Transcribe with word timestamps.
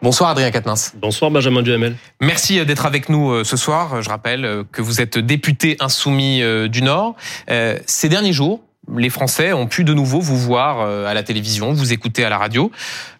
Bonsoir 0.00 0.30
Adrien 0.30 0.50
Quatennens. 0.50 0.92
Bonsoir 0.96 1.30
Benjamin 1.30 1.62
Duhamel. 1.62 1.96
Merci 2.20 2.64
d'être 2.64 2.86
avec 2.86 3.08
nous 3.08 3.44
ce 3.44 3.56
soir. 3.56 4.00
Je 4.02 4.08
rappelle 4.08 4.64
que 4.70 4.80
vous 4.80 5.00
êtes 5.00 5.18
député 5.18 5.76
insoumis 5.80 6.42
du 6.68 6.82
Nord. 6.82 7.16
Ces 7.86 8.08
derniers 8.08 8.32
jours, 8.32 8.60
les 8.96 9.10
Français 9.10 9.52
ont 9.52 9.66
pu 9.66 9.84
de 9.84 9.92
nouveau 9.92 10.20
vous 10.20 10.36
voir 10.36 10.80
euh, 10.80 11.06
à 11.06 11.14
la 11.14 11.22
télévision, 11.22 11.72
vous 11.72 11.92
écouter 11.92 12.24
à 12.24 12.30
la 12.30 12.38
radio. 12.38 12.70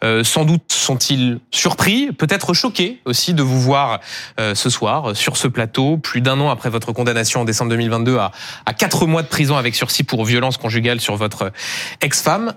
Euh, 0.02 0.24
sans 0.24 0.44
doute 0.44 0.62
sont-ils 0.72 1.40
surpris, 1.50 2.12
peut-être 2.12 2.54
choqués 2.54 3.00
aussi 3.04 3.34
de 3.34 3.42
vous 3.42 3.60
voir 3.60 4.00
euh, 4.40 4.54
ce 4.54 4.70
soir 4.70 5.14
sur 5.14 5.36
ce 5.36 5.48
plateau, 5.48 5.98
plus 5.98 6.20
d'un 6.20 6.40
an 6.40 6.50
après 6.50 6.70
votre 6.70 6.92
condamnation 6.92 7.40
en 7.40 7.44
décembre 7.44 7.70
2022 7.70 8.16
à, 8.16 8.32
à 8.66 8.72
quatre 8.72 9.06
mois 9.06 9.22
de 9.22 9.28
prison 9.28 9.56
avec 9.56 9.74
sursis 9.74 10.04
pour 10.04 10.24
violence 10.24 10.56
conjugale 10.56 11.00
sur 11.00 11.16
votre 11.16 11.52
ex-femme. 12.00 12.54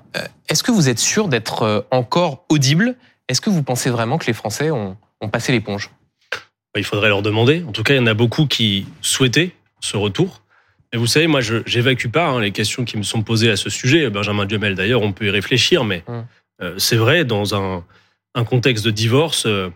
Est-ce 0.48 0.64
que 0.64 0.72
vous 0.72 0.90
êtes 0.90 1.00
sûr 1.00 1.28
d'être 1.28 1.86
encore 1.92 2.46
audible 2.50 2.96
Est-ce 3.32 3.40
que 3.40 3.50
vous 3.50 3.64
pensez 3.64 3.90
vraiment 3.90 4.18
que 4.18 4.26
les 4.28 4.34
Français 4.34 4.72
ont, 4.72 4.98
ont 5.22 5.30
passé 5.30 5.54
l'éponge? 5.54 5.90
Il 6.76 6.84
faudrait 6.84 7.08
leur 7.08 7.22
demander. 7.22 7.64
En 7.66 7.72
tout 7.72 7.82
cas, 7.82 7.94
il 7.94 7.98
y 7.98 8.00
en 8.02 8.08
a 8.08 8.14
beaucoup 8.14 8.46
qui 8.46 8.88
souhaitaient 9.00 9.52
ce 9.80 9.96
retour. 9.96 10.42
Et 10.92 10.98
vous 10.98 11.08
savez, 11.08 11.28
moi, 11.28 11.40
je 11.40 11.64
j'évacue 11.66 12.10
pas 12.10 12.28
hein, 12.28 12.42
les 12.42 12.52
questions 12.52 12.84
qui 12.84 12.98
me 12.98 13.04
sont 13.04 13.22
posées 13.24 13.50
à 13.50 13.56
ce 13.56 13.70
sujet. 13.70 14.10
Benjamin 14.10 14.46
Duhamel, 14.46 14.76
d'ailleurs, 14.76 15.02
on 15.02 15.14
peut 15.14 15.28
y 15.28 15.30
réfléchir, 15.30 15.86
mais 15.86 16.04
hum. 16.08 16.26
euh, 16.62 16.76
c'est 16.78 16.98
vrai, 16.98 17.24
dans 17.24 17.56
un, 17.56 17.86
un, 18.36 18.44
contexte 18.44 18.84
de 18.84 18.92
divorce, 18.92 19.46
euh, 19.46 19.70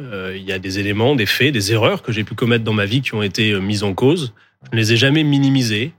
euh, 0.00 0.32
il 0.34 0.42
y 0.44 0.52
a 0.52 0.58
des 0.58 0.78
éléments, 0.78 1.14
des 1.14 1.26
faits, 1.26 1.52
des 1.52 1.74
erreurs 1.74 2.00
que 2.02 2.10
j'ai 2.10 2.24
pu 2.24 2.34
commettre 2.34 2.64
dans 2.64 2.72
ma 2.72 2.86
vie 2.86 3.02
qui 3.02 3.14
ont 3.14 3.22
été 3.22 3.52
mises 3.60 3.82
en 3.82 3.92
cause. 3.92 4.32
Je 4.64 4.70
ne 4.72 4.80
les 4.80 4.94
ai 4.94 4.96
jamais 4.96 5.24
minimisées 5.24 5.92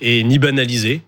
et 0.00 0.22
ni 0.22 0.38
banalisées 0.38 1.02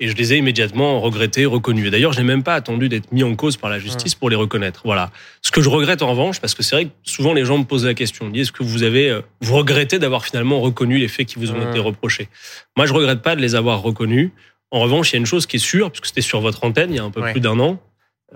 et 0.00 0.08
je 0.08 0.16
les 0.16 0.32
ai 0.32 0.38
immédiatement 0.38 0.98
regrettés, 1.00 1.44
reconnus. 1.44 1.86
Et 1.86 1.90
d'ailleurs, 1.90 2.12
je 2.12 2.20
n'ai 2.20 2.26
même 2.26 2.42
pas 2.42 2.54
attendu 2.54 2.88
d'être 2.88 3.12
mis 3.12 3.22
en 3.22 3.36
cause 3.36 3.58
par 3.58 3.68
la 3.68 3.78
justice 3.78 4.14
pour 4.14 4.30
les 4.30 4.36
reconnaître. 4.36 4.80
Voilà. 4.84 5.10
Ce 5.42 5.50
que 5.50 5.60
je 5.60 5.68
regrette 5.68 6.00
en 6.00 6.10
revanche, 6.10 6.40
parce 6.40 6.54
que 6.54 6.62
c'est 6.62 6.74
vrai 6.74 6.84
que 6.86 6.90
souvent 7.02 7.34
les 7.34 7.44
gens 7.44 7.58
me 7.58 7.64
posent 7.64 7.84
la 7.84 7.94
question, 7.94 8.28
disent 8.30 8.42
est-ce 8.42 8.52
que 8.52 8.62
vous 8.62 8.82
avez, 8.82 9.10
euh, 9.10 9.20
vous 9.42 9.54
regrettez 9.54 9.98
d'avoir 9.98 10.24
finalement 10.24 10.60
reconnu 10.60 10.98
les 10.98 11.08
faits 11.08 11.26
qui 11.26 11.38
vous 11.38 11.50
ont 11.50 11.70
été 11.70 11.78
reprochés? 11.78 12.28
Moi, 12.76 12.86
je 12.86 12.94
regrette 12.94 13.20
pas 13.20 13.36
de 13.36 13.42
les 13.42 13.54
avoir 13.54 13.82
reconnus. 13.82 14.30
En 14.70 14.80
revanche, 14.80 15.10
il 15.10 15.14
y 15.14 15.16
a 15.16 15.20
une 15.20 15.26
chose 15.26 15.46
qui 15.46 15.56
est 15.56 15.60
sûre, 15.60 15.90
puisque 15.90 16.06
c'était 16.06 16.22
sur 16.22 16.40
votre 16.40 16.64
antenne 16.64 16.90
il 16.90 16.96
y 16.96 17.00
a 17.00 17.04
un 17.04 17.10
peu 17.10 17.20
plus 17.20 17.40
d'un 17.40 17.58
an. 17.58 17.78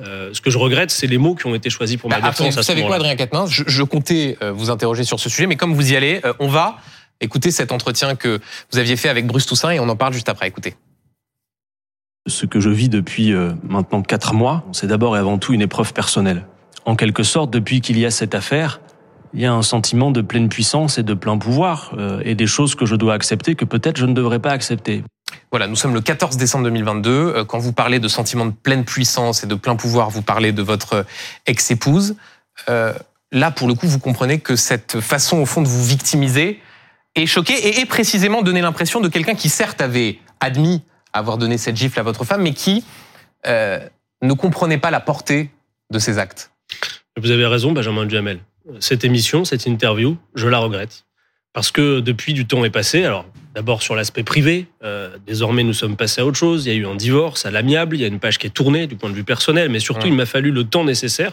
Euh, 0.01 0.31
ce 0.35 0.41
que 0.41 0.51
je 0.51 0.59
regrette, 0.59 0.91
c'est 0.91 1.07
les 1.07 1.19
mots 1.19 1.37
qui 1.37 1.47
ont 1.47 1.55
été 1.55 1.71
choisis 1.71 1.97
pour 1.97 2.11
ma 2.11 2.21
bah, 2.21 2.31
défense. 2.31 2.57
vous 2.57 2.63
savez 2.63 2.83
quoi, 2.83 2.97
Adrien 2.97 3.15
Quatennens? 3.15 3.49
Je, 3.49 3.63
je, 3.67 3.83
comptais 3.85 4.37
euh, 4.43 4.51
vous 4.51 4.69
interroger 4.69 5.05
sur 5.05 5.21
ce 5.21 5.31
sujet, 5.31 5.47
mais 5.47 5.57
comme 5.57 5.73
vous 5.73 5.93
y 5.93 5.97
allez, 5.97 6.21
on 6.41 6.49
va 6.49 6.79
écouter 7.21 7.53
cet 7.53 7.73
entretien 7.73 8.17
que 8.17 8.41
vous 8.73 8.79
aviez 8.79 8.97
fait 8.97 9.09
avec 9.09 9.27
Bruce 9.27 9.47
Toussaint 9.47 9.71
et 9.71 9.79
on 9.79 9.89
en 9.89 9.97
parle 9.97 10.13
juste 10.13 10.29
après. 10.29 10.49
Écoutez. 10.49 10.75
Ce 12.27 12.47
que 12.47 12.59
je 12.59 12.71
vis 12.71 12.89
depuis 12.89 13.35
euh, 13.35 13.53
maintenant 13.69 14.01
quatre 14.01 14.33
mois, 14.33 14.65
c'est 14.73 14.87
d'abord 14.87 15.15
et 15.15 15.21
avant 15.21 15.37
tout 15.37 15.53
une 15.53 15.61
épreuve 15.61 15.93
personnelle. 15.93 16.47
En 16.87 16.97
quelque 16.97 17.23
sorte, 17.23 17.51
depuis 17.51 17.83
qu'il 17.83 17.99
y 17.99 18.07
a 18.07 18.11
cette 18.11 18.35
affaire, 18.35 18.81
il 19.35 19.43
y 19.43 19.47
a 19.47 19.53
un 19.53 19.61
sentiment 19.61 20.11
de 20.11 20.23
pleine 20.23 20.49
puissance 20.49 20.97
et 20.97 21.03
de 21.03 21.13
plein 21.13 21.37
pouvoir, 21.37 21.93
euh, 21.99 22.23
et 22.25 22.35
des 22.35 22.47
choses 22.47 22.77
que 22.77 22.87
je 22.87 22.97
dois 22.97 23.13
accepter 23.13 23.57
que 23.57 23.67
peut-être 23.67 23.99
je 23.99 24.07
ne 24.07 24.15
devrais 24.15 24.39
pas 24.39 24.53
accepter. 24.53 25.05
Voilà, 25.51 25.67
nous 25.67 25.77
sommes 25.77 25.93
le 25.93 26.01
14 26.01 26.39
décembre 26.39 26.65
2022. 26.65 27.11
Euh, 27.11 27.45
quand 27.45 27.59
vous 27.59 27.75
parlez 27.75 27.99
de 27.99 28.09
sentiment 28.09 28.47
de 28.47 28.53
pleine 28.53 28.87
puissance 28.87 29.45
et 29.45 29.47
de 29.47 29.55
plein 29.55 29.77
pouvoir, 29.77 30.09
vous 30.09 30.23
parlez 30.23 30.53
de 30.53 30.63
votre 30.63 31.05
ex-épouse. 31.45 32.17
là, 32.67 33.51
pour 33.51 33.69
le 33.69 33.75
coup, 33.75 33.87
vous 33.87 33.99
comprenez 33.99 34.39
que 34.39 34.57
cette 34.57 35.01
façon, 35.01 35.41
au 35.41 35.47
fond, 35.47 35.61
de 35.61 35.69
vous 35.69 35.85
victimiser 35.85 36.63
est 37.17 37.27
choquée 37.27 37.53
et 37.53 37.81
est 37.81 37.87
précisément 37.87 38.41
donné 38.41 38.63
l'impression 38.63 39.01
de 39.01 39.09
quelqu'un 39.09 39.35
qui, 39.35 39.51
certes, 39.51 39.83
avait 39.83 40.19
admis 40.41 40.83
avoir 41.15 41.39
donné 41.39 41.57
cette 41.57 41.77
gifle 41.77 41.99
à 41.99 42.03
votre 42.03 42.25
femme, 42.25 42.43
mais 42.43 42.53
qui 42.53 42.85
euh, 43.47 43.79
ne 44.21 44.33
comprenait 44.35 44.79
pas 44.79 44.91
la 44.91 45.01
portée 45.01 45.51
de 45.91 45.99
ces 45.99 46.19
actes. 46.19 46.51
Vous 47.17 47.31
avez 47.31 47.47
raison, 47.47 47.73
Benjamin 47.73 48.05
Duhamel. 48.05 48.41
Cette 48.81 49.05
émission, 49.05 49.45
cette 49.45 49.67
interview, 49.67 50.17
je 50.35 50.49
la 50.49 50.59
regrette. 50.59 51.05
Parce 51.53 51.71
que 51.71 52.01
depuis, 52.01 52.35
du 52.35 52.47
temps 52.47 52.65
est 52.65 52.71
passé. 52.71 53.05
Alors, 53.05 53.27
d'abord 53.55 53.83
sur 53.83 53.95
l'aspect 53.95 54.25
privé. 54.25 54.67
Euh, 54.83 55.17
désormais, 55.25 55.63
nous 55.63 55.73
sommes 55.73 55.97
passés 55.97 56.21
à 56.21 56.27
autre 56.27 56.37
chose. 56.37 56.67
Il 56.67 56.73
y 56.73 56.77
a 56.77 56.79
eu 56.79 56.87
un 56.87 56.97
divorce 56.97 57.47
à 57.47 57.53
l'amiable. 57.53 57.97
Il 57.97 58.01
y 58.01 58.05
a 58.05 58.09
une 58.09 58.19
page 58.19 58.39
qui 58.39 58.49
est 58.49 58.51
tournée 58.51 58.89
du 58.89 58.97
point 58.97 59.09
de 59.09 59.15
vue 59.15 59.25
personnel. 59.25 59.69
Mais 59.69 59.79
surtout, 59.79 60.09
il 60.09 60.15
m'a 60.15 60.27
fallu 60.27 60.51
le 60.51 60.65
temps 60.65 60.83
nécessaire 60.83 61.33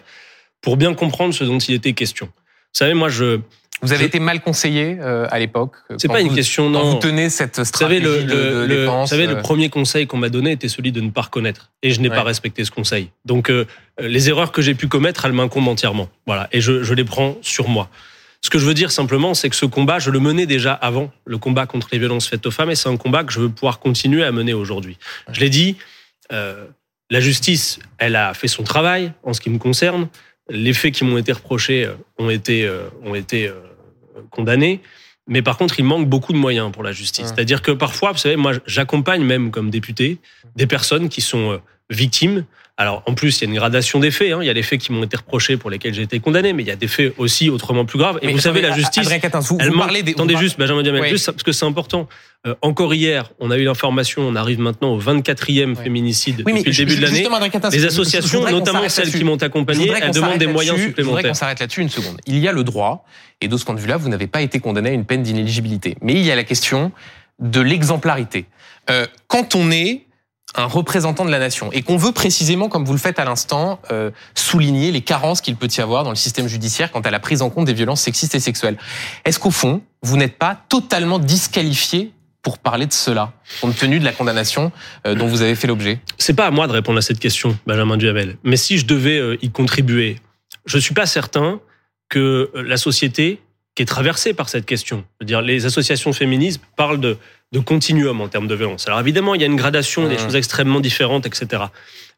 pour 0.61 0.77
bien 0.77 0.93
comprendre 0.93 1.33
ce 1.33 1.43
dont 1.43 1.57
il 1.57 1.73
était 1.73 1.93
question. 1.93 2.27
Vous 2.27 2.77
savez, 2.77 2.93
moi, 2.93 3.09
je, 3.09 3.39
vous 3.81 3.93
avez 3.93 4.05
été 4.05 4.19
mal 4.19 4.41
conseillé 4.41 4.97
euh, 4.99 5.27
à 5.31 5.39
l'époque. 5.39 5.73
C'est 5.97 6.07
pas 6.07 6.21
une 6.21 6.33
question 6.33 6.69
non. 6.69 6.91
Vous 6.91 6.99
tenez 6.99 7.29
cette 7.29 7.63
stratégie 7.63 8.01
vous 8.01 8.07
savez, 8.07 8.25
le, 8.25 8.67
de, 8.67 8.85
Vous 8.85 9.07
savez, 9.07 9.25
le 9.25 9.37
euh. 9.37 9.41
premier 9.41 9.69
conseil 9.69 10.05
qu'on 10.05 10.17
m'a 10.17 10.29
donné 10.29 10.51
était 10.51 10.67
celui 10.67 10.91
de 10.91 11.01
ne 11.01 11.09
pas 11.09 11.21
reconnaître, 11.21 11.71
et 11.81 11.91
je 11.91 11.99
n'ai 11.99 12.09
pas 12.09 12.23
respecté 12.23 12.63
ce 12.63 12.71
conseil. 12.71 13.09
Donc 13.25 13.49
euh, 13.49 13.65
les 13.99 14.29
erreurs 14.29 14.51
que 14.51 14.61
j'ai 14.61 14.75
pu 14.75 14.87
commettre, 14.87 15.25
elles 15.25 15.33
m'incombent 15.33 15.67
entièrement. 15.67 16.09
Voilà, 16.27 16.47
et 16.51 16.61
je, 16.61 16.83
je 16.83 16.93
les 16.93 17.03
prends 17.03 17.37
sur 17.41 17.67
moi. 17.69 17.89
Ce 18.43 18.49
que 18.49 18.57
je 18.57 18.65
veux 18.65 18.73
dire 18.73 18.91
simplement, 18.91 19.33
c'est 19.33 19.49
que 19.49 19.55
ce 19.55 19.65
combat, 19.65 19.99
je 19.99 20.09
le 20.09 20.19
menais 20.19 20.45
déjà 20.47 20.73
avant, 20.73 21.11
le 21.25 21.37
combat 21.37 21.65
contre 21.67 21.89
les 21.91 21.99
violences 21.99 22.27
faites 22.27 22.45
aux 22.45 22.51
femmes, 22.51 22.71
et 22.71 22.75
c'est 22.75 22.89
un 22.89 22.97
combat 22.97 23.23
que 23.23 23.33
je 23.33 23.39
veux 23.39 23.49
pouvoir 23.49 23.79
continuer 23.79 24.23
à 24.23 24.31
mener 24.31 24.53
aujourd'hui. 24.53 24.97
Je 25.31 25.39
l'ai 25.39 25.49
dit, 25.49 25.77
euh, 26.31 26.65
la 27.09 27.19
justice, 27.19 27.79
elle 27.97 28.15
a 28.15 28.33
fait 28.33 28.47
son 28.47 28.63
travail 28.63 29.11
en 29.23 29.33
ce 29.33 29.41
qui 29.41 29.49
me 29.49 29.57
concerne. 29.57 30.07
Les 30.49 30.73
faits 30.73 30.93
qui 30.93 31.03
m'ont 31.03 31.17
été 31.17 31.31
reprochés 31.31 31.87
ont 32.17 32.29
été, 32.29 32.69
ont 33.05 33.15
été 33.15 33.51
condamné, 34.29 34.81
Mais 35.27 35.41
par 35.41 35.57
contre, 35.57 35.79
il 35.79 35.85
manque 35.85 36.07
beaucoup 36.07 36.33
de 36.33 36.37
moyens 36.37 36.71
pour 36.71 36.83
la 36.83 36.91
justice. 36.91 37.27
C'est-à-dire 37.27 37.61
que 37.61 37.71
parfois, 37.71 38.11
vous 38.11 38.17
savez, 38.17 38.35
moi, 38.35 38.53
j'accompagne 38.65 39.23
même 39.23 39.51
comme 39.51 39.69
député 39.69 40.17
des 40.55 40.67
personnes 40.67 41.09
qui 41.09 41.21
sont 41.21 41.51
euh, 41.51 41.57
victimes 41.89 42.45
alors, 42.81 43.03
en 43.05 43.13
plus, 43.13 43.39
il 43.39 43.43
y 43.43 43.47
a 43.47 43.49
une 43.51 43.59
gradation 43.59 43.99
des 43.99 44.09
faits. 44.09 44.33
Hein. 44.33 44.39
Il 44.41 44.47
y 44.47 44.49
a 44.49 44.55
des 44.55 44.63
faits 44.63 44.81
qui 44.81 44.91
m'ont 44.91 45.03
été 45.03 45.15
reprochés 45.15 45.55
pour 45.55 45.69
lesquels 45.69 45.93
j'ai 45.93 46.01
été 46.01 46.19
condamné, 46.19 46.51
mais 46.51 46.63
il 46.63 46.67
y 46.67 46.71
a 46.71 46.75
des 46.75 46.87
faits 46.87 47.13
aussi 47.19 47.47
autrement 47.47 47.85
plus 47.85 47.99
graves. 47.99 48.17
Et 48.23 48.31
vous 48.31 48.39
savez, 48.39 48.59
la 48.59 48.75
justice. 48.75 49.07
vous, 49.07 49.57
elle 49.59 49.71
parlez 49.71 50.01
des, 50.01 50.13
Attendez 50.13 50.35
juste, 50.35 50.57
Benjamin 50.57 50.81
Diamel, 50.81 51.07
juste 51.07 51.27
parce 51.27 51.43
que 51.43 51.51
c'est 51.51 51.65
important. 51.65 52.09
Euh, 52.47 52.55
encore 52.63 52.91
hier, 52.95 53.29
on 53.39 53.51
a 53.51 53.57
eu 53.59 53.65
l'information, 53.65 54.23
on 54.23 54.35
arrive 54.35 54.59
maintenant 54.59 54.95
au 54.95 54.99
24e 54.99 55.75
féminicide 55.75 56.37
depuis 56.37 56.63
le 56.63 56.71
début 56.71 56.95
de 56.95 57.01
l'année. 57.03 57.27
Les 57.71 57.85
associations, 57.85 58.49
notamment 58.49 58.89
celles 58.89 59.11
qui 59.11 59.23
m'ont 59.23 59.35
accompagné, 59.35 59.91
elles 60.01 60.09
demandent 60.09 60.39
des 60.39 60.47
moyens 60.47 60.79
supplémentaires. 60.79 60.95
Je 60.97 61.03
voudrais 61.03 61.23
qu'on 61.23 61.35
s'arrête 61.35 61.59
là-dessus 61.59 61.81
une 61.81 61.89
seconde. 61.89 62.19
Il 62.25 62.39
y 62.39 62.47
a 62.47 62.51
le 62.51 62.63
droit, 62.63 63.05
et 63.41 63.47
de 63.47 63.57
ce 63.57 63.63
point 63.63 63.75
de 63.75 63.79
vue-là, 63.79 63.97
vous 63.97 64.09
n'avez 64.09 64.27
pas 64.27 64.41
été 64.41 64.59
condamné 64.59 64.89
à 64.89 64.93
une 64.93 65.05
peine 65.05 65.21
d'inéligibilité. 65.21 65.97
Mais 66.01 66.13
il 66.13 66.23
y 66.23 66.31
a 66.31 66.35
la 66.35 66.43
question 66.43 66.91
de 67.39 67.61
l'exemplarité. 67.61 68.45
Euh, 68.89 69.05
quand 69.27 69.53
on 69.53 69.69
est 69.69 70.05
un 70.55 70.65
représentant 70.65 71.25
de 71.25 71.31
la 71.31 71.39
nation 71.39 71.71
et 71.71 71.81
qu'on 71.81 71.97
veut 71.97 72.11
précisément, 72.11 72.67
comme 72.67 72.83
vous 72.83 72.93
le 72.93 72.99
faites 72.99 73.19
à 73.19 73.25
l'instant, 73.25 73.79
euh, 73.91 74.11
souligner 74.35 74.91
les 74.91 75.01
carences 75.01 75.41
qu'il 75.41 75.55
peut 75.55 75.69
y 75.75 75.81
avoir 75.81 76.03
dans 76.03 76.09
le 76.09 76.15
système 76.15 76.47
judiciaire 76.47 76.91
quant 76.91 77.01
à 77.01 77.11
la 77.11 77.19
prise 77.19 77.41
en 77.41 77.49
compte 77.49 77.65
des 77.65 77.73
violences 77.73 78.01
sexistes 78.01 78.35
et 78.35 78.39
sexuelles. 78.39 78.77
Est-ce 79.23 79.39
qu'au 79.39 79.51
fond, 79.51 79.81
vous 80.01 80.17
n'êtes 80.17 80.37
pas 80.37 80.61
totalement 80.67 81.19
disqualifié 81.19 82.11
pour 82.41 82.57
parler 82.57 82.87
de 82.87 82.93
cela, 82.93 83.33
compte 83.61 83.75
tenu 83.75 83.99
de 83.99 84.05
la 84.05 84.11
condamnation 84.11 84.71
euh, 85.05 85.15
dont 85.15 85.27
vous 85.27 85.41
avez 85.41 85.55
fait 85.55 85.67
l'objet? 85.67 85.99
C'est 86.17 86.33
pas 86.33 86.47
à 86.47 86.51
moi 86.51 86.67
de 86.67 86.73
répondre 86.73 86.97
à 86.97 87.01
cette 87.01 87.19
question, 87.19 87.57
Benjamin 87.65 87.97
Duhamel. 87.97 88.37
Mais 88.43 88.57
si 88.57 88.77
je 88.77 88.85
devais 88.85 89.19
euh, 89.19 89.37
y 89.41 89.51
contribuer, 89.51 90.17
je 90.65 90.77
suis 90.77 90.93
pas 90.93 91.05
certain 91.05 91.59
que 92.09 92.51
la 92.55 92.77
société 92.77 93.39
qui 93.73 93.83
est 93.83 93.85
traversée 93.85 94.33
par 94.33 94.49
cette 94.49 94.65
question, 94.65 95.05
je 95.19 95.23
veux 95.23 95.25
dire, 95.25 95.41
les 95.41 95.65
associations 95.65 96.11
féministes 96.11 96.61
parlent 96.75 96.99
de 96.99 97.17
de 97.51 97.59
continuum 97.59 98.21
en 98.21 98.27
termes 98.27 98.47
de 98.47 98.55
violence. 98.55 98.87
Alors 98.87 98.99
évidemment, 98.99 99.35
il 99.35 99.41
y 99.41 99.43
a 99.43 99.47
une 99.47 99.55
gradation, 99.55 100.07
des 100.07 100.15
mmh. 100.15 100.19
choses 100.19 100.35
extrêmement 100.35 100.79
différentes, 100.79 101.25
etc. 101.25 101.63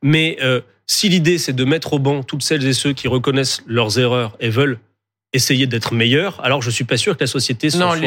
Mais 0.01 0.37
euh, 0.43 0.61
si 0.85 1.09
l'idée 1.09 1.37
c'est 1.37 1.53
de 1.53 1.63
mettre 1.63 1.93
au 1.93 1.99
banc 1.99 2.23
toutes 2.23 2.43
celles 2.43 2.65
et 2.65 2.73
ceux 2.73 2.93
qui 2.93 3.07
reconnaissent 3.07 3.61
leurs 3.65 3.97
erreurs 3.97 4.35
et 4.39 4.49
veulent 4.49 4.79
essayer 5.33 5.65
d'être 5.65 5.95
meilleurs, 5.95 6.39
alors 6.43 6.61
je 6.61 6.69
suis 6.69 6.83
pas 6.83 6.97
sûr 6.97 7.17
que 7.17 7.23
la 7.23 7.27
société 7.27 7.71
soit, 7.71 7.97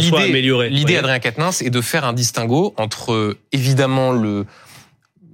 soit 0.00 0.20
améliorée. 0.20 0.68
L'idée, 0.68 0.98
Adrien 0.98 1.18
Quatennens, 1.18 1.62
est 1.62 1.70
de 1.70 1.80
faire 1.80 2.04
un 2.04 2.12
distinguo 2.12 2.74
entre 2.76 3.38
évidemment 3.52 4.12
le 4.12 4.44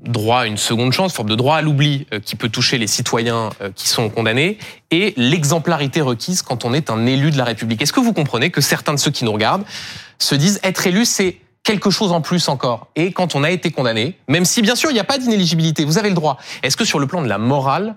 droit 0.03 0.41
à 0.41 0.47
une 0.47 0.57
seconde 0.57 0.93
chance, 0.93 1.13
forme 1.13 1.31
de 1.31 1.35
droit 1.35 1.57
à 1.57 1.63
l'oubli 1.63 2.07
euh, 2.13 2.21
qui 2.21 2.37
peut 2.37 2.49
toucher 2.49 2.79
les 2.79 2.87
citoyens 2.87 3.51
euh, 3.61 3.71
qui 3.75 3.89
sont 3.89 4.11
condamnés, 4.11 4.59
et 4.91 5.15
l'exemplarité 5.17 6.01
requise 6.01 6.43
quand 6.43 6.65
on 6.65 6.75
est 6.75 6.91
un 6.91 7.07
élu 7.07 7.31
de 7.31 7.39
la 7.39 7.45
République. 7.45 7.81
Est-ce 7.83 7.93
que 7.93 8.01
vous 8.01 8.13
comprenez 8.13 8.51
que 8.51 8.61
certains 8.61 8.95
de 8.95 8.99
ceux 8.99 9.11
qui 9.11 9.25
nous 9.25 9.33
regardent 9.33 9.65
se 10.19 10.35
disent 10.35 10.61
être 10.63 10.87
élu, 10.87 11.05
c'est 11.05 11.39
quelque 11.63 11.91
chose 11.91 12.13
en 12.13 12.21
plus 12.21 12.49
encore? 12.49 12.89
Et 12.97 13.13
quand 13.13 13.35
on 13.35 13.45
a 13.45 13.51
été 13.51 13.71
condamné, 13.71 14.19
même 14.29 14.45
si 14.45 14.63
bien 14.63 14.75
sûr 14.75 14.91
il 14.91 14.95
n'y 14.95 15.01
a 15.01 15.05
pas 15.05 15.19
d'inéligibilité, 15.19 15.85
vous 15.85 15.99
avez 15.99 16.09
le 16.09 16.15
droit. 16.15 16.39
Est-ce 16.63 16.77
que 16.77 16.85
sur 16.85 16.99
le 16.99 17.07
plan 17.07 17.23
de 17.23 17.29
la 17.29 17.39
morale, 17.39 17.95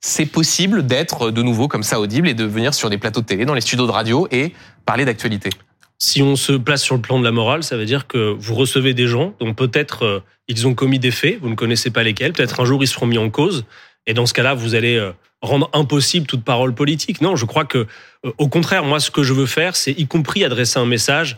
c'est 0.00 0.26
possible 0.26 0.86
d'être 0.86 1.30
de 1.30 1.42
nouveau 1.42 1.66
comme 1.66 1.82
ça 1.82 1.98
audible 1.98 2.28
et 2.28 2.34
de 2.34 2.44
venir 2.44 2.74
sur 2.74 2.90
des 2.90 2.98
plateaux 2.98 3.20
de 3.20 3.26
télé, 3.26 3.44
dans 3.44 3.54
les 3.54 3.60
studios 3.60 3.86
de 3.86 3.92
radio 3.92 4.28
et 4.30 4.52
parler 4.84 5.04
d'actualité? 5.04 5.50
Si 5.98 6.22
on 6.22 6.36
se 6.36 6.52
place 6.52 6.82
sur 6.82 6.94
le 6.94 7.00
plan 7.00 7.18
de 7.18 7.24
la 7.24 7.32
morale, 7.32 7.62
ça 7.62 7.76
veut 7.76 7.84
dire 7.84 8.06
que 8.06 8.34
vous 8.38 8.54
recevez 8.54 8.94
des 8.94 9.08
gens 9.08 9.34
dont 9.40 9.54
peut-être 9.54 10.04
euh, 10.04 10.22
ils 10.46 10.66
ont 10.66 10.74
commis 10.74 10.98
des 10.98 11.10
faits, 11.10 11.38
vous 11.40 11.50
ne 11.50 11.54
connaissez 11.54 11.90
pas 11.90 12.02
lesquels, 12.02 12.32
peut-être 12.32 12.60
un 12.60 12.64
jour 12.64 12.82
ils 12.82 12.88
seront 12.88 13.06
mis 13.06 13.18
en 13.18 13.30
cause, 13.30 13.64
et 14.06 14.14
dans 14.14 14.24
ce 14.24 14.32
cas-là, 14.32 14.54
vous 14.54 14.74
allez 14.74 14.96
euh, 14.96 15.12
rendre 15.42 15.68
impossible 15.72 16.26
toute 16.26 16.44
parole 16.44 16.74
politique. 16.74 17.20
Non, 17.20 17.36
je 17.36 17.44
crois 17.44 17.64
que, 17.64 17.86
euh, 18.24 18.32
au 18.38 18.48
contraire, 18.48 18.84
moi, 18.84 19.00
ce 19.00 19.10
que 19.10 19.22
je 19.22 19.32
veux 19.32 19.46
faire, 19.46 19.76
c'est 19.76 19.92
y 19.92 20.06
compris 20.06 20.44
adresser 20.44 20.78
un 20.78 20.86
message 20.86 21.36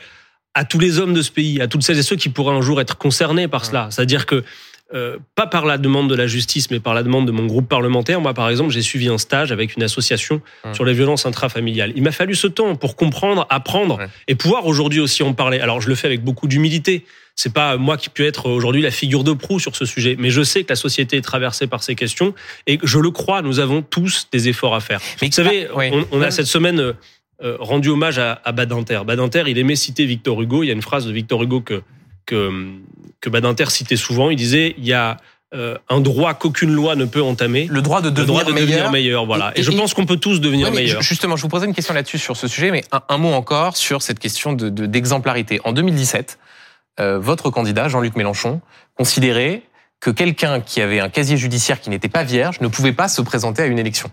à 0.55 0.65
tous 0.65 0.79
les 0.79 0.99
hommes 0.99 1.15
de 1.15 1.23
ce 1.23 1.31
pays, 1.31 1.61
à 1.61 1.69
toutes 1.69 1.83
celles 1.83 1.99
et 1.99 2.03
ceux 2.03 2.17
qui 2.17 2.29
pourraient 2.29 2.55
un 2.55 2.61
jour 2.61 2.81
être 2.81 2.97
concernés 2.97 3.49
par 3.49 3.65
cela. 3.65 3.89
C'est-à-dire 3.91 4.27
que 4.27 4.45
euh, 4.93 5.19
pas 5.37 5.47
par 5.47 5.67
la 5.67 5.79
demande 5.79 6.11
de 6.11 6.15
la 6.17 6.27
justice, 6.27 6.71
mais 6.71 6.81
par 6.81 6.95
la 6.95 7.03
demande 7.03 7.27
de 7.27 7.33
mon 7.33 7.47
groupe 7.47 7.69
parlementaire. 7.69 8.21
Moi, 8.21 8.35
par 8.35 8.49
exemple, 8.51 8.71
j'ai 8.71 8.83
suivi 8.83 9.09
un 9.09 9.19
stage 9.19 9.53
avec 9.53 9.77
une 9.77 9.83
association 9.83 10.41
Hum. 10.65 10.75
sur 10.75 10.85
les 10.85 10.93
violences 10.95 11.27
intrafamiliales. 11.27 11.93
Il 11.97 12.03
m'a 12.03 12.13
fallu 12.13 12.35
ce 12.35 12.47
temps 12.47 12.75
pour 12.77 12.97
comprendre, 12.97 13.47
apprendre 13.51 13.99
Ouais. 13.99 14.07
et 14.29 14.35
pouvoir 14.35 14.67
aujourd'hui 14.67 15.01
aussi 15.01 15.23
en 15.23 15.33
parler. 15.33 15.61
Alors, 15.61 15.81
je 15.81 15.89
le 15.89 15.95
fais 15.95 16.07
avec 16.09 16.23
beaucoup 16.25 16.49
d'humilité. 16.49 17.05
C'est 17.37 17.53
pas 17.55 17.77
moi 17.77 17.97
qui 17.97 18.09
peux 18.11 18.25
être 18.27 18.47
aujourd'hui 18.51 18.83
la 18.83 18.91
figure 18.91 19.25
de 19.25 19.33
proue 19.33 19.61
sur 19.61 19.75
ce 19.77 19.85
sujet, 19.87 20.17
mais 20.19 20.31
je 20.31 20.43
sais 20.43 20.63
que 20.65 20.69
la 20.71 20.77
société 20.77 21.17
est 21.17 21.23
traversée 21.23 21.67
par 21.69 21.83
ces 21.83 21.95
questions 21.95 22.35
et 22.67 22.79
je 22.83 22.99
le 22.99 23.11
crois, 23.11 23.41
nous 23.43 23.61
avons 23.61 23.81
tous 23.83 24.29
des 24.33 24.49
efforts 24.49 24.75
à 24.75 24.81
faire. 24.81 25.01
Mais 25.23 25.29
Vous 25.29 25.33
savez, 25.35 25.69
ah, 25.75 25.79
on, 25.93 26.07
on 26.13 26.23
a 26.23 26.31
cette 26.31 26.47
semaine 26.47 26.81
euh, 26.81 26.93
euh, 27.43 27.57
rendu 27.61 27.89
hommage 27.89 28.19
à, 28.19 28.41
à 28.45 28.53
Badinter. 28.53 29.01
Badinter, 29.07 29.45
il 29.47 29.57
aimait 29.57 29.77
citer 29.77 30.05
Victor 30.05 30.43
Hugo. 30.43 30.63
Il 30.63 30.67
y 30.67 30.71
a 30.71 30.75
une 30.75 30.83
phrase 30.83 31.07
de 31.07 31.13
Victor 31.13 31.43
Hugo 31.43 31.61
que 31.63 31.81
que, 32.27 32.51
que 33.21 33.29
Badinter 33.31 33.71
citait 33.71 33.97
souvent. 33.97 34.31
Il 34.31 34.37
disait 34.37 34.75
il 34.79 34.87
y 34.87 34.93
a 34.93 35.17
euh, 35.53 35.77
un 35.89 36.01
droit 36.01 36.35
qu'aucune 36.35 36.73
loi 36.73 36.95
ne 36.95 37.05
peut 37.05 37.23
entamer. 37.23 37.67
Le 37.69 37.83
droit 37.83 38.01
de 38.01 38.07
Le 38.09 38.13
devenir 38.15 38.27
droit 38.35 38.45
de 38.45 38.53
meilleur. 38.53 38.69
devenir 38.69 38.91
meilleur, 38.93 39.27
voilà. 39.27 39.53
Et- 39.57 39.61
Et, 39.61 39.63
je 39.65 39.73
pense 39.73 39.95
qu'on 39.95 40.07
peut 40.07 40.17
tous 40.19 40.41
devenir 40.41 40.71
Ouais, 40.73 40.87
ju- 40.87 40.97
Justement, 41.01 41.35
je 41.37 41.43
vous 41.43 41.49
posais 41.49 41.67
une 41.67 41.75
question 41.75 41.93
là-dessus 41.93 42.19
sur 42.19 42.37
ce 42.37 42.47
sujet, 42.47 42.71
mais 42.71 42.85
un, 42.93 43.01
un 43.09 43.19
mot 43.19 43.33
encore 43.33 43.77
sur 43.77 44.01
cette 44.03 44.21
question 44.21 44.53
de- 44.53 44.69
de- 44.69 44.87
d'exemplarité. 44.87 45.61
en 45.65 45.73
2017, 45.73 46.39
euh, 47.01 47.19
votre 47.19 47.51
candidat, 47.51 47.89
Jean-Luc 47.89 48.15
Mélenchon, 48.15 48.61
considérait 48.95 49.63
que 49.99 50.11
quelqu'un 50.11 50.61
qui 50.61 50.81
avait 50.81 51.01
un 51.01 51.09
casier 51.09 51.37
judiciaire 51.37 51.81
qui 51.81 51.91
n'était 51.91 52.09
pas 52.09 52.23
vierge 52.23 52.61
ne 52.61 52.69
pouvait 52.69 52.93
pas 52.93 53.09
se 53.09 53.21
présenter 53.21 53.63
à 53.63 53.67
une 53.67 53.79
élection. 53.79 54.11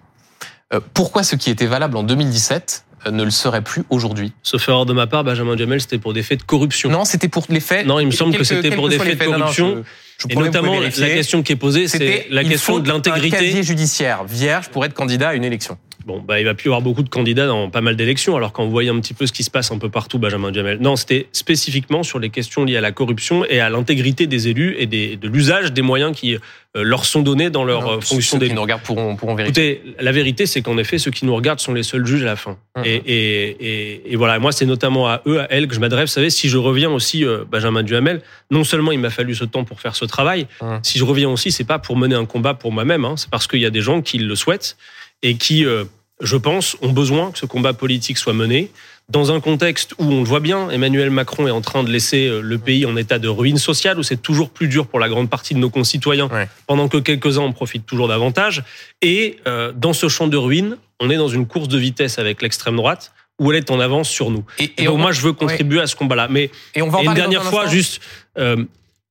Euh, 0.74 0.80
pourquoi 0.94 1.22
ce 1.24 1.36
qui 1.36 1.50
était 1.52 1.66
valable 1.68 1.96
en 1.98 2.04
2017 2.04 2.84
euh, 2.84 2.87
ne 3.10 3.24
le 3.24 3.32
serait 3.32 3.62
plus 3.62 3.84
aujourd'hui 3.90 4.34
Sauf 4.44 4.68
erreur 4.70 4.86
de 4.86 4.94
ma 4.94 5.08
part, 5.08 5.24
Benjamin 5.24 5.56
Jamel, 5.56 5.82
c'était 5.82 5.98
pour 5.98 6.14
des 6.14 6.24
faits 6.24 6.40
de 6.40 6.44
corruption. 6.44 6.90
Non, 6.90 7.06
c'était 7.06 7.28
pour 7.28 7.46
les 7.50 7.60
faits. 7.60 7.86
Non, 7.86 8.00
il 8.00 8.08
me 8.08 8.12
semble 8.12 8.36
que 8.36 8.44
c'était 8.44 8.72
pour 8.72 8.90
des 8.90 9.00
faits 9.00 9.20
de 9.20 9.26
corruption. 9.26 9.84
Je- 10.20 10.28
Et 10.30 10.36
notamment, 10.36 10.80
la 10.80 10.90
question 10.90 11.44
qui 11.44 11.52
est 11.54 11.58
posée, 11.58 11.88
c'est 11.88 12.28
la 12.30 12.44
question 12.44 12.80
de 12.80 12.90
Un 12.90 12.94
l'intégrité. 12.94 13.38
casier 13.38 13.64
judiciaire 13.64 14.24
vierge 14.26 14.70
pour 14.70 14.86
être 14.86 14.94
candidat 14.94 15.30
à 15.30 15.34
une 15.36 15.44
élection. 15.46 15.78
Bon, 16.06 16.22
bah, 16.26 16.40
il 16.40 16.46
va 16.46 16.54
plus 16.54 16.68
y 16.68 16.70
avoir 16.70 16.82
beaucoup 16.82 17.04
de 17.04 17.10
candidats 17.10 17.48
dans 17.48 17.70
pas 17.70 17.82
mal 17.82 17.98
d'élections, 17.98 18.38
alors 18.38 18.54
quand 18.54 18.64
vous 18.64 18.72
voyez 18.72 18.90
un 18.90 19.00
petit 19.02 19.14
peu 19.14 19.28
ce 19.28 19.34
qui 19.34 19.44
se 19.44 19.52
passe 19.52 19.72
un 19.74 19.78
peu 19.78 19.90
partout, 19.90 20.20
Benjamin 20.20 20.54
Jamel. 20.54 20.78
Non, 20.80 20.96
c'était 20.96 21.28
spécifiquement 21.34 22.02
sur 22.02 22.18
les 22.20 22.30
questions 22.30 22.64
liées 22.64 22.78
à 22.78 22.82
la 22.82 22.94
corruption 22.94 23.44
et 23.44 23.60
à 23.60 23.70
l'intégrité 23.70 24.26
des 24.26 24.48
élus 24.48 24.78
et 24.80 24.86
des, 24.86 25.18
de 25.18 25.28
l'usage 25.28 25.74
des 25.74 25.82
moyens 25.82 26.16
qui 26.18 26.36
euh, 26.36 26.40
leur 26.76 27.04
sont 27.04 27.24
donnés 27.24 27.50
dans 27.50 27.66
leur 27.66 27.82
Non, 27.82 27.92
euh, 27.98 28.00
fonction 28.00 28.40
Ceux 28.40 28.48
qui 28.48 28.54
nous 28.54 28.62
regardent 28.62 28.84
pourront, 28.84 29.18
pourront 29.18 29.36
vérifier. 29.36 29.82
Écoutez, 29.82 29.96
la 30.00 30.12
vérité, 30.14 30.46
c'est 30.46 30.62
qu'en 30.62 30.78
effet, 30.78 30.98
ceux 30.98 31.12
qui 31.12 31.26
nous 31.26 31.36
regardent 31.36 31.60
sont 31.60 31.74
les 31.74 31.84
seuls 31.84 32.06
juges 32.06 32.22
à 32.24 32.28
la 32.28 32.36
fin. 32.38 32.58
Et, 32.86 32.96
et, 33.06 33.58
et, 33.60 34.14
et 34.14 34.16
voilà, 34.16 34.40
moi, 34.40 34.54
c'est 34.54 34.66
notamment 34.66 35.10
à 35.10 35.22
eux, 35.26 35.42
à 35.42 35.48
elles 35.52 35.68
que 35.68 35.76
je 35.76 35.82
m'adresse. 35.82 36.12
Vous 36.12 36.14
savez, 36.14 36.30
si 36.30 36.48
je 36.48 36.58
reviens 36.58 36.90
aussi, 36.90 37.26
euh, 37.26 37.44
Benjamin 37.52 37.84
Duhamel, 37.84 38.22
non 38.50 38.64
seulement 38.64 38.94
il 38.94 39.00
m'a 39.00 39.10
fallu 39.10 39.36
ce 39.36 39.44
temps 39.44 39.66
pour 39.66 39.82
faire 39.82 39.96
ce 39.98 40.06
travail, 40.08 40.48
Mhm. 40.62 40.80
si 40.84 40.98
je 41.00 41.04
reviens 41.04 41.30
aussi, 41.30 41.52
c'est 41.52 41.64
pas 41.64 41.80
pour 41.80 41.98
mener 41.98 42.16
un 42.16 42.26
combat 42.26 42.54
pour 42.54 42.72
moi-même, 42.72 43.06
hein, 43.06 43.16
c'est 43.18 43.30
parce 43.30 43.48
qu'il 43.48 43.60
y 43.62 43.66
a 43.66 43.70
des 43.70 43.82
gens 43.82 44.02
qui 44.02 44.18
le 44.18 44.36
souhaitent 44.36 44.78
et 45.24 45.36
qui, 45.36 45.66
euh, 45.66 45.84
je 46.22 46.36
pense, 46.38 46.76
ont 46.82 46.92
besoin 46.92 47.32
que 47.32 47.38
ce 47.40 47.46
combat 47.46 47.74
politique 47.74 48.18
soit 48.18 48.34
mené 48.34 48.72
dans 49.10 49.32
un 49.32 49.40
contexte 49.40 49.94
où 50.00 50.04
on 50.12 50.20
le 50.20 50.26
voit 50.26 50.42
bien, 50.42 50.70
Emmanuel 50.70 51.10
Macron 51.12 51.48
est 51.48 51.52
en 51.52 51.62
train 51.62 51.82
de 51.84 51.90
laisser 51.90 52.28
euh, 52.28 52.42
le 52.42 52.58
pays 52.58 52.86
en 52.86 52.98
état 52.98 53.20
de 53.20 53.30
ruine 53.30 53.58
sociale, 53.58 53.98
où 53.98 54.04
c'est 54.04 54.22
toujours 54.22 54.50
plus 54.50 54.68
dur 54.68 54.86
pour 54.86 55.00
la 55.00 55.08
grande 55.08 55.30
partie 55.30 55.54
de 55.54 55.60
nos 55.60 55.70
concitoyens, 55.70 56.28
Ouais. 56.28 56.50
pendant 56.68 56.90
que 56.90 56.98
quelques-uns 56.98 57.44
en 57.44 57.54
profitent 57.54 57.86
toujours 57.86 58.10
davantage. 58.10 58.64
Et 59.02 59.38
euh, 59.48 59.72
dans 59.74 59.94
ce 59.94 60.10
champ 60.10 60.28
de 60.28 60.36
ruines, 60.36 60.76
on 61.00 61.10
est 61.10 61.16
dans 61.16 61.30
une 61.30 61.48
course 61.48 61.70
de 61.70 61.78
vitesse 61.78 62.20
avec 62.20 62.42
l'extrême 62.42 62.76
droite, 62.76 63.14
où 63.40 63.50
elle 63.52 63.60
est 63.60 63.72
en 63.72 63.80
avance 63.80 64.10
sur 64.10 64.30
nous. 64.30 64.44
Et, 64.60 64.74
Et 64.78 64.86
donc, 64.86 64.96
on, 64.96 64.98
moi, 64.98 65.12
je 65.14 65.22
veux 65.22 65.32
contribuer 65.32 65.80
à 65.80 65.88
ce 65.88 65.96
combat-là. 65.96 66.28
Mais 66.30 66.50
et 66.76 66.82
on 66.82 66.90
va 66.90 66.98
en 66.98 67.04
et 67.04 67.06
une 67.06 67.14
dernière 67.14 67.44
fois, 67.46 67.62
instant. 67.62 67.72
juste, 67.74 68.02
euh, 68.40 68.58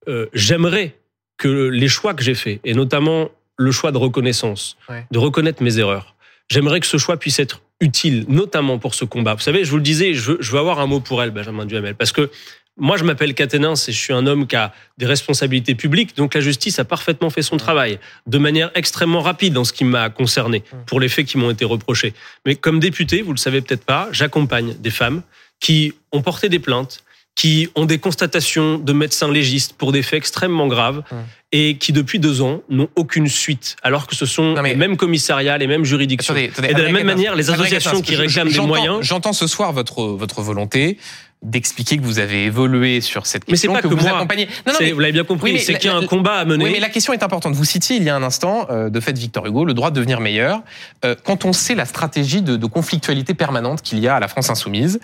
euh, 0.09 0.27
j'aimerais 0.33 0.95
que 1.39 1.69
les 1.69 1.89
choix 1.89 2.15
que 2.15 2.23
j'ai 2.23 2.35
faits, 2.35 2.61
et 2.65 2.75
notamment 2.75 3.29
le 3.57 3.71
choix 3.73 3.93
de 3.93 3.99
reconnaissance, 3.99 4.77
Ouais. 4.89 5.07
de 5.11 5.19
reconnaître 5.19 5.63
mes 5.63 5.79
erreurs, 5.79 6.15
j'aimerais 6.51 6.81
que 6.81 6.87
ce 6.87 6.97
choix 6.99 7.17
puisse 7.17 7.39
être 7.39 7.61
utile, 7.81 8.25
notamment 8.29 8.79
pour 8.79 8.95
ce 8.95 9.05
combat. 9.05 9.35
Vous 9.35 9.41
savez, 9.43 9.65
je 9.65 9.71
vous 9.71 9.77
le 9.77 9.83
disais, 9.83 10.15
je 10.15 10.33
veux, 10.33 10.39
je 10.41 10.51
veux 10.53 10.59
avoir 10.59 10.81
un 10.81 10.87
mot 10.87 11.01
pour 11.01 11.23
elle, 11.23 11.31
Benjamin 11.31 11.67
Duhamel, 11.67 11.95
parce 11.95 12.13
que 12.13 12.31
moi, 12.79 12.99
je 12.99 13.05
m'appelle 13.05 13.33
Caténins 13.33 13.73
et 13.75 13.93
je 13.93 13.99
suis 13.99 14.13
un 14.13 14.27
homme 14.27 14.47
qui 14.47 14.55
a 14.57 14.73
des 14.99 15.07
responsabilités 15.07 15.75
publiques, 15.75 16.15
donc 16.17 16.35
la 16.35 16.43
justice 16.43 16.79
a 16.79 16.85
parfaitement 16.85 17.31
fait 17.31 17.41
son 17.41 17.57
travail, 17.57 17.99
de 18.27 18.37
manière 18.39 18.71
extrêmement 18.75 19.21
rapide 19.23 19.55
dans 19.55 19.65
ce 19.65 19.73
qui 19.73 19.85
m'a 19.85 20.11
concerné, 20.11 20.63
pour 20.87 21.01
les 21.01 21.09
faits 21.09 21.27
qui 21.27 21.39
m'ont 21.39 21.51
été 21.51 21.65
reprochés. 21.65 22.13
Mais 22.45 22.55
comme 22.55 22.79
député, 22.79 23.23
vous 23.23 23.33
le 23.33 23.39
savez 23.39 23.63
peut-être 23.63 23.85
pas, 23.85 24.09
j'accompagne 24.13 24.75
des 24.79 24.91
femmes 24.91 25.23
qui 25.59 25.95
ont 26.13 26.21
porté 26.21 26.51
des 26.51 26.59
plaintes, 26.59 27.03
qui 27.37 27.69
ont 27.75 27.85
des 27.85 27.99
constatations 27.99 28.79
de 28.79 28.93
médecins 28.93 29.31
légistes 29.31 29.75
pour 29.75 29.93
des 29.93 30.03
faits 30.03 30.19
extrêmement 30.19 30.67
graves 30.67 31.03
Hum. 31.13 31.19
et 31.53 31.77
qui 31.77 31.93
depuis 31.93 32.19
deux 32.19 32.41
ans 32.41 32.63
n'ont 32.69 32.89
aucune 32.97 33.29
suite, 33.29 33.77
alors 33.83 34.07
que 34.07 34.17
ce 34.17 34.27
sont 34.27 34.61
les 34.63 34.75
mêmes 34.75 34.97
commissariats, 34.97 35.59
les 35.59 35.67
mêmes 35.67 35.85
juridictions. 35.85 36.35
Attendez, 36.35 36.51
attendez, 36.51 36.71
Et 36.71 36.75
de 36.75 36.83
la 36.83 36.91
même 36.91 37.07
manière, 37.07 37.37
les 37.37 37.51
associations 37.51 38.01
qui 38.01 38.17
réclament 38.17 38.51
des 38.51 38.61
moyens. 38.61 38.99
J'entends 39.03 39.35
ce 39.35 39.47
soir 39.47 39.73
votre, 39.73 40.03
votre 40.03 40.41
volonté 40.43 40.99
d'expliquer 41.47 41.97
que 41.97 42.03
vous 42.03 42.19
avez 42.19 42.45
évolué 42.45 43.01
sur 43.01 43.27
cette 43.27 43.49
Mais 43.49 43.57
c'est 43.57 43.69
question, 43.69 43.73
pas 43.73 43.83
que 43.83 43.87
vous 43.87 43.97
moi. 43.97 44.17
accompagnez. 44.17 44.49
Non, 44.67 44.73
non, 44.73 44.79
mais, 44.81 44.93
vous 44.93 45.01
l'avez 45.01 45.13
bien 45.13 45.25
compris, 45.25 45.53
oui, 45.53 45.57
mais 45.59 45.63
c'est 45.63 45.79
qu'il 45.79 45.89
y 45.89 45.93
a 45.93 45.97
un 45.97 46.07
combat 46.07 46.35
à 46.35 46.45
mener. 46.45 46.65
oui, 46.65 46.71
mais 46.73 46.81
la 46.81 46.89
question 46.89 47.13
est 47.13 47.23
importante. 47.23 47.55
Vous 47.55 47.65
citiez 47.65 47.97
il 47.97 48.03
y 48.03 48.11
a 48.11 48.17
un 48.17 48.23
instant, 48.25 48.67
euh, 48.71 48.91
de 48.91 48.99
fait, 49.01 49.17
Victor 49.17 49.47
Hugo, 49.47 49.65
le 49.65 49.73
droit 49.73 49.91
de 49.91 49.95
devenir 49.95 50.21
meilleur. 50.21 50.63
Euh, 51.05 51.15
quand 51.25 51.45
on 51.45 51.53
sait 51.53 51.77
la 51.77 51.85
stratégie 51.85 52.43
de, 52.43 52.57
de 52.57 52.67
conflictualité 52.67 53.33
permanente 53.33 53.81
qu'il 53.83 54.01
y 54.01 54.09
a 54.09 54.17
à 54.17 54.21
la 54.21 54.27
France 54.27 54.51
insoumise, 54.51 54.99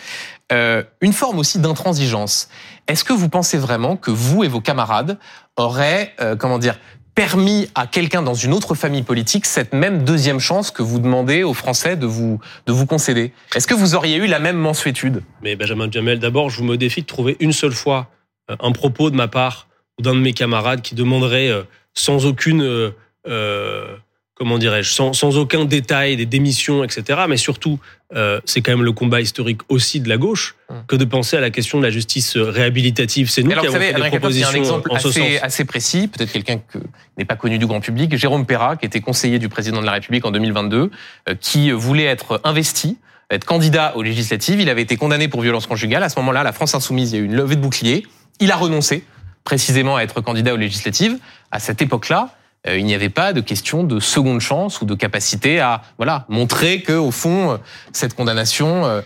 euh, 0.51 0.83
une 1.01 1.13
forme 1.13 1.39
aussi 1.39 1.61
d'intransigeance. 1.61 2.49
Est-ce 2.89 3.05
que 3.05 3.13
vous 3.13 3.29
pensez 3.29 3.57
vraiment 3.57 3.97
que 3.97 4.11
vous 4.11 4.43
et 4.43 4.49
vos 4.49 4.61
camarades 4.61 5.19
auraient, 5.57 6.15
comment 6.39 6.59
dire, 6.59 6.79
permis 7.15 7.69
à 7.75 7.87
quelqu'un 7.87 8.23
dans 8.23 8.35
une 8.35 8.53
autre 8.53 8.75
famille 8.75 9.03
politique 9.03 9.45
cette 9.45 9.73
même 9.73 10.05
deuxième 10.05 10.41
chance 10.41 10.71
que 10.71 10.83
vous 10.83 10.99
demandez 10.99 11.43
aux 11.43 11.55
Français 11.55 11.97
de 11.97 12.07
vous, 12.07 12.41
de 12.67 12.73
vous 12.73 12.87
concéder. 12.87 13.33
Est-ce 13.55 13.67
que 13.67 13.75
vous 13.75 13.95
auriez 13.95 14.17
eu 14.17 14.27
la 14.27 14.39
même 14.39 14.57
mensuétude 14.57 15.23
Mais 15.43 15.57
Benjamin 15.57 15.91
Jamel, 15.91 16.19
d'abord, 16.19 16.51
je 16.51 16.59
vous 16.59 16.65
me 16.65 16.77
défie 16.77 17.03
de 17.03 17.07
trouver 17.07 17.37
une 17.41 17.53
seule 17.53 17.73
fois 17.73 18.11
euh, 18.51 18.57
un 18.61 18.73
propos 18.73 19.11
de 19.11 19.17
ma 19.17 19.29
part 19.29 19.69
ou 19.99 20.03
d'un 20.03 20.15
de 20.15 20.21
mes 20.21 20.33
camarades 20.33 20.81
qui 20.81 20.95
demanderait 20.95 21.49
euh, 21.49 21.63
sans 21.95 22.25
aucune, 22.25 22.63
euh, 22.63 23.97
comment 24.43 24.59
dirais-je, 24.59 24.91
sans, 24.91 25.13
sans 25.13 25.39
aucun 25.39 25.65
détail 25.65 26.17
des 26.17 26.27
démissions, 26.27 26.83
etc. 26.83 27.21
Mais 27.29 27.37
surtout, 27.37 27.79
euh, 28.17 28.41
c'est 28.45 28.61
quand 28.61 28.73
même 28.73 28.83
le 28.83 28.91
combat 28.91 29.21
historique 29.21 29.61
aussi 29.69 30.01
de 30.01 30.09
la 30.09 30.17
gauche 30.17 30.57
Hum. 30.73 30.85
que 30.89 30.97
de 30.97 31.05
penser 31.05 31.37
à 31.37 31.41
la 31.41 31.51
question 31.51 31.79
de 31.79 31.85
la 31.85 31.91
justice 31.91 32.37
euh, 32.37 32.51
réhabilitative. 32.51 33.31
C'est 33.31 33.43
nous 33.43 33.51
Alors, 33.51 33.63
qui 33.63 33.69
avons 33.69 33.75
savez, 33.75 33.93
fait 33.93 33.95
des 33.95 34.11
Quatennens, 34.11 34.37
il 34.37 34.41
y 34.41 34.43
a 34.43 34.49
un 34.49 34.51
propositions 34.51 34.59
exemple 34.59 34.91
en 34.91 34.99
ce 34.99 35.09
assez, 35.09 35.33
sens. 35.35 35.43
assez 35.43 35.65
précis, 35.65 36.09
peut-être 36.09 36.33
quelqu'un 36.33 36.59
que 36.59 36.79
n'est 37.19 37.25
pas 37.25 37.37
connu 37.37 37.59
du 37.59 37.67
grand 37.67 37.81
public, 37.81 38.17
Jérôme 38.17 38.47
Perra, 38.47 38.77
qui 38.77 38.87
était 38.87 39.01
conseiller 39.01 39.39
du 39.39 39.49
président 39.49 39.81
de 39.81 39.87
la 39.87 39.93
République 39.93 40.25
en 40.25 40.31
2022, 40.31 40.91
euh, 41.29 41.35
qui 41.41 41.71
voulait 41.73 42.05
être 42.05 42.41
investi, 42.45 42.97
être 43.31 43.45
candidat 43.45 43.95
aux 43.97 44.03
législatives. 44.03 44.61
Il 44.61 44.71
avait 44.71 44.83
été 44.83 44.97
condamné 44.97 45.29
pour 45.29 45.43
violence 45.43 45.67
conjugale. 45.67 46.03
À 46.03 46.09
ce 46.09 46.19
moment-là, 46.21 46.43
la 46.43 46.53
France 46.53 46.75
insoumise, 46.75 47.13
il 47.13 47.17
y 47.17 47.19
a 47.19 47.23
eu 47.23 47.27
une 47.27 47.37
levée 47.37 47.57
de 47.57 47.61
bouclier. 47.61 48.07
Il 48.41 48.51
a 48.51 48.57
renoncé 48.57 49.05
précisément 49.45 49.97
à 49.97 50.03
être 50.03 50.21
candidat 50.21 50.55
aux 50.55 50.59
législatives. 50.59 51.19
À 51.51 51.59
cette 51.59 51.83
époque-là, 51.83 52.35
il 52.67 52.85
n'y 52.85 52.95
avait 52.95 53.09
pas 53.09 53.33
de 53.33 53.41
question 53.41 53.83
de 53.85 53.99
seconde 53.99 54.41
chance 54.41 54.81
ou 54.81 54.85
de 54.85 54.95
capacité 54.95 55.61
à 55.61 55.83
voilà 55.97 56.27
montrer 56.29 56.83
que 56.83 56.93
au 56.93 57.11
fond 57.11 57.53
euh, 57.53 57.57
cette 57.93 58.15
condamnation 58.15 58.87
euh, 58.87 59.01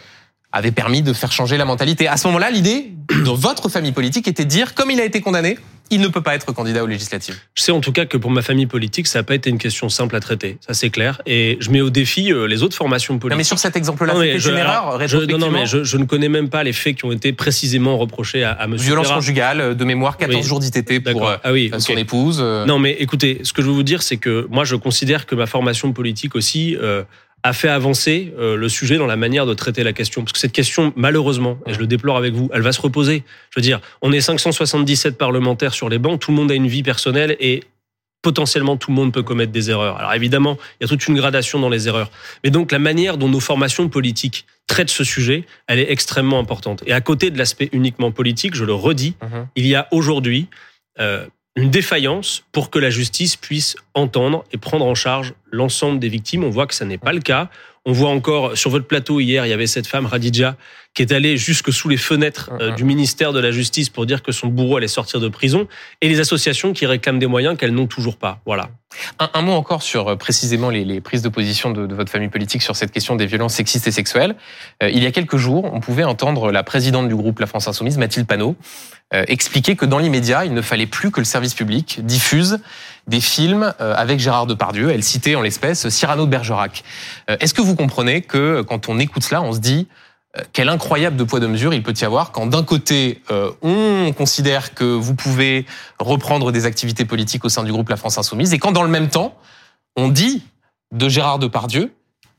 avait 0.53 0.73
permis 0.73 1.03
de 1.03 1.13
faire 1.13 1.33
changer 1.33 1.57
la 1.57 1.65
mentalité. 1.65 2.09
À 2.09 2.17
ce 2.17 2.27
moment-là, 2.29 2.51
l'idée 2.51 2.93
de 3.11 3.31
votre 3.31 3.69
famille 3.69 3.93
politique 3.93 4.27
était 4.27 4.45
de 4.45 4.49
dire, 4.49 4.75
comme 4.75 4.91
il 4.91 5.01
a 5.01 5.05
été 5.05 5.21
condamné, 5.21 5.59
il 5.91 6.01
ne 6.01 6.09
peut 6.09 6.21
pas 6.21 6.35
être 6.35 6.53
candidat 6.53 6.83
aux 6.83 6.87
législatives. 6.87 7.37
Je 7.55 7.63
sais 7.63 7.73
en 7.73 7.81
tout 7.81 7.93
cas 7.93 8.05
que 8.07 8.17
pour 8.17 8.31
ma 8.31 8.43
famille 8.43 8.67
politique, 8.67 9.07
ça 9.07 9.19
n'a 9.21 9.23
pas 9.23 9.35
été 9.35 9.51
une 9.51 9.59
question 9.59 9.89
simple 9.89 10.17
à 10.17 10.21
traiter. 10.21 10.59
Ça, 10.67 10.75
c'est 10.75 10.91
clair. 10.91 11.21
Et 11.27 11.57
je 11.61 11.71
mets 11.71 11.81
au 11.81 11.91
défi 11.91 12.33
euh, 12.33 12.47
les 12.47 12.63
autres 12.63 12.77
formations 12.77 13.15
Non, 13.15 13.21
politiques. 13.21 13.39
mais 13.39 13.45
sur 13.45 13.59
cet 13.59 13.77
exemple-là, 13.77 14.15
Non, 14.15 14.21
je- 14.37 14.51
une 14.51 14.57
erreur, 14.59 15.01
je- 15.07 15.17
non, 15.19 15.39
non, 15.39 15.51
mais 15.51 15.67
je, 15.67 15.85
je 15.85 15.97
ne 15.97 16.05
connais 16.05 16.29
même 16.29 16.49
pas 16.49 16.63
les 16.65 16.73
faits 16.73 16.97
qui 16.97 17.05
ont 17.05 17.13
été 17.13 17.33
précisément 17.33 17.97
reprochés 17.99 18.43
à, 18.45 18.53
à 18.53 18.67
Monsieur 18.67 18.87
Violence 18.87 19.11
conjugale, 19.13 19.61
euh, 19.61 19.75
de 19.75 19.85
mémoire, 19.85 20.17
14 20.17 20.37
Oui. 20.43 20.49
jours 20.49 20.61
d'ITT 20.61 21.01
pour 21.13 21.29
euh, 21.29 21.37
Ah 21.45 21.53
oui, 21.53 21.71
son 21.79 21.97
épouse. 21.97 22.41
Non, 22.41 22.79
mais 22.79 22.93
écoutez, 22.99 23.41
ce 23.43 23.53
que 23.53 23.63
je 23.63 23.67
veux 23.69 23.73
vous 23.75 23.83
dire, 23.83 24.03
c'est 24.03 24.17
que 24.17 24.47
moi, 24.51 24.65
je 24.65 24.77
considère 24.77 25.27
que 25.27 25.35
ma 25.35 25.47
formation 25.47 25.93
politique 25.93 26.35
aussi 26.35 26.77
euh, 26.77 27.03
a 27.47 27.53
fait 27.53 27.69
avancer 27.69 28.35
euh, 28.39 28.57
le 28.57 28.69
sujet 28.69 28.97
dans 28.97 29.07
la 29.07 29.17
manière 29.17 29.47
de 29.47 29.55
traiter 29.55 29.85
la 29.85 29.93
question. 29.93 30.23
Parce 30.23 30.33
que 30.33 30.39
cette 30.39 30.53
question, 30.53 30.93
malheureusement, 30.97 31.59
et 31.67 31.75
je 31.75 31.79
le 31.79 31.87
déplore 31.87 32.17
avec 32.17 32.35
vous, 32.35 32.51
elle 32.53 32.63
va 32.63 32.73
se 32.73 32.81
reposer. 32.81 33.23
Je 33.51 33.61
veux 33.61 33.63
dire, 33.63 33.81
on 34.03 34.13
est 34.13 34.21
577 34.21 35.17
parlementaires 35.17 35.73
sur 35.73 35.89
les 35.89 35.99
bancs, 35.99 36.21
tout 36.21 36.33
le 36.33 36.37
monde 36.37 36.51
a 36.51 36.55
une 36.55 36.67
vie 36.67 36.83
personnelle 36.83 37.37
et 37.39 37.63
potentiellement 38.23 38.77
tout 38.77 38.91
le 38.91 38.97
monde 38.97 39.13
peut 39.13 39.23
commettre 39.23 39.53
des 39.53 39.71
erreurs. 39.71 39.97
Alors 39.99 40.13
évidemment, 40.15 40.59
il 40.81 40.85
y 40.85 40.87
a 40.87 40.89
toute 40.89 41.07
une 41.07 41.15
gradation 41.15 41.61
dans 41.61 41.69
les 41.69 41.87
erreurs. 41.87 42.11
Mais 42.43 42.51
donc 42.51 42.73
la 42.73 42.81
manière 42.81 43.19
dont 43.19 43.29
nos 43.29 43.39
formations 43.39 43.89
politiques 43.89 44.47
traitent 44.67 44.91
ce 44.91 45.05
sujet, 45.05 45.45
elle 45.69 45.79
est 45.79 45.93
extrêmement 45.93 46.41
importante. 46.41 46.83
Et 46.87 46.93
à 46.93 47.01
côté 47.01 47.31
de 47.31 47.39
l'aspect 47.39 47.69
uniquement 47.71 48.11
politique, 48.11 48.57
je 48.57 48.65
le 48.65 48.75
redis, 48.75 49.15
mhm. 49.23 49.47
il 49.55 49.67
y 49.69 49.77
a 49.77 49.87
aujourd'hui 49.93 50.49
euh, 50.99 51.25
une 51.57 51.71
défaillance 51.71 52.45
pour 52.53 52.71
que 52.71 52.79
la 52.79 52.91
justice 52.91 53.37
puisse 53.37 53.77
entendre 53.95 54.45
et 54.53 54.59
prendre 54.59 54.85
en 54.85 54.95
charge 54.95 55.35
l'ensemble 55.51 55.99
des 55.99 56.09
victimes. 56.09 56.45
On 56.45 56.51
voit 56.51 56.67
que 56.67 56.75
ça 56.75 56.85
n'est 56.85 56.99
pas 56.99 57.13
le 57.13 57.21
cas. 57.21 57.49
On 57.87 57.93
voit 57.93 58.11
encore 58.11 58.57
sur 58.57 58.71
votre 58.71 58.87
plateau 58.87 59.21
hier, 59.21 59.47
il 59.47 59.49
y 59.49 59.53
avait 59.53 59.67
cette 59.67 59.87
femme 59.87 60.07
Radija 60.07 60.57
qui 60.97 61.03
est 61.03 61.13
allée 61.13 61.37
jusque 61.37 61.73
sous 61.73 61.91
les 61.91 61.99
fenêtres 61.99 62.51
euh, 62.59 62.73
du 62.73 62.83
ministère 62.83 63.35
de 63.35 63.39
la 63.39 63.51
Justice 63.51 63.91
pour 63.91 64.07
dire 64.07 64.23
que 64.23 64.33
son 64.33 64.47
bourreau 64.47 64.79
allait 64.79 64.89
sortir 64.89 65.21
de 65.21 65.29
prison, 65.29 65.69
et 66.01 66.09
les 66.09 66.21
associations 66.21 66.73
qui 66.73 66.87
réclament 66.87 67.19
des 67.19 67.27
moyens 67.27 67.59
qu'elles 67.59 67.75
n'ont 67.75 67.87
toujours 67.87 68.17
pas. 68.17 68.41
Voilà. 68.47 68.71
Un, 69.19 69.43
mot 69.43 69.53
encore 69.53 69.83
sur 69.83 70.09
euh, 70.09 70.17
précisément 70.17 70.71
les, 70.71 71.03
prises 71.03 71.21
de 71.21 71.29
position 71.29 71.71
de, 71.71 71.95
votre 71.95 72.11
famille 72.11 72.31
politique 72.31 72.63
sur 72.63 72.75
cette 72.75 72.93
question 72.93 73.15
des 73.15 73.27
violences 73.27 73.53
sexistes 73.53 73.87
et 73.87 73.91
sexuelles. 73.91 74.37
Euh, 74.83 74.89
il 74.89 75.03
y 75.03 75.07
a 75.07 75.11
quelques 75.13 75.37
jours, 75.37 75.71
on 75.71 75.81
pouvait 75.81 76.05
entendre 76.05 76.51
la 76.51 76.63
présidente 76.63 77.09
du 77.09 77.15
groupe 77.15 77.41
La 77.41 77.47
France 77.47 77.69
Insoumise, 77.69 77.99
Mathilde 77.99 78.27
Panot, 78.27 78.57
expliquer 79.13 79.77
que 79.77 79.87
dans 79.87 79.99
l'immédiat, 79.99 80.45
il 80.45 80.53
ne 80.53 80.63
fallait 80.63 80.87
plus 80.87 81.11
que 81.11 81.21
le 81.21 81.25
service 81.25 81.55
public 81.55 82.05
diffuse 82.05 82.59
des 83.07 83.21
films 83.21 83.73
avec 83.79 84.19
Gérard 84.19 84.47
Depardieu. 84.47 84.91
Elle 84.91 85.05
citait 85.05 85.37
en 85.37 85.43
l'espèce 85.43 85.89
Cyrano 85.89 86.27
de 86.27 86.31
Bergerac. 86.31 86.83
Est-ce 87.29 87.55
que 87.55 87.63
vous 87.63 87.77
comprenez 87.77 88.23
que 88.23 88.63
quand 88.63 88.89
on 88.89 88.99
écoute 88.99 89.23
cela, 89.23 89.43
on 89.43 89.53
se 89.53 89.61
dit 89.61 89.87
euh, 90.37 90.43
quel 90.53 90.69
incroyable 90.69 91.17
de 91.17 91.25
poids 91.25 91.41
de 91.41 91.47
mesure 91.47 91.75
il 91.75 91.83
peut 91.83 91.95
y 92.01 92.05
avoir 92.05 92.33
quand 92.33 92.47
d'un 92.47 92.63
côté 92.63 93.23
euh, 93.31 93.51
on 93.63 94.13
considère 94.13 94.75
que 94.75 94.85
vous 94.85 95.15
pouvez 95.15 95.67
reprendre 95.99 96.53
des 96.53 96.67
activités 96.67 97.05
politiques 97.05 97.45
au 97.45 97.49
sein 97.49 97.65
du 97.65 97.73
groupe 97.73 97.89
La 97.89 97.97
France 97.97 98.19
Insoumise 98.19 98.53
et 98.53 98.59
quand 98.59 98.73
dans 98.73 98.83
le 98.83 98.89
même 98.89 99.09
temps 99.09 99.37
on 99.97 100.09
dit 100.09 100.45
de 100.93 101.09
Gérard 101.09 101.39
Depardieu 101.39 101.93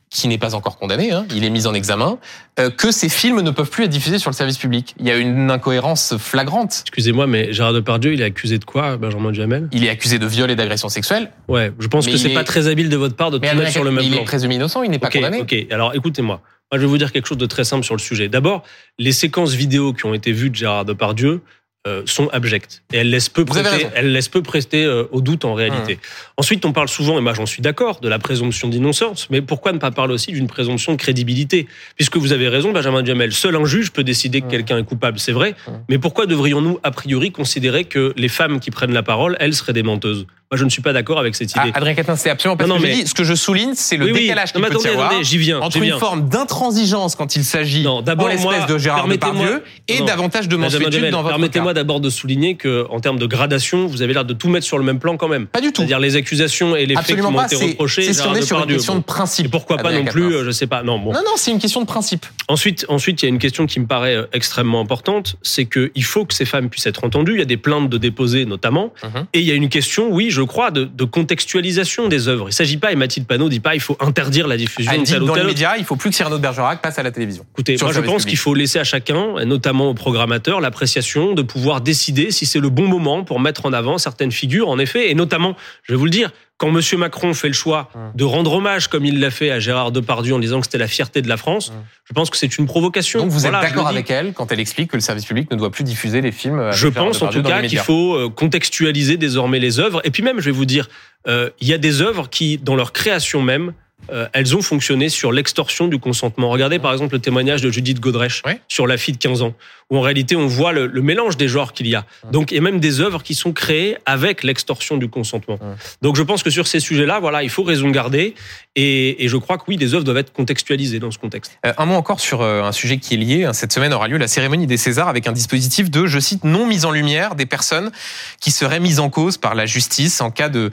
qui 0.09 0.27
n'est 0.27 0.37
pas 0.37 0.55
encore 0.55 0.77
condamné, 0.77 1.11
hein, 1.11 1.25
il 1.35 1.43
est 1.43 1.49
mis 1.49 1.67
en 1.67 1.73
examen, 1.73 2.17
euh, 2.59 2.69
que 2.69 2.91
ces 2.91 3.09
films 3.09 3.41
ne 3.41 3.51
peuvent 3.51 3.69
plus 3.69 3.83
être 3.83 3.89
diffusés 3.89 4.19
sur 4.19 4.29
le 4.29 4.35
service 4.35 4.57
public. 4.57 4.95
Il 4.99 5.05
y 5.05 5.11
a 5.11 5.17
une 5.17 5.51
incohérence 5.51 6.15
flagrante. 6.17 6.79
Excusez-moi, 6.81 7.27
mais 7.27 7.51
Gérard 7.51 7.73
Depardieu, 7.73 8.13
il 8.13 8.21
est 8.21 8.25
accusé 8.25 8.57
de 8.57 8.65
quoi, 8.65 8.95
Benjamin 8.97 9.31
Duhamel? 9.31 9.67
Il 9.71 9.83
est 9.83 9.89
accusé 9.89 10.17
de 10.17 10.25
viol 10.25 10.49
et 10.49 10.55
d'agression 10.55 10.87
sexuelle. 10.87 11.31
Ouais, 11.47 11.73
je 11.77 11.87
pense 11.87 12.07
que 12.07 12.15
c'est 12.17 12.33
pas 12.33 12.45
très 12.45 12.67
habile 12.67 12.89
de 12.89 12.97
votre 12.97 13.15
part 13.15 13.31
de 13.31 13.37
tout 13.37 13.43
mettre 13.43 13.71
sur 13.71 13.83
le 13.83 13.91
même 13.91 14.05
plan. 14.05 14.15
Il 14.15 14.21
est 14.21 14.25
présumé 14.25 14.55
innocent, 14.55 14.83
il 14.83 14.91
n'est 14.91 14.99
pas 14.99 15.09
condamné. 15.09 15.41
Ok, 15.41 15.55
alors 15.71 15.93
écoutez-moi. 15.93 16.41
Moi, 16.71 16.79
je 16.79 16.81
vais 16.81 16.87
vous 16.87 16.97
dire 16.97 17.13
quelque 17.13 17.27
chose 17.27 17.37
de 17.37 17.45
très 17.45 17.63
simple 17.63 17.85
sur 17.85 17.95
le 17.95 17.99
sujet. 17.99 18.27
D'abord, 18.27 18.63
les 18.99 19.13
séquences 19.13 19.53
vidéo 19.53 19.93
qui 19.93 20.05
ont 20.05 20.13
été 20.13 20.33
vues 20.33 20.49
de 20.49 20.55
Gérard 20.55 20.83
Depardieu 20.83 21.41
euh, 21.88 22.01
sont 22.06 22.27
abjectes 22.29 22.84
et 22.91 22.98
elles 22.98 23.10
laissent 23.10 23.29
peu 23.29 23.46
prêter, 23.46 23.88
elles 23.96 24.12
laissent 24.12 24.27
peu 24.27 24.41
prester 24.41 24.84
euh, 24.84 25.06
au 25.12 25.22
doute 25.22 25.46
en 25.46 25.53
réalité. 25.53 25.96
Mmh. 25.96 26.00
Ensuite, 26.38 26.65
on 26.65 26.74
parle 26.74 26.89
souvent, 26.89 27.17
et 27.17 27.22
moi 27.22 27.34
j'en 27.34 27.46
suis 27.46 27.62
d'accord, 27.62 28.01
de 28.01 28.10
la 28.10 28.20
présomption 28.20 28.67
d'innocence, 28.67 29.29
mais 29.29 29.41
pourquoi 29.41 29.72
ne 29.72 29.77
pas 29.77 29.91
parler 29.91 30.13
aussi 30.13 30.34
d'une 30.34 30.48
présomption 30.48 30.91
de 30.91 30.98
crédibilité? 30.98 31.67
Puisque 31.96 32.17
vous 32.17 32.34
avez 32.34 32.50
raison, 32.50 32.74
Benjamin 32.74 33.03
Duhamel, 33.03 33.32
seul 33.32 33.56
un 33.56 33.65
juge 33.65 33.91
peut 33.91 34.03
décider 34.03 34.41
que 34.41 34.48
mmh. 34.48 34.50
quelqu'un 34.50 34.77
est 34.79 34.84
coupable, 34.84 35.17
c'est 35.17 35.32
vrai, 35.32 35.51
mmh. 35.51 35.72
mais 35.89 35.98
pourquoi 35.98 36.25
devrions-nous 36.25 36.79
a 36.84 36.91
priori 36.91 37.32
considérer 37.32 37.86
que 37.86 38.13
les 38.17 38.29
femmes 38.29 38.60
qui 38.60 38.70
prennent 38.70 38.94
la 38.94 39.03
parole, 39.03 39.38
elles 39.39 39.53
seraient 39.53 39.74
des 39.74 39.84
menteuses 39.84 40.27
moi, 40.50 40.58
je 40.58 40.63
ne 40.63 40.70
suis 40.70 40.82
pas 40.82 40.94
d'accord 40.94 41.20
avec 41.20 41.36
cette 41.36 41.51
idée. 41.51 41.72
Ah, 41.74 41.77
Adrien 41.77 41.94
Catin, 41.94 42.16
c'est 42.16 42.30
absolument 42.30 42.56
pas 42.56 42.66
ce 42.66 42.72
que 42.72 42.80
je 42.80 42.94
dis. 42.94 43.08
Ce 43.08 43.13
que 43.13 43.24
je 43.25 43.36
souligne, 43.36 43.74
c'est 43.75 43.98
le 43.98 44.12
décalage 44.13 44.54
qui 44.54 44.62
peut 44.62 44.77
y 44.82 44.88
avoir 44.88 45.12
viens, 45.22 45.60
entre 45.60 45.77
une 45.77 46.00
forme 46.00 46.30
d'intransigeance 46.30 47.16
quand 47.16 47.36
il 47.36 47.44
s'agit 47.44 47.86
d'abord 48.06 48.30
l'espèce 48.30 48.66
de 48.66 48.77
Gérard 48.77 49.08
Depardieu 49.08 49.63
et 49.88 50.01
davantage 50.01 50.48
de 50.48 50.56
mansuétude 50.56 51.10
dans 51.10 51.22
votre 51.22 51.36
Permettez-moi 51.38 51.74
d'abord 51.74 52.00
de 52.00 52.10
souligner 52.10 52.56
que, 52.56 52.88
en 52.89 53.00
termes 53.00 53.20
de 53.20 53.25
gradation, 53.25 53.88
vous 53.88 54.01
avez 54.01 54.13
l'air 54.13 54.24
de 54.24 54.34
tout 54.34 54.48
mettre 54.48 54.66
sur 54.66 54.77
le 54.77 54.84
même 54.84 55.00
plan 55.00 55.18
quand 55.18 55.27
même. 55.27 55.48
Pas 55.48 55.62
du 55.62 55.72
tout. 55.72 55.82
C'est-à-dire 55.82 56.00
les 56.00 56.16
accusations 56.16 56.75
et 56.75 56.86
les 56.86 56.96
faits 56.96 57.18
qui 57.18 57.22
m'ont 57.22 57.44
été 57.44 57.56
reprochés. 57.56 58.04
C'est 58.04 58.13
sur 58.13 58.32
une 58.32 58.68
question 58.68 58.96
de 58.96 59.04
principe. 59.04 59.51
Pourquoi 59.51 59.77
pas 59.77 59.92
non 59.92 60.06
plus, 60.06 60.34
euh, 60.34 60.46
je 60.46 60.51
sais 60.51 60.68
pas. 60.68 60.82
Non, 60.84 60.98
bon. 60.98 61.12
Non, 61.12 61.20
non, 61.25 61.34
c'est 61.36 61.51
une 61.51 61.60
question 61.60 61.82
de 61.82 61.86
principe. 61.86 62.25
Ensuite, 62.48 62.86
ensuite, 62.88 63.22
il 63.22 63.25
y 63.25 63.27
a 63.27 63.30
une 63.30 63.39
question 63.39 63.66
qui 63.66 63.80
me 63.82 63.86
paraît 63.86 64.16
euh, 64.16 64.25
extrêmement 64.32 64.80
importante, 64.80 65.36
c'est 65.42 65.66
qu'il 65.66 66.04
faut 66.04 66.25
que 66.25 66.34
ces 66.34 66.46
femmes 66.46 66.70
puissent 66.70 66.86
être 66.86 67.04
entendues. 67.04 67.34
Il 67.34 67.39
y 67.39 67.42
a 67.42 67.46
des 67.46 67.58
plaintes 67.58 67.89
de 67.89 67.98
déposer 67.98 68.46
notamment, 68.46 68.94
mhm. 69.04 69.25
et 69.34 69.39
il 69.39 69.46
y 69.46 69.51
a 69.51 69.56
une 69.56 69.70
question, 69.70 70.10
oui, 70.10 70.30
je 70.38 70.44
crois, 70.44 70.70
de 70.72 71.03
contextualisation 71.03 72.08
des 72.08 72.27
œuvres. 72.27 72.46
Il 72.46 72.50
ne 72.50 72.53
s'agit 72.53 72.77
pas, 72.77 72.91
et 72.91 72.96
Mathilde 72.96 73.25
Panot 73.25 73.50
dit 73.50 73.60
pas, 73.60 73.74
il 73.74 73.82
faut 73.82 73.98
interdire 74.00 74.48
la 74.48 74.56
diffusion 74.56 74.91
Elle 74.94 75.01
de 75.01 75.06
tel 75.06 75.24
ou 75.24 75.25
tel. 75.25 75.27
Dans 75.27 75.36
les 75.36 75.44
médias, 75.44 75.77
il 75.77 75.84
faut 75.84 75.96
plus 75.96 76.12
que 76.12 76.15
Cyrano 76.15 76.38
de 76.38 76.41
Bergerac 76.41 76.82
passe 76.82 77.00
à 77.00 77.03
la 77.03 77.12
télévision. 77.12 77.46
Écoutez, 77.53 77.77
moi 77.82 77.91
je 77.91 78.01
pense 78.01 78.25
qu'il 78.25 78.38
faut 78.38 78.53
laisser 78.53 78.77
à 78.77 78.84
chacun, 78.84 79.38
et 79.39 79.46
notamment 79.46 79.89
aux 79.89 79.96
programmateurs, 79.96 80.62
l'appréciation 80.62 81.34
de 81.34 81.41
pouvoir 81.41 81.82
décider 81.82 82.29
si 82.29 82.46
c'est 82.46 82.60
le 82.60 82.70
bon 82.70 82.88
moment 82.88 83.24
pour 83.24 83.39
mettre 83.39 83.65
en 83.65 83.74
avant 83.74 83.98
certaines 83.98 84.32
figures, 84.32 84.70
en 84.70 84.77
effet, 84.77 85.10
et 85.10 85.15
notamment, 85.15 85.56
je 85.84 85.94
vais 85.94 85.98
vous 85.98 86.06
le 86.06 86.12
dire, 86.12 86.32
quand 86.57 86.69
M. 86.69 86.81
Macron 86.97 87.33
fait 87.33 87.47
le 87.47 87.53
choix 87.53 87.89
hum. 87.93 88.11
de 88.15 88.23
rendre 88.23 88.53
hommage, 88.53 88.87
comme 88.87 89.05
il 89.05 89.19
l'a 89.19 89.31
fait 89.31 89.51
à 89.51 89.59
Gérard 89.59 89.91
Depardieu 89.91 90.33
en 90.33 90.39
disant 90.39 90.59
que 90.59 90.65
c'était 90.65 90.77
la 90.77 90.87
fierté 90.87 91.21
de 91.21 91.29
la 91.29 91.37
France, 91.37 91.69
hum. 91.69 91.75
je 92.05 92.13
pense 92.13 92.29
que 92.29 92.37
c'est 92.37 92.57
une 92.57 92.65
provocation. 92.65 93.19
Donc 93.19 93.29
vous 93.29 93.45
êtes 93.45 93.51
d'accord 93.51 93.87
avec 93.87 94.09
elle 94.09 94.33
quand 94.33 94.51
elle 94.51 94.59
explique 94.59 94.91
que 94.91 94.97
le 94.97 95.01
service 95.01 95.25
public 95.25 95.51
ne 95.51 95.55
doit 95.55 95.71
plus 95.71 95.83
diffuser 95.83 96.21
les 96.21 96.31
films 96.31 96.59
avec 96.59 96.73
Je 96.73 96.87
pense 96.87 97.21
en 97.21 97.27
tout 97.27 97.43
cas 97.43 97.61
qu'il 97.61 97.79
faut 97.79 98.15
euh, 98.15 98.29
contextualiser 98.29 99.17
désormais 99.17 99.59
les 99.59 99.79
œuvres. 99.79 100.01
Et 100.03 100.11
puis 100.11 100.23
même, 100.23 100.39
je 100.39 100.45
vais 100.45 100.51
vous 100.51 100.65
dire, 100.65 100.89
euh, 101.27 101.49
il 101.59 101.67
y 101.67 101.73
a 101.73 101.77
des 101.77 102.01
œuvres 102.01 102.29
qui, 102.29 102.57
dans 102.57 102.75
leur 102.75 102.91
création 102.91 103.41
même, 103.41 103.73
euh, 104.10 104.27
elles 104.34 104.56
ont 104.56 104.62
fonctionné 104.62 105.10
sur 105.10 105.32
l'extorsion 105.32 105.88
du 105.88 106.00
consentement. 106.00 106.50
Regardez 106.50 106.80
par 106.80 106.94
exemple 106.94 107.16
le 107.16 107.20
témoignage 107.20 107.62
de 107.62 107.70
Judith 107.70 108.00
Godrèche 108.00 108.42
sur 108.68 108.88
la 108.88 108.98
fille 108.98 109.13
de 109.13 109.20
15 109.20 109.42
ans, 109.42 109.54
où 109.89 109.98
en 109.98 110.01
réalité 110.01 110.36
on 110.36 110.48
voit 110.48 110.72
le, 110.72 110.89
mélange 111.01 111.36
des 111.36 111.48
genres 111.48 111.74
qu'il 111.74 111.88
y 111.88 111.96
a. 111.96 112.06
Donc 112.32 112.54
a 112.54 112.62
même 112.62 112.80
des 112.80 113.01
œuvres 113.01 113.24
qui 113.24 113.36
sont 113.36 113.54
créées 113.54 113.98
avec 114.06 114.44
l'extorsion 114.44 114.98
du 114.98 115.10
consentement. 115.10 115.60
Donc 116.01 116.16
je 116.16 116.24
pense 116.24 116.44
que 116.44 116.50
sur 116.50 116.68
ces 116.68 116.80
sujets-là, 116.80 117.20
voilà, 117.20 117.44
il 117.44 117.50
faut 117.50 117.63
raison 117.63 117.89
garder. 117.89 118.36
Et, 118.75 119.25
et, 119.25 119.27
je 119.27 119.38
crois 119.38 119.58
que 119.58 119.63
oui, 119.68 119.75
des 119.75 119.96
œuvres 119.96 120.04
doivent 120.04 120.18
être 120.18 120.32
contextualisées 120.32 121.00
dans 121.00 121.10
ce 121.10 121.18
contexte. 121.18 121.58
Euh, 121.66 121.74
un 121.80 121.86
mot 121.88 121.96
encore 121.96 122.20
sur 122.20 122.42
euh, 122.42 122.62
un 122.62 122.72
sujet 122.72 122.98
qui 122.98 123.16
est 123.16 123.18
lié. 123.18 123.50
Cette 123.54 123.74
semaine 123.74 123.92
aura 123.92 124.08
lieu 124.08 124.18
la 124.18 124.27
cérémonie 124.27 124.68
des 124.68 124.77
Césars 124.77 125.08
avec 125.08 125.25
un 125.27 125.32
dispositif 125.32 125.89
de, 125.89 126.06
je 126.06 126.20
cite, 126.20 126.44
non 126.44 126.68
mise 126.68 126.86
en 126.86 126.92
lumière 126.92 127.34
des 127.34 127.48
personnes 127.48 127.92
qui 128.39 128.51
seraient 128.51 128.80
mises 128.80 129.00
en 129.00 129.10
cause 129.10 129.38
par 129.38 129.56
la 129.56 129.66
justice 129.66 130.22
en 130.22 130.30
cas 130.30 130.50
de 130.50 130.70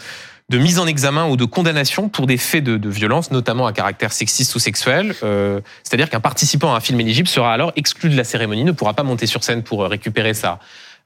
de 0.50 0.58
mise 0.58 0.78
en 0.78 0.86
examen 0.86 1.26
ou 1.26 1.36
de 1.36 1.44
condamnation 1.44 2.08
pour 2.08 2.26
des 2.26 2.36
faits 2.36 2.64
de, 2.64 2.88
violence, 2.88 3.30
notamment 3.30 3.66
à 3.66 3.72
caractère 3.72 4.12
sexiste 4.12 4.54
ou 4.54 4.58
sexuel. 4.58 5.14
Euh, 5.22 5.60
c'est-à-dire 5.82 6.10
qu'un 6.10 6.20
participant 6.20 6.74
à 6.74 6.76
un 6.76 6.80
film 6.80 7.00
éligible 7.00 7.28
sera 7.28 7.52
alors 7.52 7.72
exclu 7.76 8.10
de 8.10 8.16
la 8.16 8.24
cérémonie, 8.24 8.64
ne 8.64 8.72
pourra 8.72 8.92
pas 8.92 9.02
monter 9.02 9.26
sur 9.26 9.42
scène 9.42 9.62
pour 9.62 9.82
euh, 9.82 9.88
récupérer 9.88 10.34
sa, 10.34 10.58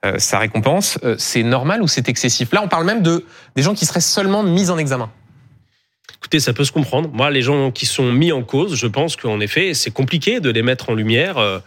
euh, 0.05 0.19
sa 0.19 0.41
récompense. 0.41 0.99
c'est 1.19 1.45
normal 1.45 1.83
ou 1.83 1.89
c'est 1.89 2.09
excessif? 2.09 2.53
Là, 2.53 2.63
on 2.65 2.69
parle 2.69 2.85
même 2.85 3.03
de 3.03 3.25
des 3.55 3.63
gens 3.63 3.75
qui 3.75 3.87
seraient 3.87 4.01
seulement 4.01 4.43
mis 4.43 4.71
en 4.71 4.79
examen. 4.79 5.11
Écoutez, 6.17 6.41
ça 6.41 6.53
peut 6.53 6.65
se 6.65 6.73
comprendre. 6.73 7.09
Moi, 7.13 7.31
les 7.31 7.43
gens 7.43 7.71
qui 7.71 7.87
sont 7.87 8.11
mis 8.13 8.33
en 8.33 8.43
cause, 8.43 8.75
je 8.75 8.89
pense 8.89 9.15
qu'en 9.15 9.39
effet, 9.39 9.73
c'est 9.73 9.93
compliqué 9.93 10.41
de 10.41 10.51
les 10.51 10.63
mettre 10.63 10.91
en 10.91 10.95
lumière 10.95 11.63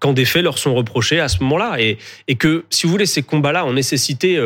quand 0.00 0.12
des 0.12 0.24
faits 0.24 0.42
leur 0.42 0.58
sont 0.58 0.74
reprochés 0.74 1.20
à 1.20 1.28
ce 1.28 1.40
moment-là. 1.44 1.76
Et, 1.78 1.98
et 2.26 2.34
que, 2.34 2.64
si 2.68 2.86
vous 2.86 2.90
voulez, 2.90 3.06
ces 3.06 3.22
combats-là 3.22 3.64
ont 3.64 3.72
nécessité 3.72 4.40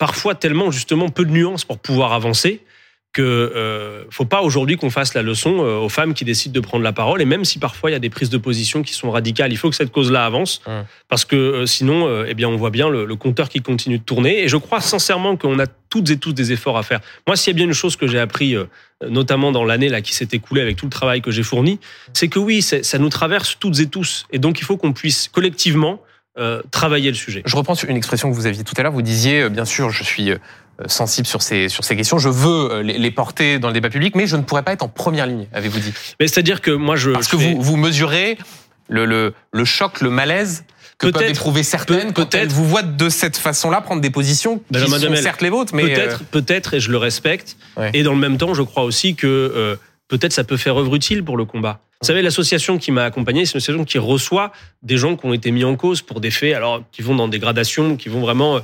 parfois 0.00 0.34
tellement 0.34 0.72
justement 0.72 1.10
peu 1.10 1.24
de 1.24 1.30
nuances 1.30 1.64
pour 1.64 1.78
pouvoir 1.78 2.14
avancer 2.14 2.64
que 3.12 3.22
euh, 3.22 4.04
faut 4.10 4.24
pas 4.24 4.40
aujourd'hui 4.40 4.76
qu'on 4.76 4.88
fasse 4.88 5.14
la 5.14 5.22
leçon 5.22 5.58
euh, 5.58 5.76
aux 5.78 5.88
femmes 5.88 6.14
qui 6.14 6.24
décident 6.24 6.54
de 6.54 6.60
prendre 6.60 6.84
la 6.84 6.92
parole. 6.92 7.20
Et 7.20 7.24
même 7.24 7.44
si 7.44 7.58
parfois 7.58 7.90
il 7.90 7.92
y 7.92 7.96
a 7.96 7.98
des 7.98 8.08
prises 8.08 8.30
de 8.30 8.38
position 8.38 8.82
qui 8.82 8.94
sont 8.94 9.10
radicales, 9.10 9.52
il 9.52 9.56
faut 9.56 9.68
que 9.68 9.74
cette 9.74 9.90
cause-là 9.90 10.24
avance. 10.24 10.62
Parce 11.08 11.24
que 11.24 11.36
euh, 11.36 11.66
sinon 11.66 12.06
euh, 12.06 12.24
eh 12.28 12.34
bien 12.34 12.48
on 12.48 12.56
voit 12.56 12.70
bien 12.70 12.88
le, 12.88 13.04
le, 13.04 13.16
compteur 13.16 13.48
qui 13.48 13.60
continue 13.60 13.98
de 13.98 14.04
tourner. 14.04 14.44
Et 14.44 14.48
je 14.48 14.56
crois 14.56 14.80
sincèrement 14.80 15.36
qu'on 15.36 15.58
a 15.58 15.66
toutes 15.66 16.08
et 16.10 16.16
tous 16.18 16.32
des 16.32 16.52
efforts 16.52 16.78
à 16.78 16.82
faire. 16.82 17.00
Moi 17.26 17.36
s'il 17.36 17.52
y 17.52 17.56
a 17.56 17.58
bien 17.58 17.66
une 17.66 17.74
chose 17.74 17.96
que 17.96 18.06
j'ai 18.06 18.20
appris 18.20 18.54
notamment 19.06 19.50
dans 19.50 19.64
l'année 19.64 19.88
là 19.88 20.00
qui 20.00 20.14
s'est 20.14 20.28
écoulée 20.32 20.62
avec 20.62 20.76
tout 20.76 20.86
le 20.86 20.90
travail 20.90 21.20
que 21.20 21.32
j'ai 21.32 21.42
fourni, 21.42 21.80
c'est 22.14 22.28
que 22.28 22.38
oui, 22.38 22.62
ça 22.62 22.98
nous 22.98 23.08
traverse 23.08 23.56
toutes 23.58 23.80
et 23.80 23.86
tous. 23.86 24.26
Et 24.30 24.38
donc 24.38 24.60
il 24.60 24.64
faut 24.64 24.76
qu'on 24.76 24.92
puisse 24.92 25.28
collectivement 25.28 26.00
euh, 26.38 26.62
travailler 26.70 27.10
le 27.10 27.16
sujet. 27.16 27.42
Je 27.44 27.56
reprends 27.56 27.74
une 27.74 27.96
expression 27.96 28.30
que 28.30 28.36
vous 28.36 28.46
aviez 28.46 28.62
tout 28.62 28.74
à 28.76 28.82
l'heure. 28.82 28.92
Vous 28.92 29.02
disiez, 29.02 29.42
euh, 29.42 29.48
bien 29.48 29.64
sûr, 29.64 29.90
je 29.90 30.04
suis 30.04 30.30
euh, 30.30 30.38
sensible 30.86 31.26
sur 31.26 31.42
ces, 31.42 31.68
sur 31.68 31.82
ces 31.82 31.96
questions. 31.96 32.18
Je 32.18 32.28
veux 32.28 32.82
les, 32.82 33.10
porter 33.10 33.58
dans 33.58 33.66
le 33.66 33.74
débat 33.74 33.90
public, 33.90 34.14
mais 34.14 34.28
je 34.28 34.36
ne 34.36 34.42
pourrais 34.42 34.62
pas 34.62 34.72
être 34.72 34.84
en 34.84 34.88
première 34.88 35.26
ligne, 35.26 35.48
avez-vous 35.52 35.80
dit. 35.80 35.92
Mais 36.20 36.28
c'est-à-dire 36.28 36.60
que 36.60 36.70
moi, 36.70 36.94
je. 36.94 37.10
Parce 37.10 37.26
que 37.26 37.34
vous, 37.34 37.60
vous 37.60 37.76
mesurez 37.76 38.38
le, 38.88 39.06
le, 39.06 39.34
le 39.52 39.64
choc, 39.64 40.00
le 40.00 40.10
malaise 40.10 40.64
que 40.98 41.08
peuvent 41.08 41.28
éprouver 41.28 41.64
certaines 41.64 42.12
peut, 42.12 42.28
être 42.30 42.52
vous 42.52 42.66
voient 42.66 42.82
de 42.82 43.08
cette 43.08 43.36
façon-là 43.36 43.80
prendre 43.80 44.00
des 44.00 44.10
positions 44.10 44.62
qui 44.72 44.78
sont 44.78 45.16
certes 45.16 45.42
les 45.42 45.50
vôtres, 45.50 45.74
mais 45.74 45.94
peut-être, 45.94 46.24
peut-être, 46.26 46.74
et 46.74 46.80
je 46.80 46.92
le 46.92 46.98
respecte. 46.98 47.56
Et 47.92 48.04
dans 48.04 48.12
le 48.12 48.18
même 48.18 48.38
temps, 48.38 48.54
je 48.54 48.62
crois 48.62 48.84
aussi 48.84 49.16
que 49.16 49.78
peut-être 50.06 50.32
ça 50.32 50.44
peut 50.44 50.56
faire 50.56 50.76
œuvre 50.78 50.94
utile 50.94 51.24
pour 51.24 51.36
le 51.36 51.44
combat. 51.44 51.80
Vous 52.02 52.06
savez, 52.06 52.22
l'association 52.22 52.78
qui 52.78 52.92
m'a 52.92 53.04
accompagné, 53.04 53.44
c'est 53.44 53.52
une 53.52 53.58
association 53.58 53.84
qui 53.84 53.98
reçoit 53.98 54.52
des 54.82 54.96
gens 54.96 55.16
qui 55.16 55.26
ont 55.26 55.34
été 55.34 55.50
mis 55.50 55.64
en 55.64 55.76
cause 55.76 56.00
pour 56.00 56.20
des 56.20 56.30
faits, 56.30 56.54
alors 56.54 56.82
qui 56.92 57.02
vont 57.02 57.14
dans 57.14 57.28
des 57.28 57.38
gradations, 57.38 57.98
qui 57.98 58.08
vont 58.08 58.20
vraiment 58.20 58.60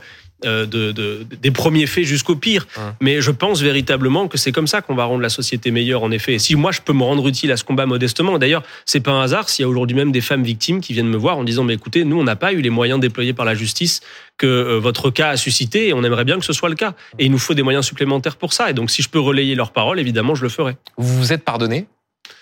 euh, 0.46 0.64
de, 0.64 0.92
de, 0.92 1.26
des 1.42 1.50
premiers 1.50 1.86
faits 1.86 2.04
jusqu'au 2.04 2.34
pire. 2.34 2.66
Mais 3.00 3.20
je 3.20 3.30
pense 3.30 3.60
véritablement 3.60 4.26
que 4.26 4.38
c'est 4.38 4.52
comme 4.52 4.66
ça 4.66 4.80
qu'on 4.80 4.94
va 4.94 5.04
rendre 5.04 5.20
la 5.20 5.28
société 5.28 5.70
meilleure, 5.70 6.02
en 6.02 6.10
effet. 6.12 6.34
Et 6.34 6.38
si 6.38 6.56
moi 6.56 6.72
je 6.72 6.80
peux 6.80 6.94
me 6.94 7.02
rendre 7.02 7.28
utile 7.28 7.52
à 7.52 7.58
ce 7.58 7.64
combat 7.64 7.84
modestement, 7.84 8.38
d'ailleurs, 8.38 8.62
c'est 8.86 9.00
pas 9.00 9.12
un 9.12 9.20
hasard 9.20 9.50
s'il 9.50 9.64
y 9.64 9.66
a 9.66 9.68
aujourd'hui 9.68 9.96
même 9.96 10.12
des 10.12 10.22
femmes 10.22 10.42
victimes 10.42 10.80
qui 10.80 10.94
viennent 10.94 11.08
me 11.08 11.18
voir 11.18 11.36
en 11.36 11.44
disant 11.44 11.62
mais 11.62 11.74
écoutez, 11.74 12.04
nous 12.04 12.18
on 12.18 12.24
n'a 12.24 12.36
pas 12.36 12.54
eu 12.54 12.62
les 12.62 12.70
moyens 12.70 13.00
déployés 13.00 13.34
par 13.34 13.44
la 13.44 13.54
justice 13.54 14.00
que 14.38 14.46
euh, 14.46 14.78
votre 14.78 15.10
cas 15.10 15.28
a 15.28 15.36
suscité 15.36 15.88
et 15.88 15.92
on 15.92 16.02
aimerait 16.04 16.24
bien 16.24 16.38
que 16.38 16.44
ce 16.46 16.54
soit 16.54 16.70
le 16.70 16.74
cas. 16.74 16.94
Et 17.18 17.26
il 17.26 17.30
nous 17.30 17.38
faut 17.38 17.52
des 17.52 17.62
moyens 17.62 17.84
supplémentaires 17.84 18.36
pour 18.36 18.54
ça. 18.54 18.70
Et 18.70 18.72
donc 18.72 18.90
si 18.90 19.02
je 19.02 19.10
peux 19.10 19.20
relayer 19.20 19.54
leurs 19.54 19.72
paroles, 19.72 20.00
évidemment, 20.00 20.34
je 20.34 20.42
le 20.42 20.48
ferai. 20.48 20.78
Vous 20.96 21.18
vous 21.18 21.32
êtes 21.34 21.44
pardonné? 21.44 21.86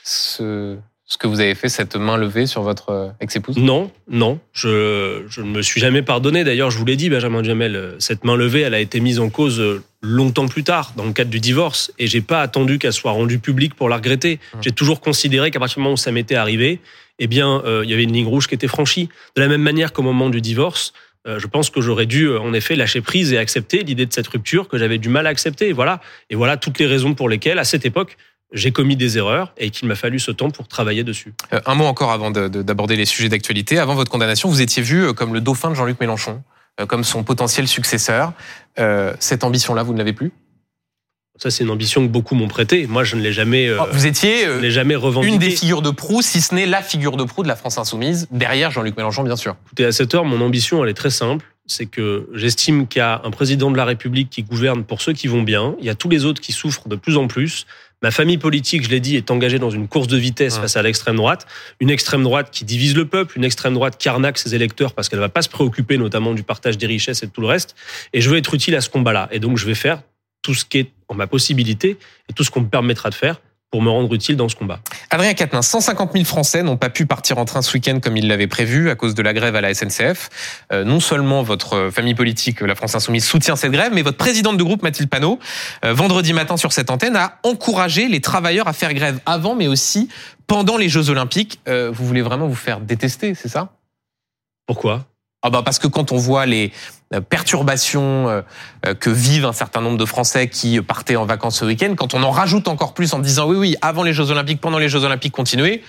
Ce, 0.02 0.76
ce 1.06 1.18
que 1.18 1.26
vous 1.26 1.40
avez 1.40 1.54
fait, 1.54 1.68
cette 1.68 1.96
main 1.96 2.16
levée 2.16 2.46
sur 2.46 2.62
votre 2.62 2.90
euh, 2.90 3.08
ex-épouse? 3.20 3.56
Non, 3.56 3.90
non. 4.08 4.40
Je, 4.52 5.24
je, 5.28 5.42
ne 5.42 5.48
me 5.48 5.62
suis 5.62 5.80
jamais 5.80 6.02
pardonné. 6.02 6.44
D'ailleurs, 6.44 6.70
je 6.70 6.78
vous 6.78 6.84
l'ai 6.84 6.96
dit, 6.96 7.10
Benjamin 7.10 7.42
Jamel, 7.42 7.76
euh, 7.76 7.96
cette 7.98 8.24
main 8.24 8.36
levée, 8.36 8.60
elle 8.60 8.74
a 8.74 8.80
été 8.80 9.00
mise 9.00 9.20
en 9.20 9.30
cause 9.30 9.60
euh, 9.60 9.82
longtemps 10.02 10.48
plus 10.48 10.64
tard, 10.64 10.92
dans 10.96 11.04
le 11.04 11.12
cadre 11.12 11.30
du 11.30 11.40
divorce, 11.40 11.92
et 11.98 12.06
j'ai 12.06 12.20
pas 12.20 12.40
attendu 12.42 12.78
qu'elle 12.78 12.92
soit 12.92 13.12
rendue 13.12 13.38
publique 13.38 13.74
pour 13.74 13.88
la 13.88 13.96
regretter. 13.96 14.38
Mmh. 14.38 14.58
J'ai 14.62 14.72
toujours 14.72 15.00
considéré 15.00 15.50
qu'à 15.50 15.58
partir 15.58 15.76
du 15.76 15.82
moment 15.82 15.94
où 15.94 15.98
ça 15.98 16.12
m'était 16.12 16.34
arrivé, 16.34 16.80
eh 17.18 17.26
bien, 17.26 17.62
euh, 17.64 17.82
il 17.84 17.90
y 17.90 17.94
avait 17.94 18.02
une 18.02 18.12
ligne 18.12 18.26
rouge 18.26 18.48
qui 18.48 18.54
était 18.54 18.68
franchie. 18.68 19.08
De 19.36 19.42
la 19.42 19.48
même 19.48 19.62
manière 19.62 19.92
qu'au 19.92 20.02
moment 20.02 20.30
du 20.30 20.40
divorce, 20.40 20.92
euh, 21.26 21.38
je 21.38 21.46
pense 21.46 21.70
que 21.70 21.80
j'aurais 21.80 22.06
dû, 22.06 22.28
en 22.36 22.52
effet, 22.52 22.76
lâcher 22.76 23.00
prise 23.00 23.32
et 23.32 23.38
accepter 23.38 23.82
l'idée 23.82 24.04
de 24.04 24.12
cette 24.12 24.26
rupture 24.26 24.68
que 24.68 24.78
j'avais 24.78 24.98
du 24.98 25.08
mal 25.08 25.26
à 25.26 25.30
accepter. 25.30 25.68
Et 25.68 25.72
voilà. 25.72 26.00
Et 26.28 26.34
voilà 26.34 26.56
toutes 26.56 26.78
les 26.78 26.86
raisons 26.86 27.14
pour 27.14 27.28
lesquelles, 27.28 27.58
à 27.58 27.64
cette 27.64 27.86
époque, 27.86 28.16
j'ai 28.54 28.70
commis 28.72 28.96
des 28.96 29.18
erreurs 29.18 29.52
et 29.58 29.70
qu'il 29.70 29.86
m'a 29.88 29.94
fallu 29.96 30.18
ce 30.18 30.30
temps 30.30 30.50
pour 30.50 30.66
travailler 30.68 31.04
dessus. 31.04 31.34
Euh, 31.52 31.60
un 31.66 31.74
mot 31.74 31.84
encore 31.84 32.12
avant 32.12 32.30
de- 32.30 32.48
de- 32.48 32.62
d'aborder 32.62 32.96
les 32.96 33.04
sujets 33.04 33.28
d'actualité. 33.28 33.78
Avant 33.78 33.94
votre 33.94 34.10
condamnation, 34.10 34.48
vous 34.48 34.62
étiez 34.62 34.82
vu 34.82 35.04
euh, 35.04 35.12
comme 35.12 35.34
le 35.34 35.40
dauphin 35.40 35.68
de 35.70 35.74
Jean-Luc 35.74 36.00
Mélenchon, 36.00 36.42
euh, 36.80 36.86
comme 36.86 37.04
son 37.04 37.22
potentiel 37.24 37.68
successeur. 37.68 38.32
Euh, 38.78 39.12
cette 39.20 39.44
ambition-là, 39.44 39.82
vous 39.82 39.92
ne 39.92 39.98
l'avez 39.98 40.12
plus? 40.14 40.32
Ça, 41.36 41.50
c'est 41.50 41.64
une 41.64 41.70
ambition 41.70 42.00
que 42.06 42.12
beaucoup 42.12 42.36
m'ont 42.36 42.46
prêtée. 42.46 42.86
Moi, 42.86 43.02
je 43.02 43.16
ne 43.16 43.20
l'ai 43.20 43.32
jamais, 43.32 43.66
euh, 43.66 43.78
Oh, 43.82 43.86
Vous 43.90 44.06
étiez 44.06 44.46
euh, 44.46 44.70
jamais 44.70 44.94
revendiqué. 44.94 45.32
une 45.32 45.40
des 45.40 45.50
figures 45.50 45.82
de 45.82 45.90
proue, 45.90 46.22
si 46.22 46.40
ce 46.40 46.54
n'est 46.54 46.64
la 46.66 46.80
figure 46.80 47.16
de 47.16 47.24
proue 47.24 47.42
de 47.42 47.48
la 47.48 47.56
France 47.56 47.76
insoumise, 47.76 48.28
derrière 48.30 48.70
Jean-Luc 48.70 48.96
Mélenchon, 48.96 49.24
bien 49.24 49.34
sûr. 49.34 49.56
Écoutez, 49.66 49.84
à 49.84 49.90
cette 49.90 50.14
heure, 50.14 50.24
mon 50.24 50.40
ambition, 50.40 50.84
elle 50.84 50.90
est 50.90 50.94
très 50.94 51.10
simple. 51.10 51.44
C'est 51.66 51.86
que 51.86 52.28
j'estime 52.34 52.86
qu'il 52.86 53.00
y 53.00 53.02
a 53.02 53.20
un 53.24 53.30
président 53.32 53.70
de 53.72 53.76
la 53.76 53.84
République 53.84 54.30
qui 54.30 54.44
gouverne 54.44 54.84
pour 54.84 55.00
ceux 55.02 55.12
qui 55.12 55.26
vont 55.26 55.42
bien. 55.42 55.74
Il 55.80 55.86
y 55.86 55.90
a 55.90 55.94
tous 55.96 56.08
les 56.10 56.24
autres 56.24 56.40
qui 56.40 56.52
souffrent 56.52 56.88
de 56.88 56.94
plus 56.94 57.16
en 57.16 57.26
plus. 57.26 57.66
Ma 58.04 58.10
famille 58.10 58.36
politique, 58.36 58.82
je 58.84 58.90
l'ai 58.90 59.00
dit, 59.00 59.16
est 59.16 59.30
engagée 59.30 59.58
dans 59.58 59.70
une 59.70 59.88
course 59.88 60.08
de 60.08 60.18
vitesse 60.18 60.56
Ouais. 60.56 60.60
face 60.60 60.76
à 60.76 60.82
l'extrême 60.82 61.16
droite. 61.16 61.46
Une 61.80 61.88
extrême 61.88 62.22
droite 62.22 62.50
qui 62.52 62.66
divise 62.66 62.94
le 62.94 63.06
peuple, 63.06 63.38
une 63.38 63.44
extrême 63.44 63.72
droite 63.72 63.96
qui 63.96 64.10
arnaque 64.10 64.36
ses 64.36 64.54
électeurs 64.54 64.92
parce 64.92 65.08
qu'elle 65.08 65.20
ne 65.20 65.24
va 65.24 65.30
pas 65.30 65.40
se 65.40 65.48
préoccuper 65.48 65.96
notamment 65.96 66.34
du 66.34 66.42
partage 66.42 66.76
des 66.76 66.86
richesses 66.86 67.22
et 67.22 67.26
de 67.28 67.30
tout 67.32 67.40
le 67.40 67.46
reste. 67.46 67.74
Et 68.12 68.20
je 68.20 68.28
veux 68.28 68.36
être 68.36 68.52
utile 68.52 68.76
à 68.76 68.82
ce 68.82 68.90
combat-là. 68.90 69.30
Et 69.32 69.38
donc, 69.38 69.56
je 69.56 69.64
vais 69.64 69.74
faire 69.74 70.02
tout 70.42 70.52
ce 70.52 70.66
qui 70.66 70.80
est 70.80 70.90
en 71.08 71.14
ma 71.14 71.26
possibilité 71.26 71.96
et 72.28 72.34
tout 72.34 72.44
ce 72.44 72.50
qu'on 72.50 72.60
me 72.60 72.68
permettra 72.68 73.08
de 73.08 73.14
faire 73.14 73.40
pour 73.74 73.82
me 73.82 73.90
rendre 73.90 74.14
utile 74.14 74.36
dans 74.36 74.48
ce 74.48 74.54
combat. 74.54 74.78
Adrien 75.10 75.34
Quatennens, 75.34 75.66
150 75.66 76.12
000 76.12 76.24
Français 76.24 76.62
n'ont 76.62 76.76
pas 76.76 76.90
pu 76.90 77.06
partir 77.06 77.38
en 77.38 77.44
train 77.44 77.60
ce 77.60 77.74
week-end 77.74 77.98
comme 78.00 78.16
ils 78.16 78.28
l'avaient 78.28 78.46
prévu 78.46 78.88
à 78.88 78.94
cause 78.94 79.16
de 79.16 79.22
la 79.22 79.32
grève 79.32 79.56
à 79.56 79.60
la 79.60 79.74
SNCF. 79.74 80.30
Euh, 80.72 80.84
non 80.84 81.00
seulement 81.00 81.42
votre 81.42 81.90
famille 81.92 82.14
politique, 82.14 82.60
la 82.60 82.76
France 82.76 82.94
Insoumise, 82.94 83.24
soutient 83.24 83.56
cette 83.56 83.72
grève, 83.72 83.90
mais 83.92 84.02
votre 84.02 84.16
présidente 84.16 84.58
de 84.58 84.62
groupe, 84.62 84.84
Mathilde 84.84 85.10
Panot, 85.10 85.40
euh, 85.84 85.92
vendredi 85.92 86.32
matin 86.32 86.56
sur 86.56 86.72
cette 86.72 86.88
antenne, 86.88 87.16
a 87.16 87.40
encouragé 87.42 88.06
les 88.06 88.20
travailleurs 88.20 88.68
à 88.68 88.74
faire 88.74 88.94
grève 88.94 89.18
avant, 89.26 89.56
mais 89.56 89.66
aussi 89.66 90.08
pendant 90.46 90.76
les 90.76 90.88
Jeux 90.88 91.10
Olympiques. 91.10 91.58
Euh, 91.66 91.90
vous 91.92 92.06
voulez 92.06 92.22
vraiment 92.22 92.46
vous 92.46 92.54
faire 92.54 92.78
détester, 92.78 93.34
c'est 93.34 93.48
ça? 93.48 93.72
Pourquoi? 94.68 95.04
Ah 95.44 95.50
bah 95.50 95.62
parce 95.64 95.78
que 95.78 95.86
quand 95.86 96.10
on 96.10 96.16
voit 96.16 96.46
les 96.46 96.72
euh, 97.12 97.20
perturbations 97.20 98.28
euh, 98.28 98.42
euh, 98.86 98.94
que 98.94 99.10
vivent 99.10 99.44
un 99.44 99.52
certain 99.52 99.80
nombre 99.80 99.98
de 99.98 100.04
Français 100.04 100.48
qui 100.48 100.80
partaient 100.80 101.16
en 101.16 101.26
vacances 101.26 101.60
ce 101.60 101.64
week-end, 101.64 101.94
quand 101.96 102.14
on 102.14 102.22
en 102.22 102.30
rajoute 102.32 102.66
encore 102.66 102.94
plus 102.94 103.12
en 103.12 103.20
disant 103.20 103.46
oui, 103.46 103.56
oui, 103.56 103.76
avant 103.82 104.02
les 104.02 104.12
Jeux 104.12 104.30
Olympiques, 104.30 104.60
pendant 104.60 104.78
les 104.78 104.88
Jeux 104.88 105.04
Olympiques, 105.04 105.32
continuez, 105.32 105.82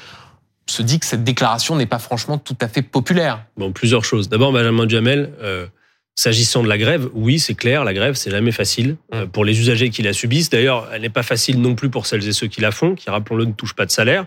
on 0.67 0.71
se 0.71 0.81
dit 0.81 0.99
que 0.99 1.05
cette 1.05 1.23
déclaration 1.23 1.75
n'est 1.75 1.85
pas 1.85 1.99
franchement 1.99 2.37
tout 2.37 2.57
à 2.61 2.67
fait 2.67 2.81
populaire. 2.81 3.45
Bon, 3.57 3.71
plusieurs 3.71 4.03
choses. 4.03 4.29
D'abord, 4.29 4.51
Benjamin 4.51 4.85
Duhamel, 4.85 5.31
euh, 5.41 5.67
s'agissant 6.15 6.63
de 6.63 6.69
la 6.69 6.77
grève, 6.77 7.09
oui, 7.13 7.39
c'est 7.39 7.53
clair, 7.53 7.83
la 7.83 7.93
grève, 7.93 8.15
c'est 8.15 8.31
jamais 8.31 8.51
facile 8.51 8.97
euh, 9.13 9.27
pour 9.27 9.45
les 9.45 9.59
usagers 9.59 9.89
qui 9.89 10.01
la 10.01 10.13
subissent. 10.13 10.49
D'ailleurs, 10.49 10.89
elle 10.91 11.01
n'est 11.01 11.09
pas 11.09 11.23
facile 11.23 11.61
non 11.61 11.75
plus 11.75 11.89
pour 11.89 12.07
celles 12.07 12.27
et 12.27 12.33
ceux 12.33 12.47
qui 12.47 12.61
la 12.61 12.71
font, 12.71 12.95
qui, 12.95 13.09
rappelons-le, 13.09 13.45
ne 13.45 13.51
touchent 13.51 13.75
pas 13.75 13.85
de 13.85 13.91
salaire. 13.91 14.25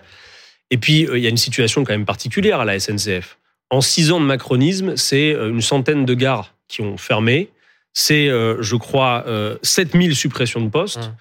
Et 0.70 0.78
puis, 0.78 1.06
euh, 1.06 1.18
il 1.18 1.24
y 1.24 1.26
a 1.26 1.30
une 1.30 1.36
situation 1.36 1.82
quand 1.82 1.92
même 1.92 2.06
particulière 2.06 2.60
à 2.60 2.64
la 2.64 2.78
SNCF. 2.78 3.38
En 3.70 3.80
six 3.80 4.12
ans 4.12 4.20
de 4.20 4.24
macronisme, 4.24 4.96
c'est 4.96 5.34
euh, 5.34 5.50
une 5.50 5.60
centaine 5.60 6.04
de 6.04 6.14
gares 6.14 6.54
qui 6.68 6.82
ont 6.82 6.96
fermé. 6.96 7.50
C'est, 7.92 8.28
euh, 8.28 8.62
je 8.62 8.76
crois, 8.76 9.24
euh, 9.26 9.56
7000 9.62 10.14
suppressions 10.14 10.60
de 10.60 10.68
postes. 10.68 10.98
Mmh. 10.98 11.16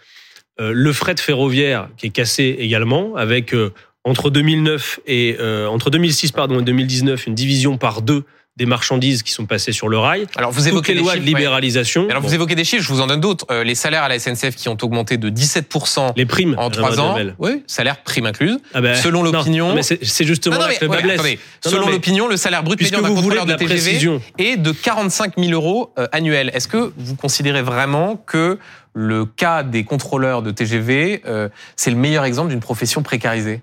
Euh, 0.60 0.72
le 0.74 0.94
fret 0.94 1.16
ferroviaire 1.18 1.90
qui 1.98 2.08
est 2.08 2.12
cassé 2.12 2.56
également, 2.60 3.16
avec 3.16 3.56
entre 4.04 4.30
2009 4.30 5.00
et 5.06 5.38
entre 5.70 5.90
2006 5.90 6.32
pardon 6.32 6.60
et 6.60 6.64
2019 6.64 7.28
une 7.28 7.36
division 7.36 7.78
par 7.78 8.02
deux 8.02 8.24
des 8.58 8.66
marchandises 8.66 9.22
qui 9.24 9.32
sont 9.32 9.46
passées 9.46 9.72
sur 9.72 9.88
le 9.88 9.98
rail. 10.00 10.26
Alors 10.36 10.52
vous 10.52 10.68
évoquez 10.68 10.94
les 10.94 11.00
des 11.00 11.04
lois 11.04 11.14
de 11.16 11.20
ouais. 11.20 11.26
libéralisation. 11.26 12.08
Alors 12.10 12.22
Bon, 12.22 12.28
vous 12.28 12.34
évoquez 12.34 12.56
des 12.56 12.64
chiffres, 12.64 12.84
je 12.84 12.90
vous 12.92 13.02
en 13.02 13.08
donne 13.08 13.22
d'autres. 13.22 13.46
Euh, 13.52 13.64
les 13.64 13.76
salaires 13.76 14.04
à 14.04 14.10
la 14.10 14.18
SNCF 14.20 14.56
qui 14.56 14.68
ont 14.68 14.78
augmenté 14.82 15.18
de 15.18 15.30
17% 15.30 16.14
les 16.16 16.26
primes 16.26 16.56
en 16.58 16.70
Benjamin 16.70 16.88
trois 16.88 17.00
ans. 17.00 17.14
Duhamel. 17.14 17.36
Oui, 17.38 17.64
salaire 17.68 18.02
prime 18.02 18.26
incluse. 18.26 18.58
Ah 18.74 18.82
ben, 18.82 18.96
Selon 18.96 19.24
non, 19.24 19.32
l'opinion- 19.32 19.76
non, 19.76 19.82
c'est 19.84 20.26
justement 20.26 20.56
non, 20.56 20.62
là 20.62 20.68
mais, 20.70 20.78
le 20.82 20.88
ouais, 20.90 21.02
blesse. 21.04 21.14
attendez. 21.20 21.40
Non, 21.66 21.72
Selon 21.72 21.86
non, 21.86 21.92
l'opinion, 21.92 22.28
le 22.28 22.38
salaire 22.38 22.64
brut 22.64 22.82
médian 22.82 23.02
d'un 23.02 23.10
vous 23.10 23.16
voulez 23.16 23.38
contrôleur 23.38 23.46
de 23.46 23.52
de, 23.54 23.58
TGV 23.58 23.82
précision, 23.82 24.22
est 24.40 24.58
de 24.58 24.72
45 24.72 25.34
000 25.38 25.52
euros 25.52 25.94
euh, 26.00 26.08
annuels. 26.12 26.50
Est-ce 26.54 26.68
que 26.68 26.92
vous 26.98 27.16
considérez 27.16 27.62
vraiment 27.62 28.16
que 28.26 28.58
le 28.94 29.26
cas 29.26 29.62
des 29.62 29.84
contrôleurs 29.84 30.42
de 30.42 30.50
TGV, 30.50 31.22
euh, 31.28 31.50
c'est 31.76 31.92
le 31.92 31.98
meilleur 31.98 32.26
exemple 32.26 32.50
d'une 32.50 32.60
profession 32.60 33.04
précarisée? 33.04 33.62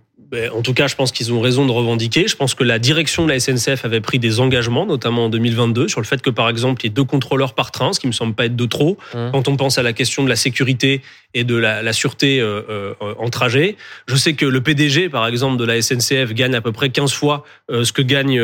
En 0.52 0.62
tout 0.62 0.74
cas, 0.74 0.86
je 0.86 0.94
pense 0.96 1.12
qu'ils 1.12 1.32
ont 1.32 1.40
raison 1.40 1.66
de 1.66 1.72
revendiquer. 1.72 2.26
Je 2.28 2.36
pense 2.36 2.54
que 2.54 2.64
la 2.64 2.78
direction 2.78 3.24
de 3.26 3.30
la 3.32 3.40
SNCF 3.40 3.84
avait 3.84 4.00
pris 4.00 4.18
des 4.18 4.40
engagements, 4.40 4.86
notamment 4.86 5.26
en 5.26 5.28
2022, 5.28 5.88
sur 5.88 6.00
le 6.00 6.06
fait 6.06 6.20
que, 6.22 6.30
par 6.30 6.48
exemple, 6.48 6.82
il 6.82 6.86
y 6.86 6.88
ait 6.88 6.94
deux 6.94 7.04
contrôleurs 7.04 7.54
par 7.54 7.70
train, 7.70 7.92
ce 7.92 8.00
qui 8.00 8.06
me 8.06 8.12
semble 8.12 8.34
pas 8.34 8.46
être 8.46 8.56
de 8.56 8.66
trop. 8.66 8.96
Mmh. 9.14 9.30
Quand 9.32 9.48
on 9.48 9.56
pense 9.56 9.78
à 9.78 9.82
la 9.82 9.92
question 9.92 10.24
de 10.24 10.28
la 10.28 10.36
sécurité 10.36 11.02
et 11.34 11.44
de 11.44 11.56
la, 11.56 11.82
la 11.82 11.92
sûreté 11.92 12.40
euh, 12.40 12.62
euh, 12.70 12.94
en 13.18 13.28
trajet, 13.30 13.76
je 14.06 14.16
sais 14.16 14.34
que 14.34 14.46
le 14.46 14.60
PDG, 14.60 15.08
par 15.08 15.26
exemple, 15.26 15.56
de 15.56 15.64
la 15.64 15.80
SNCF 15.82 16.32
gagne 16.32 16.54
à 16.54 16.60
peu 16.60 16.72
près 16.72 16.90
15 16.90 17.12
fois 17.12 17.44
euh, 17.70 17.84
ce 17.84 17.92
que 17.92 18.02
gagne 18.02 18.38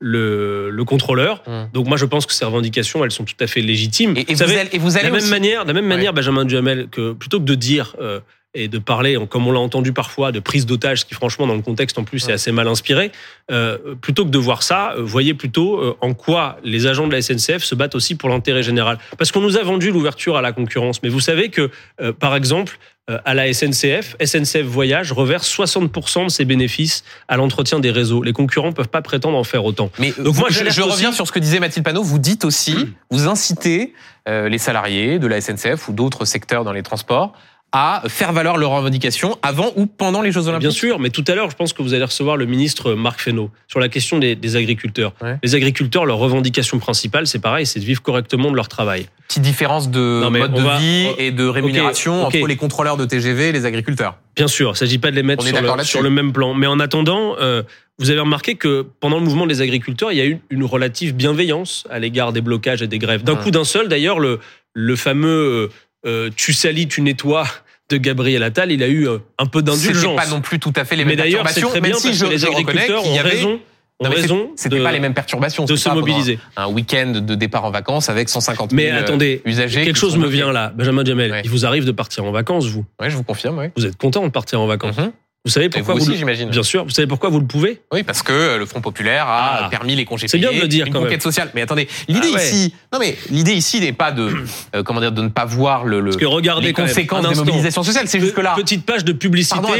le, 0.00 0.70
le 0.70 0.84
contrôleur. 0.84 1.42
Mmh. 1.46 1.72
Donc 1.72 1.86
moi, 1.86 1.96
je 1.96 2.04
pense 2.04 2.26
que 2.26 2.32
ces 2.32 2.44
revendications, 2.44 3.04
elles 3.04 3.10
sont 3.10 3.24
tout 3.24 3.34
à 3.40 3.46
fait 3.46 3.60
légitimes. 3.60 4.16
Et, 4.16 4.20
et 4.20 4.24
Vous 4.24 4.32
vous, 4.32 4.36
savez, 4.38 4.58
allez, 4.58 4.70
et 4.72 4.78
vous 4.78 4.90
de 4.90 4.96
la 4.96 5.02
même 5.04 5.14
aussi- 5.14 5.30
manière, 5.30 5.62
de 5.64 5.68
la 5.68 5.74
même 5.74 5.86
manière, 5.86 6.12
Benjamin 6.12 6.44
Duhamel, 6.44 6.88
que 6.90 7.12
plutôt 7.12 7.38
que 7.40 7.44
de 7.44 7.54
dire 7.54 7.96
euh, 8.00 8.20
et 8.54 8.68
de 8.68 8.78
parler, 8.78 9.18
comme 9.28 9.46
on 9.46 9.52
l'a 9.52 9.58
entendu 9.60 9.92
parfois, 9.92 10.30
de 10.32 10.38
prise 10.40 10.64
d'otage, 10.64 11.00
ce 11.00 11.04
qui 11.04 11.14
franchement 11.14 11.46
dans 11.46 11.54
le 11.54 11.62
contexte 11.62 11.98
en 11.98 12.04
plus 12.04 12.28
est 12.28 12.32
assez 12.32 12.52
mal 12.52 12.68
inspiré, 12.68 13.10
euh, 13.50 13.78
plutôt 14.00 14.24
que 14.24 14.30
de 14.30 14.38
voir 14.38 14.62
ça, 14.62 14.92
euh, 14.96 15.02
voyez 15.02 15.34
plutôt 15.34 15.78
euh, 15.80 15.96
en 16.00 16.14
quoi 16.14 16.58
les 16.62 16.86
agents 16.86 17.06
de 17.08 17.12
la 17.12 17.20
SNCF 17.20 17.64
se 17.64 17.74
battent 17.74 17.96
aussi 17.96 18.14
pour 18.14 18.28
l'intérêt 18.28 18.62
général. 18.62 18.98
Parce 19.18 19.32
qu'on 19.32 19.40
nous 19.40 19.56
a 19.56 19.62
vendu 19.62 19.90
l'ouverture 19.90 20.36
à 20.36 20.42
la 20.42 20.52
concurrence, 20.52 21.02
mais 21.02 21.08
vous 21.08 21.20
savez 21.20 21.48
que, 21.48 21.70
euh, 22.00 22.12
par 22.12 22.36
exemple, 22.36 22.78
euh, 23.10 23.18
à 23.24 23.34
la 23.34 23.52
SNCF, 23.52 24.16
SNCF 24.24 24.62
Voyage 24.62 25.12
reverse 25.12 25.46
60% 25.48 26.24
de 26.24 26.30
ses 26.30 26.44
bénéfices 26.44 27.04
à 27.28 27.36
l'entretien 27.36 27.80
des 27.80 27.90
réseaux. 27.90 28.22
Les 28.22 28.32
concurrents 28.32 28.72
peuvent 28.72 28.88
pas 28.88 29.02
prétendre 29.02 29.36
en 29.36 29.44
faire 29.44 29.64
autant. 29.64 29.90
Mais 29.98 30.12
Donc 30.16 30.36
moi, 30.36 30.48
je, 30.50 30.60
reviens 30.80 31.08
aussi- 31.08 31.16
sur 31.16 31.26
ce 31.26 31.32
que 31.32 31.40
disait 31.40 31.58
Mathilde 31.60 31.84
Panot. 31.84 32.02
Vous 32.02 32.18
dites 32.20 32.44
aussi, 32.44 32.88
vous 33.10 33.28
incitez 33.28 33.92
les 34.26 34.56
salariés 34.56 35.18
de 35.18 35.26
la 35.26 35.38
SNCF 35.42 35.86
ou 35.88 35.92
d'autres 35.92 36.24
secteurs 36.24 36.64
dans 36.64 36.72
les 36.72 36.82
transports 36.82 37.34
à 37.76 38.04
faire 38.06 38.32
valoir 38.32 38.56
leurs 38.56 38.70
revendications 38.70 39.36
avant 39.42 39.72
ou 39.74 39.86
pendant 39.86 40.22
les 40.22 40.30
Jeux 40.30 40.46
Olympiques. 40.46 40.60
Bien 40.68 40.70
sûr, 40.70 41.00
mais 41.00 41.10
tout 41.10 41.24
à 41.26 41.34
l'heure, 41.34 41.50
je 41.50 41.56
pense 41.56 41.72
que 41.72 41.82
vous 41.82 41.92
allez 41.92 42.04
recevoir 42.04 42.36
le 42.36 42.46
ministre 42.46 42.94
Marc 42.94 43.20
Fesneau 43.20 43.50
sur 43.66 43.80
la 43.80 43.88
question 43.88 44.20
des, 44.20 44.36
des 44.36 44.54
agriculteurs. 44.54 45.12
Ouais. 45.20 45.38
Les 45.42 45.56
agriculteurs, 45.56 46.06
leur 46.06 46.18
revendication 46.18 46.78
principale, 46.78 47.26
c'est 47.26 47.40
pareil, 47.40 47.66
c'est 47.66 47.80
de 47.80 47.84
vivre 47.84 48.00
correctement 48.00 48.52
de 48.52 48.56
leur 48.56 48.68
travail. 48.68 49.06
Petite 49.26 49.42
différence 49.42 49.90
de 49.90 49.98
Non, 50.22 50.30
mode 50.30 50.52
on 50.54 50.58
de 50.58 50.62
va- 50.62 50.78
vie 50.78 51.08
oh, 51.10 51.14
et 51.18 51.32
de 51.32 51.44
rémunération 51.46 52.24
entre 52.26 52.46
les 52.46 52.56
contrôleurs 52.56 52.96
de 52.96 53.06
TGV 53.06 53.48
et 53.48 53.52
les 53.52 53.66
agriculteurs. 53.66 54.18
Bien 54.36 54.46
sûr, 54.46 54.68
il 54.68 54.72
ne 54.74 54.76
s'agit 54.76 54.98
pas 54.98 55.10
de 55.10 55.16
les 55.16 55.24
mettre 55.24 55.44
sur 55.44 55.60
le, 55.60 55.66
là-dessus. 55.66 55.88
sur 55.90 56.02
le 56.02 56.10
même 56.10 56.32
plan. 56.32 56.54
Mais 56.54 56.68
en 56.68 56.78
attendant, 56.78 57.34
euh, 57.40 57.64
vous 57.98 58.10
avez 58.10 58.20
remarqué 58.20 58.54
que 58.54 58.86
pendant 59.00 59.18
le 59.18 59.24
mouvement 59.24 59.48
des 59.48 59.62
agriculteurs, 59.62 60.12
il 60.12 60.18
y 60.18 60.20
a 60.20 60.26
eu 60.26 60.38
une 60.50 60.62
relative 60.64 61.16
bienveillance 61.16 61.88
à 61.90 61.98
l'égard 61.98 62.32
des 62.32 62.40
blocages 62.40 62.82
et 62.82 62.86
des 62.86 62.98
grèves. 63.00 63.24
D'un 63.24 63.34
Ouais. 63.34 63.42
coup 63.42 63.50
d'un 63.50 63.64
seul, 63.64 63.88
d'ailleurs, 63.88 64.20
le, 64.20 64.38
le 64.74 64.94
fameux 64.96 65.70
euh, 66.06 66.30
tu 66.36 66.52
salis, 66.52 66.88
tu 66.88 67.00
nettoies 67.02 67.46
de 67.90 67.96
Gabriel 67.98 68.42
Attal, 68.42 68.72
il 68.72 68.82
a 68.82 68.88
eu 68.88 69.06
euh, 69.08 69.18
un 69.38 69.46
peu 69.46 69.60
d'indulgence. 69.62 70.16
pas 70.16 70.26
non 70.28 70.40
plus 70.40 70.58
tout 70.58 70.72
à 70.76 70.84
fait 70.84 70.96
les 70.96 71.04
Mais 71.04 71.10
mêmes 71.10 71.18
d'ailleurs, 71.18 71.46
c'est 71.48 71.60
perturbations, 71.60 71.68
très 71.70 71.80
même 71.80 71.90
bien 71.92 72.00
si 72.00 72.06
parce 72.08 72.18
je, 72.18 72.24
que 72.24 72.30
les 72.30 72.44
agriculteurs 72.46 73.06
ont 73.06 73.14
y 73.14 73.18
avait 73.18 73.28
raison, 73.30 73.60
Non, 74.02 74.08
mais 74.10 74.16
raison 74.16 74.50
C'était 74.56 74.82
pas 74.82 74.90
les 74.92 75.00
mêmes 75.00 75.12
perturbations. 75.14 75.64
de 75.66 75.76
se 75.76 75.88
pas 75.88 75.94
mobiliser. 75.94 76.38
Un 76.56 76.68
week-end 76.68 77.20
de 77.24 77.34
départ 77.34 77.64
en 77.64 77.70
vacances 77.70 78.08
avec 78.08 78.28
150 78.30 78.70
000 78.70 78.82
Mais 78.82 78.90
attendez, 78.90 79.42
usagers. 79.44 79.84
quelque 79.84 79.98
chose 79.98 80.16
me 80.16 80.26
vient 80.26 80.50
là, 80.52 80.72
Benjamin. 80.74 81.04
Ouais. 81.04 81.42
Il 81.44 81.50
vous 81.50 81.66
arrive 81.66 81.84
de 81.84 81.92
partir 81.92 82.24
en 82.24 82.32
vacances, 82.32 82.66
vous. 82.66 82.84
Ouais, 83.00 83.10
je 83.10 83.16
vous 83.16 83.22
confirme. 83.22 83.58
Oui. 83.58 83.66
Vous 83.76 83.84
êtes 83.86 83.96
content 83.96 84.24
de 84.24 84.30
partir 84.30 84.60
en 84.60 84.66
vacances. 84.66 84.96
Mhm. 84.96 85.12
Vous 85.46 85.50
savez 85.50 85.68
pourquoi 85.68 85.92
vous 85.92 85.98
vous, 86.00 86.04
aussi, 86.06 86.12
le- 86.12 86.16
j'imagine. 86.16 86.48
Bien 86.48 86.62
sûr. 86.62 86.84
Vous 86.84 86.90
savez 86.90 87.06
pourquoi 87.06 87.28
vous 87.28 87.38
le 87.38 87.44
pouvez 87.46 87.82
Oui, 87.92 88.02
parce 88.02 88.22
que 88.22 88.32
euh, 88.32 88.56
le 88.58 88.64
Front 88.64 88.80
populaire 88.80 89.26
a 89.28 89.64
Ah. 89.64 89.68
permis 89.68 89.94
les 89.94 90.06
congés 90.06 90.26
C'est 90.26 90.38
payés, 90.38 90.48
bien 90.48 90.56
de 90.56 90.62
le 90.62 90.68
dire, 90.68 90.86
une 90.86 90.92
quand 90.94 91.00
conquête 91.00 91.12
même. 91.12 91.20
sociale. 91.20 91.50
Mais 91.54 91.60
attendez, 91.60 91.86
l'idée 92.08 92.28
Ah 92.32 92.36
ouais. 92.36 92.42
ici, 92.46 92.74
non 92.90 92.98
mais 92.98 93.14
l'idée 93.28 93.52
ici 93.52 93.78
n'est 93.78 93.92
pas 93.92 94.10
de, 94.10 94.30
euh, 94.74 94.82
comment 94.82 95.00
dire, 95.00 95.12
de 95.12 95.20
ne 95.20 95.28
pas 95.28 95.44
voir 95.44 95.84
le, 95.84 96.00
le- 96.00 96.12
Parce 96.12 96.16
que 96.16 96.24
regardez 96.24 96.68
les 96.68 96.72
conséquences 96.72 97.20
des 97.24 97.28
instant. 97.28 97.44
mobilisations 97.44 97.82
sociales. 97.82 98.08
C'est 98.08 98.20
jusque 98.20 98.38
là. 98.38 98.54
Petite 98.56 98.86
page 98.86 99.04
de 99.04 99.12
publicité 99.12 99.56
Pardon, 99.56 99.68
pour 99.68 99.76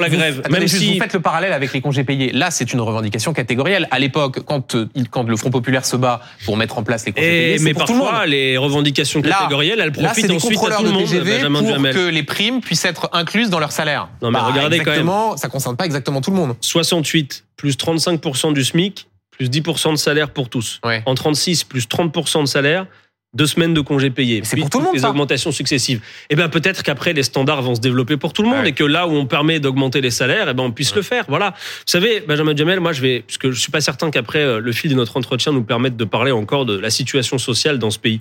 la 0.00 0.08
vous- 0.08 0.16
grève. 0.16 0.38
attendez, 0.40 0.52
Même 0.58 0.62
juste, 0.68 0.82
si 0.82 0.94
vous 0.94 1.00
faites 1.00 1.12
le 1.14 1.20
parallèle 1.20 1.52
avec 1.52 1.72
les 1.72 1.80
congés 1.80 2.02
payés. 2.02 2.32
Là, 2.32 2.50
c'est 2.50 2.72
une 2.72 2.80
revendication 2.80 3.32
catégorielle. 3.32 3.86
À 3.92 4.00
l'époque, 4.00 4.40
quand 4.44 4.74
euh, 4.74 4.88
quand 5.12 5.22
le 5.22 5.36
Front 5.36 5.50
populaire 5.50 5.84
se 5.86 5.94
bat 5.94 6.20
pour 6.46 6.56
mettre 6.56 6.78
en 6.78 6.82
place 6.82 7.06
les 7.06 7.12
congés 7.12 7.26
Et- 7.26 7.30
payés, 7.30 7.58
c'est 7.58 7.64
mais 7.64 7.74
pour 7.74 7.84
tout 7.84 7.92
le 7.92 7.98
monde. 7.98 8.08
parfois, 8.08 8.26
les 8.26 8.56
revendications 8.56 9.22
catégorielles, 9.22 9.78
elles 9.78 9.92
c'est 9.94 10.02
profitent 10.02 10.30
ensuite 10.32 10.58
à 10.58 10.76
tout 10.78 10.82
le 10.82 10.88
de 10.88 11.48
monde, 11.48 11.64
pour 11.82 11.90
que 11.92 12.08
les 12.08 12.24
primes 12.24 12.60
puissent 12.60 12.84
être 12.84 13.08
incluses 13.12 13.50
dans 13.50 13.60
leur 13.60 13.70
salaire. 13.70 14.08
Non, 14.20 14.32
mais 14.32 14.40
regardez 14.40 14.78
quand 14.80 14.90
même. 14.90 14.95
Exactement, 15.00 15.36
Ça 15.36 15.48
concerne 15.48 15.76
pas 15.76 15.84
exactement 15.86 16.20
tout 16.20 16.30
le 16.30 16.36
monde. 16.36 16.56
68 16.60 17.44
plus 17.56 17.76
35% 17.76 18.52
du 18.52 18.64
SMIC, 18.64 19.06
plus 19.30 19.48
10% 19.50 19.92
de 19.92 19.96
salaire 19.96 20.30
pour 20.30 20.48
tous. 20.48 20.80
Ouais. 20.84 21.02
En 21.06 21.14
36, 21.14 21.64
plus 21.64 21.86
30% 21.86 22.42
de 22.42 22.46
salaire, 22.46 22.86
deux 23.34 23.46
semaines 23.46 23.74
de 23.74 23.82
congés 23.82 24.08
payés, 24.10 24.40
c'est 24.44 24.56
pour 24.56 24.70
tout 24.70 24.78
le 24.78 24.84
monde, 24.84 24.94
les 24.94 25.00
ça. 25.00 25.10
augmentations 25.10 25.52
successives. 25.52 26.00
Et 26.30 26.36
bien 26.36 26.48
peut-être 26.48 26.82
qu'après 26.82 27.12
les 27.12 27.22
standards 27.22 27.60
vont 27.60 27.74
se 27.74 27.80
développer 27.82 28.16
pour 28.16 28.32
tout 28.32 28.42
le 28.42 28.48
monde 28.48 28.60
Ouais. 28.62 28.70
et 28.70 28.72
que 28.72 28.84
là 28.84 29.06
où 29.06 29.10
on 29.10 29.26
permet 29.26 29.60
d'augmenter 29.60 30.00
les 30.00 30.10
salaires, 30.10 30.48
et 30.48 30.54
ben 30.54 30.62
on 30.62 30.70
puisse 30.72 30.94
le 30.94 31.02
faire. 31.02 31.26
Voilà. 31.28 31.50
Vous 31.50 31.82
savez, 31.86 32.20
Benjamin 32.20 32.56
Jamel, 32.56 32.80
moi 32.80 32.92
je 32.94 33.02
vais, 33.02 33.20
puisque 33.26 33.50
je 33.50 33.60
suis 33.60 33.70
pas 33.70 33.82
certain 33.82 34.10
qu'après 34.10 34.38
euh, 34.40 34.58
le 34.60 34.72
fil 34.72 34.90
de 34.90 34.96
notre 34.96 35.18
entretien 35.18 35.52
nous 35.52 35.64
permette 35.64 35.98
de 35.98 36.04
parler 36.06 36.32
encore 36.32 36.64
de 36.64 36.78
la 36.78 36.88
situation 36.88 37.36
sociale 37.36 37.78
dans 37.78 37.90
ce 37.90 37.98
pays. 37.98 38.20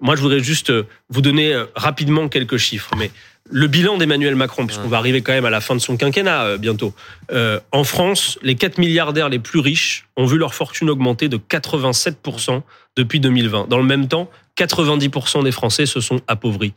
Moi 0.00 0.16
je 0.16 0.20
voudrais 0.22 0.40
juste 0.40 0.70
euh, 0.70 0.82
vous 1.10 1.20
donner 1.20 1.52
euh, 1.52 1.66
rapidement 1.76 2.28
quelques 2.28 2.56
chiffres, 2.56 2.90
mais 2.98 3.12
le 3.50 3.66
bilan 3.66 3.96
d'Emmanuel 3.96 4.34
Macron, 4.34 4.66
puisqu'on 4.66 4.88
va 4.88 4.98
arriver 4.98 5.22
quand 5.22 5.32
même 5.32 5.44
à 5.44 5.50
la 5.50 5.60
fin 5.60 5.74
de 5.74 5.80
son 5.80 5.96
quinquennat 5.96 6.44
euh, 6.44 6.58
bientôt. 6.58 6.94
Euh, 7.30 7.60
en 7.72 7.84
France, 7.84 8.38
les 8.42 8.54
4 8.54 8.78
milliardaires 8.78 9.28
les 9.28 9.38
plus 9.38 9.60
riches 9.60 10.06
ont 10.16 10.26
vu 10.26 10.38
leur 10.38 10.54
fortune 10.54 10.90
augmenter 10.90 11.28
de 11.28 11.36
87% 11.36 12.62
depuis 12.96 13.20
2020. 13.20 13.68
Dans 13.68 13.78
le 13.78 13.84
même 13.84 14.08
temps, 14.08 14.30
90% 14.58 15.44
des 15.44 15.52
Français 15.52 15.86
se 15.86 16.00
sont 16.00 16.20
appauvris. 16.26 16.72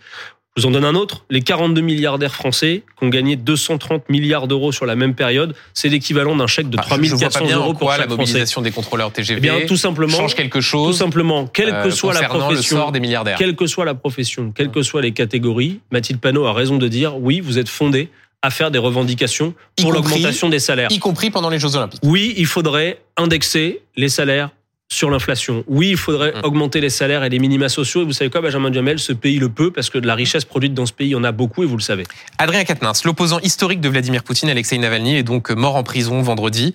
Je 0.59 0.63
vous 0.63 0.67
en 0.67 0.71
donne 0.71 0.83
un 0.83 0.95
autre. 0.95 1.23
Les 1.29 1.39
42 1.41 1.79
milliardaires 1.79 2.35
français 2.35 2.83
qui 2.97 3.05
ont 3.05 3.07
gagné 3.09 3.37
230 3.37 4.09
milliards 4.09 4.45
d'euros 4.45 4.73
sur 4.73 4.85
la 4.85 4.97
même 4.97 5.15
période, 5.15 5.55
c'est 5.73 5.87
l'équivalent 5.87 6.35
d'un 6.35 6.47
chèque 6.47 6.69
de 6.69 6.77
Ah, 6.77 6.83
je- 6.83 7.03
je 7.05 7.15
vois 7.15 7.29
pas 7.29 7.39
3400 7.39 7.45
bien 7.45 7.57
en 7.57 7.61
euros 7.61 7.71
pour 7.73 7.79
quoi 7.87 7.91
la 7.93 8.03
chaque 8.03 8.07
Français. 8.07 8.21
mobilisation 8.23 8.61
des 8.61 8.71
contrôleurs 8.71 9.11
TGV 9.13 9.37
Eh 9.37 9.41
bien, 9.41 9.65
tout 9.67 9.77
simplement, 9.77 10.17
change 10.17 10.35
quelque 10.35 10.57
tout 10.57 10.61
chose 10.63 10.97
simplement, 10.97 11.47
quelle 11.47 11.69
que 11.71 11.87
euh, 11.87 11.91
soit 11.91 12.13
la 12.13 12.27
profession, 12.27 12.75
le 12.75 12.81
sort 12.81 12.91
des 12.91 12.99
milliardaires. 12.99 13.37
quelle 13.37 13.55
que 13.55 13.67
soit 13.67 13.85
la 13.85 13.93
profession, 13.95 14.51
quelles 14.51 14.69
que 14.69 14.81
soient 14.83 15.01
les 15.01 15.13
catégories, 15.13 15.79
Mathilde 15.91 16.19
Panot 16.19 16.45
a 16.45 16.51
raison 16.51 16.75
de 16.77 16.87
dire 16.89 17.17
oui, 17.17 17.39
vous 17.39 17.57
êtes 17.57 17.69
fondé 17.69 18.09
à 18.41 18.49
faire 18.49 18.69
des 18.69 18.79
revendications 18.79 19.53
pour 19.81 19.93
l'augmentation 19.93 20.49
des 20.49 20.59
salaires. 20.59 20.89
y 20.91 20.99
compris 20.99 21.29
pendant 21.29 21.49
les 21.49 21.59
Jeux 21.59 21.75
Olympiques. 21.77 22.01
Oui, 22.03 22.33
il 22.37 22.45
faudrait 22.47 22.99
indexer 23.17 23.81
les 23.95 24.09
salaires 24.09 24.49
sur 24.91 25.11
l'inflation. 25.11 25.63
Oui, 25.67 25.89
il 25.91 25.97
faudrait 25.97 26.31
Mm. 26.31 26.45
augmenter 26.45 26.81
les 26.81 26.89
salaires 26.89 27.23
et 27.23 27.29
les 27.29 27.37
minima 27.37 27.69
sociaux. 27.69 28.01
Et 28.01 28.05
vous 28.05 28.11
savez 28.13 28.31
quoi, 28.31 28.41
Benjamin 28.41 28.71
Duhamel, 28.71 28.97
ce 28.97 29.13
pays 29.13 29.37
le 29.37 29.47
peut 29.47 29.71
parce 29.71 29.91
que 29.91 29.99
de 29.99 30.07
la 30.07 30.15
richesse 30.15 30.45
produite 30.45 30.73
dans 30.73 30.87
ce 30.87 30.93
pays, 30.93 31.09
il 31.09 31.11
y 31.11 31.15
en 31.15 31.23
a 31.23 31.31
beaucoup 31.31 31.61
et 31.61 31.67
vous 31.67 31.77
le 31.77 31.81
savez. 31.83 32.05
Adrien 32.39 32.63
Quatennens, 32.63 33.03
l'opposant 33.05 33.39
historique 33.41 33.81
de 33.81 33.89
Vladimir 33.89 34.23
Poutine, 34.23 34.49
Alexei 34.49 34.79
Navalny, 34.79 35.15
est 35.17 35.23
donc 35.23 35.51
mort 35.51 35.75
en 35.75 35.83
prison 35.83 36.23
vendredi. 36.23 36.73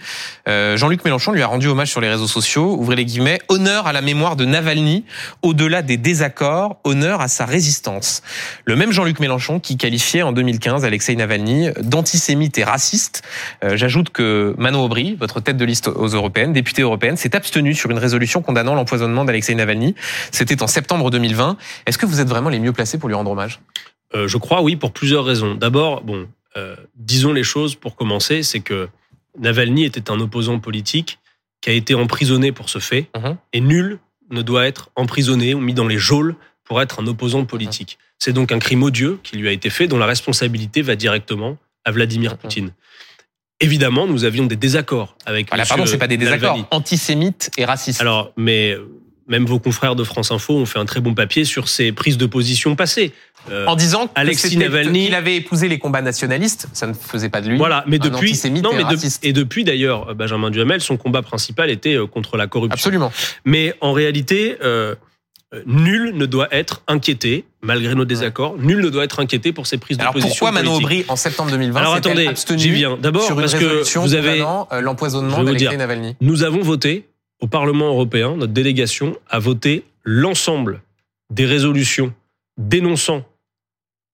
Euh, 0.49 0.77
Jean-Luc 0.77 1.05
Mélenchon 1.05 1.33
lui 1.33 1.43
a 1.43 1.49
rendu 1.49 1.67
hommage 1.67 1.91
sur 1.91 2.01
les 2.01 2.09
réseaux 2.09 2.29
sociaux. 2.29 2.77
Ouvrez 2.79 2.95
les 2.95 3.05
guillemets. 3.05 3.41
Honneur 3.49 3.89
à 3.89 3.93
la 3.93 4.01
mémoire 4.01 4.37
de 4.37 4.45
Navalny, 4.45 5.05
au-delà 5.43 5.83
des 5.83 5.97
désaccords, 5.97 6.77
honneur 6.85 7.21
à 7.21 7.27
sa 7.27 7.45
résistance. 7.47 8.23
Le 8.65 8.77
même 8.77 8.93
Jean-Luc 8.93 9.19
Mélenchon 9.19 9.59
qui 9.59 9.77
qualifiait 9.77 10.23
en 10.23 10.31
2015 10.31 10.85
Alexei 10.85 11.17
Navalny 11.17 11.67
d'antisémite 11.83 12.59
et 12.59 12.65
raciste. 12.65 13.23
Euh, 13.65 13.77
J'ajoute 13.77 14.11
que 14.11 14.55
Manon 14.57 14.85
Aubry, 14.85 15.17
votre 15.19 15.41
tête 15.41 15.57
de 15.57 15.65
liste 15.65 15.89
aux 15.89 16.07
européennes, 16.07 16.53
députée 16.53 16.83
européenne, 16.83 17.17
s'est 17.17 17.35
abstenue 17.35 17.75
sur 17.75 17.91
une 17.91 17.99
résolution 18.05 18.41
condamnant 18.43 18.75
l'empoisonnement 18.75 19.25
d'Alexei 19.25 19.55
Navalny. 19.55 19.95
C'était 20.31 20.63
en 20.63 20.67
septembre 20.67 21.11
2020. 21.11 21.57
Est-ce 21.87 21.99
que 21.99 22.07
vous 22.07 22.21
êtes 22.21 22.29
vraiment 22.29 22.51
les 22.51 22.61
mieux 22.61 22.73
placés 22.73 22.99
pour 22.99 23.09
lui 23.09 23.17
rendre 23.17 23.31
hommage? 23.33 23.61
Euh, 24.15 24.29
je 24.29 24.37
crois 24.39 24.63
oui 24.63 24.77
pour 24.77 24.93
plusieurs 24.93 25.25
raisons. 25.25 25.55
D'abord, 25.57 26.03
bon, 26.03 26.29
euh, 26.57 26.77
disons 26.95 27.33
les 27.33 27.43
choses 27.43 27.75
pour 27.75 27.97
commencer, 27.97 28.43
c'est 28.43 28.61
que 28.61 28.89
Navalny 29.39 29.85
était 29.85 30.11
un 30.11 30.21
opposant 30.21 30.59
politique 30.61 31.19
qui 31.61 31.71
a 31.71 31.73
été 31.73 31.95
emprisonné 31.95 32.53
pour 32.53 32.69
ce 32.69 32.79
fait 32.79 33.09
Mhm. 33.17 33.37
et 33.53 33.61
nul 33.61 33.99
ne 34.31 34.43
doit 34.43 34.67
être 34.67 34.91
emprisonné 34.97 35.55
ou 35.55 35.61
mis 35.61 35.75
dans 35.75 35.87
les 35.87 35.99
geôles 35.99 36.37
pour 36.65 36.81
être 36.81 37.01
un 37.01 37.07
opposant 37.07 37.45
politique. 37.45 37.99
C'est 38.19 38.33
donc 38.33 38.53
un 38.53 38.59
crime 38.59 38.83
odieux 38.83 39.19
qui 39.23 39.37
lui 39.37 39.49
a 39.49 39.53
été 39.53 39.69
fait 39.71 39.87
dont 39.89 39.99
la 39.99 40.07
responsabilité 40.07 40.81
va 40.83 40.95
directement 40.97 41.59
à 41.85 41.91
Vladimir 41.91 42.33
Mhm. 42.33 42.39
Poutine. 42.39 42.71
Évidemment, 43.61 44.07
nous 44.07 44.25
avions 44.25 44.47
des 44.47 44.57
désaccords 44.57 45.17
avec 45.27 45.49
Voilà, 45.49 45.65
pardon, 45.65 45.87
c'est 45.87 45.97
pas 45.99 46.07
des 46.09 46.17
désaccords. 46.17 46.51
Navalny. 46.57 46.67
Antisémite 46.71 47.51
et 47.57 47.65
raciste. 47.65 48.01
Alors, 48.01 48.33
mais 48.37 48.73
euh, 48.73 48.89
même 49.29 49.47
vos 49.47 49.59
confrères 49.61 49.95
de 49.95 50.03
France 50.05 50.33
Info 50.33 50.55
ont 50.55 50.67
fait 50.67 50.79
un 50.81 50.85
très 50.85 51.01
bon 51.01 51.15
papier 51.15 51.45
sur 51.45 51.69
ces 51.69 51.93
prises 51.93 52.19
de 52.19 52.27
position 52.27 52.75
passées. 52.75 53.13
Euh, 53.51 53.67
en 53.67 53.77
disant 53.77 54.07
que 54.07 54.13
Alexis 54.17 54.57
Navalny- 54.57 55.05
qu'il 55.05 55.15
avait 55.15 55.37
épousé 55.37 55.69
les 55.69 55.79
combats 55.79 56.03
nationalistes, 56.03 56.67
ça 56.73 56.87
ne 56.87 56.95
faisait 56.95 57.29
pas 57.29 57.41
de 57.43 57.49
lui. 57.51 57.57
Voilà, 57.59 57.85
mais 57.87 57.97
un 57.97 57.99
depuis, 58.09 58.31
antisémite 58.31 58.65
non, 58.65 58.73
et 58.73 58.77
mais 58.77 58.85
de- 58.85 58.99
et 59.23 59.33
depuis 59.33 59.65
d'ailleurs, 59.65 60.09
euh, 60.11 60.15
Benjamin 60.15 60.51
Duhamel, 60.51 60.81
son 60.81 60.97
combat 60.97 61.23
principal 61.23 61.71
était 61.71 61.97
contre 62.11 62.37
la 62.37 62.47
corruption. 62.49 62.75
Absolument. 62.75 63.13
Mais 63.45 63.75
en 63.81 63.93
réalité, 63.93 64.57
euh, 64.65 64.95
nul 65.67 66.13
ne 66.15 66.27
doit 66.27 66.49
être 66.53 66.83
inquiété, 66.89 67.45
malgré 67.63 67.95
nos 67.95 68.05
désaccords, 68.05 68.57
nul 68.59 68.81
ne 68.81 68.89
doit 68.89 69.05
être 69.05 69.21
inquiété 69.21 69.53
pour 69.53 69.67
ces 69.67 69.79
prises 69.79 69.97
de 69.97 70.03
Alors 70.03 70.13
position. 70.15 70.31
pourquoi 70.31 70.53
Manon. 70.53 70.77
Aubry, 70.77 71.05
en 71.09 71.17
septembre 71.17 71.51
2020, 71.51 71.81
Alors 71.81 71.95
attendez, 71.95 72.29
j'y 72.57 72.71
viens. 72.71 72.97
D'abord, 72.97 73.27
parce 73.37 73.55
que 73.55 73.99
vous 73.99 74.15
avez- 74.15 74.43
euh, 74.73 74.81
l'empoisonnement 74.81 75.43
d'Alexei. 75.45 75.77
Navalny 75.77 76.17
Nous 76.21 76.43
avons 76.43 76.61
voté 76.63 77.09
au 77.41 77.47
Parlement 77.47 77.87
européen, 77.89 78.37
notre 78.37 78.53
délégation 78.53 79.17
a 79.29 79.39
voté 79.39 79.85
l'ensemble 80.05 80.83
des 81.31 81.47
résolutions 81.47 82.13
dénonçant 82.59 83.25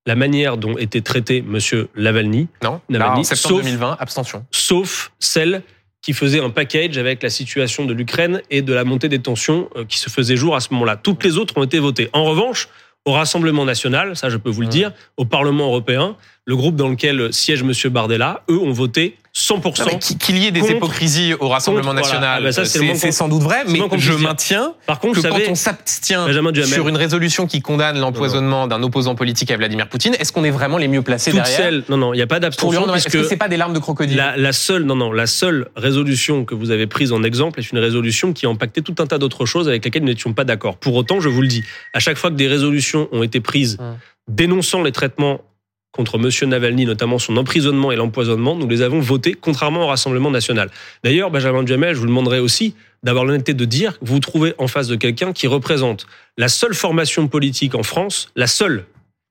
la 0.07 0.14
manière 0.16 0.57
dont 0.57 0.79
était 0.79 1.03
traité 1.03 1.42
Monsieur 1.42 1.88
Navalny, 1.96 2.48
Non, 2.64 2.81
Navalny, 2.88 3.20
en 3.20 3.24
septembre 3.24 3.57
sauf- 3.57 3.64
2020, 3.64 3.96
abstention. 4.00 4.46
sauf 4.50 5.12
celle 5.18 5.62
qui 6.02 6.12
faisait 6.12 6.40
un 6.40 6.50
package 6.50 6.98
avec 6.98 7.22
la 7.22 7.30
situation 7.30 7.84
de 7.84 7.92
l'Ukraine 7.92 8.42
et 8.50 8.62
de 8.62 8.72
la 8.72 8.84
montée 8.84 9.08
des 9.08 9.18
tensions 9.18 9.68
euh, 9.76 9.84
qui 9.84 9.98
se 9.98 10.08
faisait 10.08 10.36
jour 10.36 10.56
à 10.56 10.60
ce 10.60 10.72
moment-là. 10.72 10.96
Toutes 10.96 11.22
les 11.24 11.36
autres 11.36 11.56
ont 11.58 11.62
été 11.62 11.78
votées. 11.78 12.08
En 12.12 12.24
revanche, 12.24 12.68
au 13.04 13.12
Rassemblement 13.12 13.64
national, 13.64 14.16
ça 14.16 14.28
je 14.28 14.36
peux 14.36 14.50
vous 14.50 14.62
le 14.62 14.68
dire, 14.68 14.92
au 15.16 15.24
Parlement 15.24 15.66
européen, 15.66 16.16
le 16.44 16.56
groupe 16.56 16.76
dans 16.76 16.88
lequel 16.88 17.32
siège 17.32 17.62
Monsieur 17.62 17.90
Bardella, 17.90 18.42
eux 18.50 18.58
ont 18.58 18.72
voté 18.72 19.16
100%. 19.32 19.80
Non, 19.84 19.86
mais 19.92 19.98
qu'il 20.18 20.38
y 20.38 20.46
ait 20.46 20.50
des 20.50 20.60
contre- 20.60 20.72
hypocrisies 20.74 21.34
au 21.34 21.48
Rassemblement 21.48 21.92
contre, 21.92 22.02
voilà. 22.02 22.20
national, 22.20 22.42
Ah 22.56 22.62
ben 22.62 22.96
c'est 22.96 23.12
sans 23.12 23.28
doute 23.28 23.42
vrai, 23.42 23.62
mais 23.68 23.80
je 23.98 24.12
maintiens 24.12 24.74
Par 24.86 24.98
contre, 24.98 25.14
que 25.14 25.20
vous 25.20 25.28
quand 25.28 25.34
savez, 25.36 25.48
on 25.50 25.54
s'abstient 25.54 26.26
sur 26.66 26.88
une 26.88 26.96
résolution 26.96 27.46
qui 27.46 27.60
condamne 27.62 27.98
l'empoisonnement 28.00 28.66
d'un 28.66 28.82
opposant 28.82 29.14
politique 29.14 29.50
à 29.52 29.56
Vladimir 29.56 29.88
Poutine, 29.88 30.14
est-ce 30.18 30.32
qu'on 30.32 30.42
est 30.42 30.50
vraiment 30.50 30.78
les 30.78 30.88
mieux 30.88 31.02
placés 31.02 31.30
toutes 31.30 31.40
derrière 31.42 31.56
celles, 31.58 31.84
non, 31.88 31.96
non, 31.96 32.12
il 32.12 32.16
n'y 32.16 32.22
a 32.22 32.26
pas 32.26 32.40
d'abstention 32.40 32.92
Est-ce 32.92 33.08
que 33.08 33.22
c'est 33.22 33.36
pas 33.36 33.48
des 33.48 33.56
larmes 33.56 33.72
de 33.72 33.78
crocodile 33.78 34.16
La, 34.16 34.36
la 34.36 34.52
seule, 34.52 34.82
non, 34.82 34.96
non, 34.96 35.12
la 35.12 35.26
seule 35.28 35.68
résolution 35.76 36.44
que 36.44 36.56
vous 36.56 36.70
avez 36.72 36.88
prise 36.88 37.12
en 37.12 37.22
exemple 37.22 37.60
est 37.60 37.70
une 37.70 37.78
résolution 37.78 38.32
qui 38.32 38.46
a 38.46 38.48
impacté 38.48 38.82
tout 38.82 38.96
un 38.98 39.06
tas 39.06 39.18
d'autres 39.18 39.46
choses 39.46 39.68
avec 39.68 39.84
lesquelles 39.84 40.02
nous 40.02 40.08
n'étions 40.08 40.32
pas 40.32 40.44
d'accord. 40.44 40.76
Pour 40.76 40.96
autant, 40.96 41.20
je 41.20 41.28
vous 41.28 41.42
le 41.42 41.48
dis, 41.48 41.62
à 41.94 42.00
chaque 42.00 42.16
fois 42.18 42.30
que 42.30 42.36
des 42.36 42.48
résolutions 42.48 43.08
ont 43.12 43.22
été 43.22 43.40
prises 43.40 43.76
Hum. 43.78 43.96
dénonçant 44.28 44.82
les 44.82 44.92
traitements 44.92 45.40
contre 45.92 46.18
Monsieur 46.18 46.46
Navalny, 46.46 46.87
notamment 46.87 47.18
son 47.18 47.37
emprisonnement 47.37 47.90
et 47.90 47.96
l'empoisonnement, 47.96 48.57
nous 48.57 48.68
les 48.68 48.83
avons 48.83 49.00
votées 49.00 49.35
contrairement 49.35 49.85
au 49.85 49.87
Rassemblement 49.88 50.31
national. 50.31 50.70
D'ailleurs, 51.03 51.31
Benjamin 51.31 51.62
Duhamel, 51.62 51.94
je 51.94 52.00
vous 52.00 52.07
demanderai 52.07 52.38
aussi 52.38 52.74
d'avoir 53.03 53.24
l'honnêteté 53.24 53.55
de 53.55 53.64
dire 53.64 53.98
que 53.98 54.05
vous 54.05 54.14
vous 54.14 54.20
trouvez 54.20 54.55
en 54.59 54.68
face 54.68 54.88
de 54.88 54.96
quelqu'un 54.96 55.33
qui 55.33 55.46
représente 55.46 56.07
la 56.37 56.48
seule 56.48 56.74
formation 56.74 57.29
politique 57.29 57.74
en 57.74 57.83
France, 57.83 58.31
la 58.37 58.46
seule, 58.46 58.85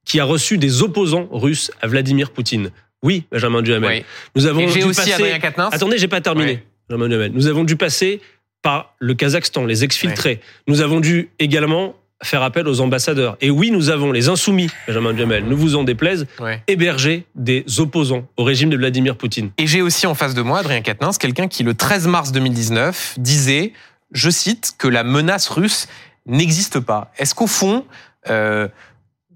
qui 0.06 0.20
a 0.20 0.26
reçu 0.26 0.58
des 0.58 0.82
opposants 0.82 1.30
russes 1.32 1.72
à 1.82 1.88
Vladimir 1.88 2.32
Poutine. 2.32 2.72
Oui, 3.04 3.24
Benjamin 3.32 3.62
Duhamel. 3.62 3.90
Oui. 3.90 4.06
Nous 4.36 4.46
avons 4.46 4.62
Et 4.62 4.66
dû 4.66 4.84
aussi 4.84 5.10
passer... 5.10 5.40
Attendez, 5.72 5.98
j'ai 5.98 6.08
pas 6.08 6.22
terminé. 6.22 6.64
Benjamin 6.90 7.08
Duhamel. 7.08 7.32
Nous 7.34 7.48
avons 7.48 7.64
dû 7.64 7.76
passer 7.76 8.20
par 8.62 8.96
le 9.00 9.14
Kazakhstan, 9.14 9.66
les 9.66 9.84
exfiltrés. 9.84 10.42
Nous 10.68 10.82
avons 10.82 11.00
dû 11.00 11.30
également 11.40 11.96
faire 12.24 12.44
appel 12.44 12.68
aux 12.68 12.82
ambassadeurs. 12.82 13.38
Et 13.42 13.50
oui, 13.50 13.72
nous 13.72 13.90
avons 13.90 14.12
les 14.12 14.28
insoumis, 14.30 14.70
Benjamin 14.88 15.14
Duhamel, 15.14 15.46
ne 15.46 15.56
vous 15.56 15.76
en 15.76 15.84
déplaise, 15.84 16.28
Ouais. 16.40 16.62
héberger 16.68 17.26
des 17.36 17.64
opposants 17.80 18.28
au 18.38 18.44
régime 18.44 18.70
de 18.70 18.78
Vladimir 18.78 19.16
Poutine. 19.16 19.52
Et 19.58 19.68
j'ai 19.68 19.82
aussi 19.82 20.06
en 20.06 20.16
face 20.16 20.34
de 20.34 20.42
moi 20.42 20.60
Adrien 20.60 20.82
Quatennens, 20.82 21.18
quelqu'un 21.18 21.48
qui 21.48 21.64
le 21.64 21.74
13 21.74 22.08
mars 22.08 22.32
2019 22.32 23.16
disait, 23.18 23.74
je 24.12 24.30
cite, 24.30 24.74
que 24.78 24.88
la 24.88 25.04
menace 25.04 25.48
russe 25.50 25.88
n'existe 26.26 26.80
pas. 26.80 27.12
Est-ce 27.18 27.34
qu'au 27.36 27.48
fond, 27.48 27.86
euh, 28.30 28.68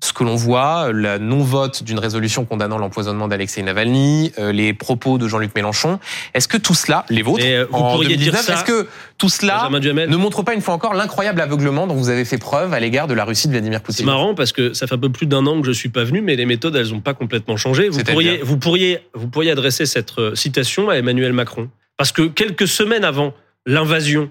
ce 0.04 0.12
que 0.14 0.24
l'on 0.24 0.36
voit, 0.36 0.92
le 0.92 1.18
non-vote 1.18 1.84
d'une 1.84 1.98
résolution 2.00 2.44
condamnant 2.46 2.78
l'empoisonnement 2.78 3.28
d'Alexei 3.28 3.64
Navalny, 3.64 4.34
euh, 4.38 4.52
les 4.52 4.74
propos 4.74 5.18
de 5.18 5.28
Jean-Luc 5.28 5.56
Mélenchon, 5.56 6.00
est-ce 6.34 6.48
que 6.48 6.58
tout 6.58 6.74
cela, 6.74 7.06
les 7.10 7.22
vôtres, 7.22 7.44
Mais, 7.44 7.56
euh, 7.56 7.66
vous 7.70 7.78
en 7.78 7.92
pourriez 7.94 8.18
dire 8.18 8.34
2019, 8.34 8.42
ça- 8.46 8.54
est-ce 8.56 8.64
que 8.66 8.88
tout 9.18 9.30
cela 9.30 9.70
ne 9.72 10.16
montre 10.18 10.44
pas 10.44 10.54
une 10.54 10.62
fois 10.62 10.74
encore 10.74 10.94
l'incroyable 10.94 11.40
aveuglement 11.40 11.88
dont 11.88 11.96
vous 11.96 12.10
avez 12.10 12.26
fait 12.26 12.38
preuve 12.38 12.74
à 12.74 12.80
l'égard 12.82 13.08
de 13.08 13.14
la 13.14 13.24
Russie 13.24 13.48
de 13.48 13.54
Vladimir 13.54 13.80
c'est 13.80 13.86
Poutine 13.86 14.06
marrant 14.06 14.36
parce 14.36 14.52
que 14.52 14.74
ça 14.74 14.88
fait 14.88 14.96
un 14.96 15.00
peu 15.00 15.10
plus 15.10 15.26
d'un 15.26 15.46
an 15.48 15.62
que 15.62 15.68
je 15.68 15.72
suis 15.72 15.90
pas 15.90 16.04
venu, 16.04 16.22
mais 16.22 16.36
les 16.36 16.46
méthodes, 16.46 16.76
elles 16.76 16.90
n'ont 16.92 17.00
pas 17.02 17.14
complètement 17.14 17.56
changé. 17.56 17.88
Vous 17.90 18.04
pourriez, 18.04 18.40
vous, 18.44 18.58
pourriez, 18.58 19.00
vous 19.14 19.28
pourriez 19.30 19.52
adresser 19.52 19.86
cette 19.86 20.18
euh, 20.20 20.36
citation 20.36 20.90
à 20.90 20.96
Emmanuel 20.98 21.32
Macron. 21.34 21.70
Parce 21.98 22.12
que 22.12 22.24
quelques 22.24 22.68
semaines 22.68 23.06
avant 23.06 23.34
l'invasion, 23.66 24.30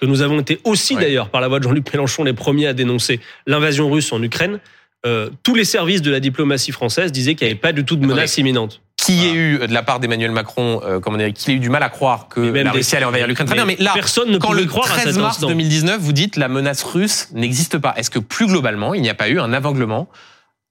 que 0.00 0.06
nous 0.06 0.22
avons 0.22 0.40
été 0.40 0.60
aussi 0.64 0.96
Ouais. 0.96 1.02
d'ailleurs, 1.02 1.30
par 1.30 1.40
la 1.40 1.48
voix 1.48 1.60
de 1.60 1.64
Jean-Luc 1.64 1.90
Mélenchon, 1.92 2.24
les 2.24 2.32
premiers 2.32 2.66
à 2.66 2.72
dénoncer 2.72 3.20
l'invasion 3.46 3.90
russe 3.90 4.12
en 4.12 4.22
Ukraine, 4.22 4.58
euh, 5.06 5.28
tous 5.42 5.54
les 5.54 5.64
services 5.64 6.02
de 6.02 6.10
la 6.10 6.20
diplomatie 6.20 6.72
française 6.72 7.12
disaient 7.12 7.34
qu'il 7.34 7.46
n'y 7.46 7.52
avait 7.52 7.60
pas 7.60 7.72
du 7.72 7.84
tout 7.84 7.96
de 7.96 8.06
menace 8.06 8.38
imminente. 8.38 8.80
Qui 8.96 9.26
ait 9.26 9.34
eu 9.34 9.58
de 9.58 9.72
la 9.74 9.82
part 9.82 10.00
d'Emmanuel 10.00 10.30
Macron, 10.30 10.80
euh, 10.84 10.98
comment 10.98 11.18
dire, 11.18 11.32
qu'il 11.32 11.52
ait 11.52 11.56
eu 11.56 11.60
du 11.60 11.68
mal 11.68 11.82
à 11.82 11.90
croire 11.90 12.28
que 12.28 12.40
la 12.40 12.72
Russie 12.72 12.96
allait 12.96 13.04
envahir 13.04 13.26
l'Ukraine. 13.26 13.46
Très 13.46 13.56
bien, 13.56 13.66
mais 13.66 13.76
là, 13.78 13.90
personne 13.92 14.30
ne 14.30 14.38
quand 14.38 14.52
le 14.52 14.64
croire 14.64 14.90
à 14.90 15.00
13 15.00 15.04
cet 15.04 15.16
mars 15.16 15.36
instant. 15.36 15.48
2019, 15.48 16.00
vous 16.00 16.12
dites 16.12 16.36
la 16.36 16.48
menace 16.48 16.82
russe 16.84 17.28
n'existe 17.34 17.76
pas. 17.76 17.92
Est-ce 17.96 18.10
que 18.10 18.18
plus 18.18 18.46
globalement, 18.46 18.94
il 18.94 19.02
n'y 19.02 19.10
a 19.10 19.14
pas 19.14 19.28
eu 19.28 19.38
un 19.40 19.52
aveuglement 19.52 20.08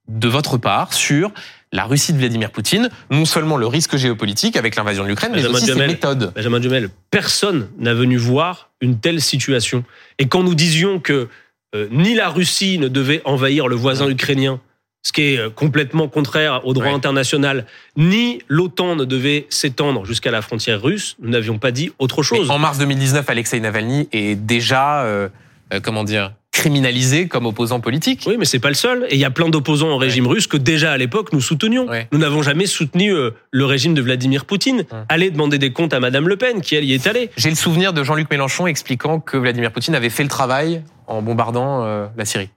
de 0.08 0.28
votre 0.28 0.58
part 0.58 0.94
sur 0.94 1.32
la 1.72 1.86
Russie 1.86 2.14
de 2.14 2.20
Vladimir 2.20 2.52
Poutine, 2.52 2.90
non 3.10 3.26
seulement 3.26 3.58
le 3.58 3.66
risque 3.68 3.98
géopolitique 3.98 4.56
avec 4.56 4.76
l'invasion 4.76 5.04
de 5.04 5.10
l'Ukraine, 5.10 5.32
mais 5.34 5.46
aussi 5.46 5.62
ses 5.62 5.74
Duhamel. 5.74 5.88
méthodes? 5.88 6.32
Benjamin 6.36 6.60
Duhamel, 6.60 6.90
personne 7.10 7.68
n'a 7.80 7.94
venu 7.94 8.18
voir 8.18 8.70
une 8.80 9.00
telle 9.00 9.22
situation. 9.22 9.84
Et 10.20 10.28
quand 10.28 10.44
nous 10.44 10.56
disions 10.56 11.00
que 11.00 11.30
euh, 11.76 11.88
ni 11.92 12.14
la 12.16 12.30
Russie 12.30 12.78
ne 12.78 12.88
devait 12.88 13.22
envahir 13.26 13.68
le 13.68 13.76
voisin 13.76 14.10
ukrainien, 14.10 14.60
ce 15.02 15.12
qui 15.12 15.22
est 15.34 15.38
euh, 15.38 15.50
complètement 15.50 16.08
contraire 16.08 16.62
au 16.66 16.74
droit 16.74 16.86
Ouais. 16.88 16.94
international, 16.94 17.66
ni 17.98 18.40
l'OTAN 18.48 18.96
ne 18.96 19.06
devait 19.06 19.48
s'étendre 19.50 20.06
jusqu'à 20.06 20.32
la 20.32 20.42
frontière 20.42 20.82
russe, 20.82 21.16
nous 21.22 21.30
n'avions 21.30 21.58
pas 21.58 21.72
dit 21.72 21.92
autre 22.00 22.20
Mais 22.20 22.38
chose. 22.38 22.50
en 22.52 22.60
mars 22.60 22.78
2019, 22.78 23.30
Alexei 23.30 23.60
Navalny 23.60 24.08
est 24.14 24.36
déjà, 24.36 25.04
euh, 25.04 25.28
euh, 25.74 25.80
comment 25.82 26.04
dire, 26.04 26.32
criminalisé 26.54 27.28
comme 27.28 27.48
opposant 27.48 27.80
politique. 27.80 28.22
Oui, 28.28 28.36
mais 28.38 28.46
c'est 28.46 28.60
pas 28.60 28.70
le 28.70 28.76
seul. 28.76 29.06
Et 29.10 29.16
il 29.16 29.20
y 29.20 29.26
a 29.26 29.32
plein 29.32 29.50
d'opposants 29.50 29.90
au 29.90 29.98
régime 29.98 30.28
russe 30.28 30.46
que 30.46 30.56
déjà 30.56 30.92
à 30.92 30.98
l'époque 30.98 31.34
nous 31.34 31.42
soutenions. 31.42 31.88
Ouais. 31.90 32.08
Nous 32.12 32.20
n'avons 32.20 32.44
jamais 32.44 32.68
soutenu 32.68 33.12
euh, 33.12 33.32
le 33.52 33.66
régime 33.66 33.96
de 33.96 34.02
Vladimir 34.04 34.46
Poutine. 34.46 34.86
Allez 35.10 35.32
demander 35.32 35.58
des 35.58 35.72
comptes 35.74 35.94
à 35.96 36.00
Madame 36.00 36.30
Le 36.30 36.38
Pen, 36.38 36.62
qui 36.62 36.76
elle 36.76 36.84
y 36.86 36.94
est 36.94 37.08
allée. 37.08 37.32
J'ai 37.38 37.50
le 37.50 37.56
souvenir 37.56 37.92
de 37.92 38.04
Jean-Luc 38.04 38.30
Mélenchon 38.30 38.68
expliquant 38.68 39.20
que 39.20 39.36
Vladimir 39.36 39.72
Poutine 39.72 39.96
avait 39.96 40.12
fait 40.12 40.22
le 40.24 40.30
travail 40.30 40.84
en 41.08 41.22
bombardant 41.22 41.84
euh, 41.86 42.08
la 42.18 42.26
Syrie. 42.26 42.50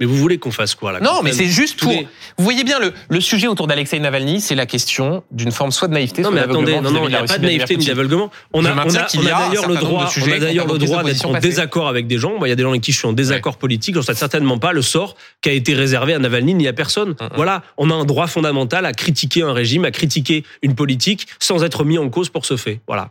Mais 0.00 0.06
vous 0.06 0.16
voulez 0.16 0.38
qu'on 0.38 0.50
fasse 0.50 0.74
quoi 0.74 0.90
là 0.90 0.98
Non, 0.98 1.22
mais 1.22 1.32
c'est 1.32 1.46
juste 1.46 1.78
pour. 1.78 1.92
les- 1.92 2.08
Vous 2.36 2.42
voyez 2.42 2.64
bien 2.64 2.80
le, 2.80 2.92
le 3.08 3.20
sujet 3.20 3.46
autour 3.46 3.68
d'Alexei 3.68 4.00
Navalny, 4.00 4.40
c'est 4.40 4.56
la 4.56 4.66
question 4.66 5.22
d'une 5.30 5.52
forme 5.52 5.70
soit 5.70 5.86
de 5.86 5.92
naïveté, 5.92 6.22
Non 6.22 6.30
soit 6.30 6.34
mais 6.34 6.40
attendez, 6.42 6.72
d'aveuglement 6.72 6.90
non, 6.90 7.00
non, 7.02 7.06
il 7.06 7.10
n'y 7.10 7.14
a 7.14 7.22
pas 7.22 7.38
de 7.38 7.44
naïveté 7.44 7.76
ni 7.76 7.86
d'aveuglement. 7.86 8.28
On 8.52 8.64
a, 8.64 8.72
on 8.72 8.76
a, 8.76 8.82
on 8.82 8.88
a 8.88 8.88
d'ailleurs 9.22 9.68
le 9.68 9.76
droit, 9.76 10.10
on 10.20 10.32
a 10.32 10.38
d'ailleurs 10.40 10.66
le 10.66 10.78
droit 10.78 11.04
d'être 11.04 11.24
en 11.26 11.38
désaccord 11.38 11.86
avec 11.86 12.08
des 12.08 12.18
gens. 12.18 12.32
Il 12.44 12.48
y 12.48 12.52
a 12.52 12.56
des 12.56 12.64
gens 12.64 12.70
avec 12.70 12.82
qui 12.82 12.90
je 12.90 12.98
suis 12.98 13.06
en 13.06 13.12
désaccord 13.12 13.56
politique. 13.56 13.94
Je 13.94 14.00
ne 14.00 14.04
souhaite 14.04 14.16
certainement 14.16 14.58
pas 14.58 14.72
le 14.72 14.82
sort 14.82 15.14
qui 15.40 15.48
a 15.50 15.52
été 15.52 15.74
réservé 15.74 16.12
à 16.12 16.18
Navalny 16.18 16.54
ni 16.54 16.66
à 16.66 16.72
personne. 16.72 17.10
Mm, 17.10 17.24
mm. 17.26 17.28
Voilà, 17.36 17.62
on 17.76 17.88
a 17.90 17.94
un 17.94 18.04
droit 18.04 18.26
fondamental 18.26 18.86
à 18.86 18.92
critiquer 18.92 19.42
un 19.42 19.52
régime, 19.52 19.84
à 19.84 19.92
critiquer 19.92 20.42
une 20.62 20.74
politique 20.74 21.28
sans 21.38 21.62
être 21.62 21.84
mis 21.84 21.98
en 21.98 22.08
cause 22.10 22.30
pour 22.30 22.46
ce 22.46 22.56
fait. 22.56 22.80
Voilà. 22.88 23.10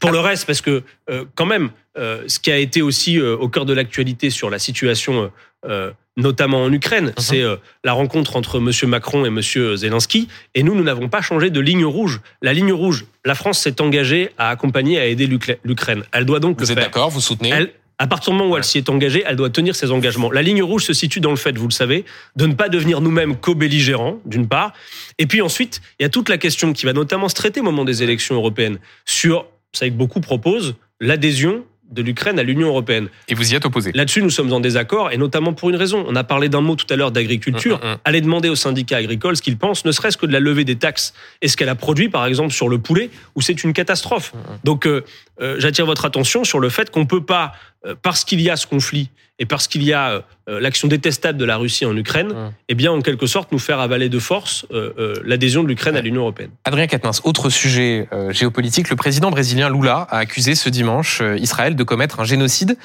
Pour 0.00 0.12
le 0.12 0.20
reste, 0.20 0.46
parce 0.46 0.60
que 0.60 0.82
euh, 1.10 1.24
quand 1.34 1.46
même, 1.46 1.70
ce 1.96 2.38
qui 2.38 2.50
a 2.50 2.58
été 2.58 2.82
aussi 2.82 3.18
euh, 3.18 3.36
au 3.36 3.48
cœur 3.48 3.64
de 3.64 3.72
l'actualité 3.72 4.30
sur 4.30 4.50
la 4.50 4.58
situation, 4.58 5.24
euh, 5.24 5.28
euh, 5.68 5.90
notamment 6.16 6.62
en 6.62 6.72
Ukraine, 6.72 7.12
c'est 7.18 7.42
euh, 7.42 7.56
la 7.84 7.92
rencontre 7.92 8.36
entre 8.36 8.58
M. 8.58 8.88
Macron 8.88 9.24
et 9.24 9.28
M. 9.28 9.42
Zelensky. 9.76 10.28
Et 10.54 10.62
nous, 10.62 10.74
nous 10.74 10.82
n'avons 10.82 11.08
pas 11.08 11.20
changé 11.20 11.50
de 11.50 11.60
ligne 11.60 11.84
rouge. 11.84 12.20
La 12.40 12.54
ligne 12.54 12.72
rouge, 12.72 13.04
la 13.24 13.34
France 13.34 13.58
s'est 13.58 13.80
engagée 13.82 14.30
à 14.38 14.48
accompagner, 14.48 14.98
à 14.98 15.06
aider 15.06 15.26
l'Ukraine. 15.26 16.04
Elle 16.12 16.24
doit 16.24 16.40
donc 16.40 16.58
Vous 16.58 16.66
le 16.66 16.72
êtes 16.72 16.78
d'accord 16.78 17.10
Vous 17.10 17.20
soutenez 17.20 17.50
Elle, 17.50 17.70
à 17.98 18.06
partir 18.06 18.32
du 18.32 18.38
moment 18.38 18.52
où 18.52 18.56
elle 18.56 18.64
s'y 18.64 18.78
est 18.78 18.88
engagée, 18.88 19.24
elle 19.26 19.36
doit 19.36 19.50
tenir 19.50 19.76
ses 19.76 19.90
engagements. 19.90 20.30
La 20.30 20.42
ligne 20.42 20.62
rouge 20.62 20.84
se 20.84 20.94
situe 20.94 21.20
dans 21.20 21.30
le 21.30 21.36
fait, 21.36 21.56
vous 21.58 21.68
le 21.68 21.72
savez, 21.72 22.04
de 22.36 22.46
ne 22.46 22.54
pas 22.54 22.70
devenir 22.70 23.02
nous-mêmes 23.02 23.36
co-belligérants, 23.36 24.18
d'une 24.24 24.48
part. 24.48 24.72
Et 25.18 25.26
puis 25.26 25.42
ensuite, 25.42 25.82
il 25.98 26.04
y 26.04 26.06
a 26.06 26.08
toute 26.08 26.30
la 26.30 26.38
question 26.38 26.72
qui 26.72 26.86
va 26.86 26.94
notamment 26.94 27.28
se 27.28 27.34
traiter 27.34 27.60
au 27.60 27.64
moment 27.64 27.84
des 27.84 28.02
élections 28.02 28.36
européennes 28.36 28.78
sur, 29.04 29.46
savez 29.74 29.90
que 29.90 29.96
beaucoup 29.96 30.20
proposent, 30.20 30.76
l'adhésion 31.00 31.64
de 31.90 32.02
l'Ukraine 32.02 32.38
à 32.38 32.42
l'Union 32.42 32.68
européenne. 32.68 33.08
Et 33.28 33.34
vous 33.34 33.52
y 33.52 33.54
êtes 33.54 33.64
opposé. 33.64 33.92
Là-dessus, 33.94 34.22
nous 34.22 34.30
sommes 34.30 34.52
en 34.52 34.60
désaccord, 34.60 35.12
et 35.12 35.16
notamment 35.16 35.52
pour 35.52 35.70
une 35.70 35.76
raison. 35.76 36.04
On 36.08 36.16
a 36.16 36.24
parlé 36.24 36.48
d'un 36.48 36.60
mot 36.60 36.74
tout 36.74 36.86
à 36.90 36.96
l'heure 36.96 37.12
d'agriculture. 37.12 37.78
Mm, 37.78 37.86
mm, 37.86 37.92
mm. 37.92 37.98
Allez 38.04 38.20
demander 38.20 38.48
aux 38.48 38.56
syndicats 38.56 38.96
agricoles 38.96 39.36
ce 39.36 39.42
qu'ils 39.42 39.58
pensent, 39.58 39.84
ne 39.84 39.92
serait-ce 39.92 40.16
que 40.16 40.26
de 40.26 40.32
la 40.32 40.40
levée 40.40 40.64
des 40.64 40.76
taxes 40.76 41.14
et 41.42 41.48
ce 41.48 41.56
qu'elle 41.56 41.68
a 41.68 41.74
produit, 41.74 42.08
par 42.08 42.26
exemple, 42.26 42.52
sur 42.52 42.68
le 42.68 42.78
poulet, 42.78 43.10
où 43.34 43.40
c'est 43.40 43.62
une 43.62 43.72
catastrophe. 43.72 44.32
Mm, 44.34 44.38
Donc, 44.64 44.86
euh, 44.86 45.04
euh, 45.40 45.56
j'attire 45.58 45.86
votre 45.86 46.04
attention 46.04 46.44
sur 46.44 46.60
le 46.60 46.68
fait 46.68 46.90
qu'on 46.90 47.06
peut 47.06 47.24
pas, 47.24 47.52
euh, 47.86 47.94
parce 48.00 48.24
qu'il 48.24 48.40
y 48.40 48.50
a 48.50 48.56
ce 48.56 48.66
conflit 48.66 49.10
et 49.38 49.46
parce 49.46 49.68
qu'il 49.68 49.82
y 49.82 49.92
a 49.92 50.24
euh, 50.48 50.60
l'action 50.60 50.88
détestable 50.88 51.38
de 51.38 51.44
la 51.44 51.56
Russie 51.56 51.84
en 51.84 51.96
Ukraine, 51.96 52.28
Mm. 52.28 52.52
eh 52.68 52.74
bien, 52.74 52.92
en 52.92 53.00
quelque 53.02 53.26
sorte, 53.26 53.52
nous 53.52 53.58
faire 53.58 53.80
avaler 53.80 54.08
de 54.08 54.18
force 54.18 54.64
euh, 54.72 54.92
euh, 54.98 55.14
l'adhésion 55.24 55.62
de 55.62 55.68
l'Ukraine 55.68 55.96
à 55.96 56.00
l'Union 56.00 56.22
européenne. 56.22 56.50
Adrien 56.64 56.86
Quatennens, 56.86 57.20
autre 57.24 57.50
sujet 57.50 58.08
euh, 58.12 58.32
géopolitique, 58.32 58.88
le 58.88 58.96
président 58.96 59.30
brésilien 59.30 59.68
Lula 59.68 60.06
a 60.10 60.18
accusé 60.18 60.54
ce 60.54 60.68
dimanche 60.70 61.20
euh, 61.20 61.36
Israël 61.38 61.76
de 61.76 61.82
commettre 61.84 62.20
un 62.20 62.24
génocide 62.24 62.78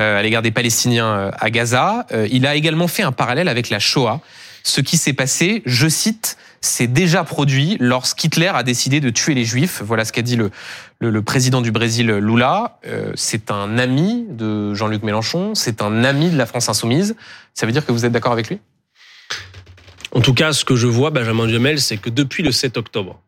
euh, 0.00 0.18
à 0.18 0.22
l'égard 0.22 0.42
des 0.42 0.50
Palestiniens 0.50 1.06
euh, 1.06 1.30
à 1.38 1.50
Gaza. 1.50 2.06
Euh, 2.12 2.28
il 2.30 2.46
a 2.46 2.54
également 2.56 2.88
fait 2.88 3.02
un 3.02 3.12
parallèle 3.12 3.48
avec 3.48 3.70
la 3.70 3.78
Shoah. 3.78 4.20
Ce 4.64 4.80
qui 4.80 4.96
s'est 4.96 5.12
passé, 5.14 5.62
je 5.64 5.88
cite, 5.88 6.36
s'est 6.60 6.86
déjà 6.86 7.24
produit 7.24 7.76
lorsqu'Hitler 7.80 8.50
a 8.54 8.62
décidé 8.62 9.00
de 9.00 9.10
tuer 9.10 9.34
les 9.34 9.44
Juifs. 9.44 9.82
Voilà 9.82 10.04
ce 10.04 10.12
qu'a 10.12 10.22
dit 10.22 10.36
le, 10.36 11.22
président 11.22 11.60
du 11.60 11.70
Brésil, 11.70 12.08
Lula. 12.08 12.78
Euh, 12.86 13.12
c'est 13.14 13.50
un 13.50 13.78
ami 13.78 14.26
de 14.28 14.74
Jean-Luc 14.74 15.02
Mélenchon, 15.02 15.54
c'est 15.54 15.82
un 15.82 16.04
ami 16.04 16.30
de 16.30 16.36
la 16.36 16.46
France 16.46 16.68
insoumise. 16.68 17.16
Ça 17.54 17.66
veut 17.66 17.72
dire 17.72 17.84
que 17.84 17.92
vous 17.92 18.04
êtes 18.04 18.12
d'accord 18.12 18.32
avec 18.32 18.48
lui? 18.48 18.60
En 20.12 20.20
tout 20.20 20.34
cas, 20.34 20.52
ce 20.52 20.64
que 20.64 20.76
je 20.76 20.86
vois, 20.86 21.10
Benjamin 21.10 21.46
Duhamel, 21.46 21.80
c'est 21.80 21.98
que 21.98 22.10
depuis 22.10 22.42
le 22.42 22.52
7 22.52 22.76
octobre 22.76 23.20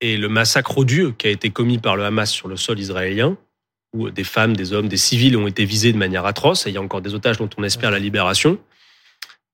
et 0.00 0.16
le 0.16 0.28
massacre 0.28 0.78
odieux 0.78 1.12
qui 1.12 1.26
a 1.26 1.30
été 1.30 1.50
commis 1.50 1.78
par 1.78 1.96
le 1.96 2.04
Hamas 2.04 2.30
sur 2.30 2.48
le 2.48 2.56
sol 2.56 2.78
israélien, 2.78 3.36
où 3.92 4.10
des 4.10 4.24
femmes, 4.24 4.56
des 4.56 4.72
hommes, 4.72 4.88
des 4.88 4.96
civils 4.96 5.36
ont 5.36 5.46
été 5.46 5.64
visés 5.64 5.92
de 5.92 5.98
manière 5.98 6.24
atroce, 6.24 6.66
et 6.66 6.70
il 6.70 6.74
y 6.74 6.78
a 6.78 6.82
encore 6.82 7.02
des 7.02 7.14
otages 7.14 7.38
dont 7.38 7.50
on 7.58 7.62
espère 7.62 7.90
la 7.90 7.98
libération, 7.98 8.58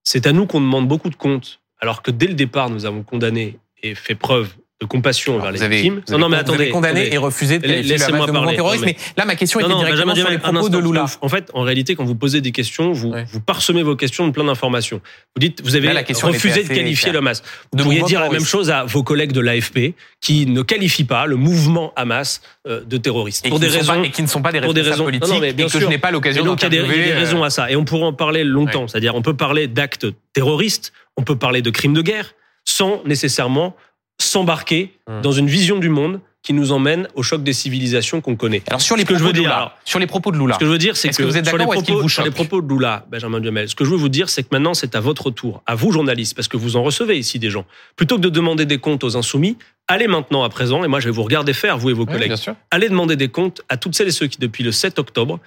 c'est 0.05 0.27
à 0.27 0.33
nous 0.33 0.47
qu'on 0.47 0.61
demande 0.61 0.87
beaucoup 0.87 1.11
de 1.11 1.17
comptes, 1.17 1.61
alors 1.81 2.03
que 2.03 2.11
dès 2.11 2.27
le 2.27 2.35
départ, 2.35 2.71
nous 2.71 2.87
avons 2.87 3.03
condamné 3.03 3.59
et 3.83 3.95
fait 3.95 4.15
preuve 4.15 4.55
de 4.83 4.87
compassion 4.87 5.37
envers 5.37 5.53
les 5.53 5.63
avez, 5.63 5.77
victimes. 5.77 6.03
vous 6.07 6.13
avez- 6.15 6.23
vous 6.45 6.53
avez 6.53 6.69
condamné 6.69 7.01
attendez. 7.01 7.15
et 7.15 7.19
refusé 7.19 7.59
de 7.59 7.67
laissez-moi 7.67 8.27
de 8.27 8.33
parler. 8.33 8.57
terroriste. 8.57 8.83
Non, 8.83 8.87
mais- 8.89 8.97
Mais 8.99 9.13
là, 9.17 9.25
ma 9.25 9.35
question 9.35 9.59
Non, 9.61 9.67
était 9.69 9.75
non, 9.75 9.81
directement 9.81 10.15
sur 10.15 10.29
les 10.29 10.37
propos 10.39 10.69
de 10.69 10.79
Lula. 10.79 11.07
En 11.23 11.29
fait, 11.31 11.51
en 11.55 11.63
réalité, 11.63 11.95
quand 11.95 12.05
vous 12.05 12.15
posez 12.15 12.43
des 12.43 12.53
questions, 12.53 12.93
vous, 12.93 13.09
Ouais. 13.13 13.25
vous 13.33 13.41
parsemez 13.41 13.83
vos 13.83 13.97
questions 13.97 14.27
de 14.27 14.33
plein 14.33 14.45
d'informations. 14.45 15.01
Vous 15.35 15.41
dites, 15.41 15.63
vous 15.63 15.77
avez 15.77 15.87
Là, 15.87 15.95
la 15.95 16.03
question, 16.03 16.29
elle 16.29 16.35
refusé 16.35 16.63
de 16.63 16.69
qualifier 16.69 17.11
le 17.11 17.19
Hamas. 17.19 17.43
Vous 17.73 17.79
De 17.79 17.85
pourriez 17.85 18.03
dire 18.03 18.21
la 18.21 18.29
même 18.29 18.45
chose 18.45 18.71
à 18.71 18.85
vos 18.85 19.03
collègues 19.03 19.33
de 19.33 19.41
l'AFP 19.41 19.95
qui 20.21 20.45
ne 20.45 20.61
qualifient 20.61 21.05
pas 21.05 21.25
le 21.25 21.37
mouvement 21.37 21.95
Hamas 21.97 22.43
euh, 22.69 22.85
de 22.85 22.99
terroriste. 22.99 23.47
Et 23.47 23.49
pour 23.49 23.59
des 23.61 23.69
raisons. 23.69 23.95
pas- 23.95 24.07
et 24.07 24.11
qui 24.11 24.21
ne 24.23 24.27
sont 24.27 24.43
pas 24.43 24.53
des 24.53 24.61
pour 24.61 24.75
des 24.75 24.83
raisons- 24.83 25.05
politiques 25.05 25.27
non, 25.27 25.37
non, 25.37 25.41
mais 25.41 25.55
bien 25.55 25.65
et 25.65 25.69
que 25.69 25.73
sûr. 25.73 25.81
je 25.81 25.87
n'ai 25.87 25.97
pas 25.99 26.11
l'occasion 26.11 26.45
donc, 26.45 26.61
il 26.61 26.65
y 26.65 26.67
a 26.67 26.69
des- 26.69 26.77
il 26.77 26.81
y 26.81 26.83
a 26.83 26.87
d'interviewer. 26.89 27.13
des 27.15 27.19
raisons 27.19 27.43
euh, 27.43 27.47
à 27.47 27.51
ça. 27.51 27.71
Et 27.71 27.77
on 27.77 27.85
pourrait 27.87 28.05
en 28.05 28.13
parler 28.13 28.45
longtemps. 28.45 28.87
C'est-à-dire, 28.89 29.15
on 29.15 29.23
peut 29.23 29.35
parler 29.37 29.69
d'actes 29.69 30.07
terroristes, 30.35 30.93
on 31.17 31.23
peut 31.23 31.37
parler 31.37 31.63
de 31.63 31.71
crimes 31.71 31.95
de 31.95 32.03
guerre, 32.03 32.35
sans 32.67 33.01
nécessairement 33.07 33.75
s'embarquer 34.19 34.97
Hmm. 35.09 35.21
dans 35.21 35.31
une 35.31 35.47
vision 35.47 35.79
du 35.79 35.89
monde 35.89 36.21
qui 36.43 36.53
nous 36.53 36.73
emmène 36.73 37.07
au 37.15 37.23
choc 37.23 37.45
des 37.45 37.53
civilisations 37.53 38.21
qu'on 38.21 38.35
connaît. 38.35 38.63
Alors 38.67 38.81
sur 38.81 38.97
les 38.97 39.03
Ce 39.03 39.07
que 39.07 39.15
je 39.15 39.19
propos 39.21 39.29
veux 39.29 39.33
de 39.33 39.39
dire, 39.39 39.51
Lula, 39.51 39.57
alors, 39.57 39.79
sur 39.85 40.01
les 40.01 40.07
propos 40.09 40.33
de 40.33 40.37
Lula, 40.37 40.55
Ce 40.55 40.59
que 40.59 40.65
je 40.65 40.71
veux 40.71 40.79
dire, 40.79 40.97
c'est 40.97 41.09
Est-ce 41.09 41.19
que, 41.19 41.23
que 41.23 41.29
vous 41.29 41.37
êtes 41.37 41.47
sur, 41.47 41.57
les 41.57 41.65
propos, 41.65 42.01
vous 42.01 42.09
sur 42.09 42.25
les 42.25 42.33
propos 42.33 42.61
de 42.61 42.69
Lula, 42.69 43.07
Benjamin 43.09 43.39
Duhamel, 43.39 43.69
ce 43.69 43.77
que 43.77 43.85
je 43.85 43.91
veux 43.91 43.97
vous 43.97 44.09
dire, 44.09 44.29
c'est 44.29 44.43
que 44.43 44.49
maintenant, 44.51 44.75
c'est 44.75 44.97
à 44.97 45.01
votre 45.01 45.31
tour, 45.31 45.63
à 45.65 45.77
vous, 45.77 45.93
journalistes, 45.93 46.35
parce 46.35 46.49
que 46.49 46.57
vous 46.57 46.77
en 46.77 46.83
recevez 46.83 47.17
ici 47.17 47.39
des 47.39 47.51
gens. 47.51 47.67
Plutôt 47.95 48.17
que 48.17 48.21
de 48.21 48.29
demander 48.29 48.67
des 48.67 48.79
comptes 48.79 49.05
aux 49.05 49.17
insoumis, 49.17 49.59
allez 49.87 50.09
maintenant 50.09 50.43
à 50.43 50.49
présent, 50.49 50.83
et 50.83 50.89
moi, 50.89 50.99
je 50.99 51.05
vais 51.07 51.13
vous 51.13 51.23
regarder 51.23 51.53
faire, 51.53 51.79
vous 51.79 51.91
et 51.91 51.93
vos 51.93 52.07
collègues, 52.07 52.35
allez 52.73 52.89
demander 52.89 53.15
des 53.15 53.29
comptes 53.29 53.63
à 53.69 53.77
toutes 53.77 53.95
celles 53.95 54.09
et 54.09 54.13
ceux 54.13 54.27
qui, 54.27 54.39
depuis 54.39 54.65
le 54.65 54.73
7 54.73 54.99
octobre, 54.99 55.39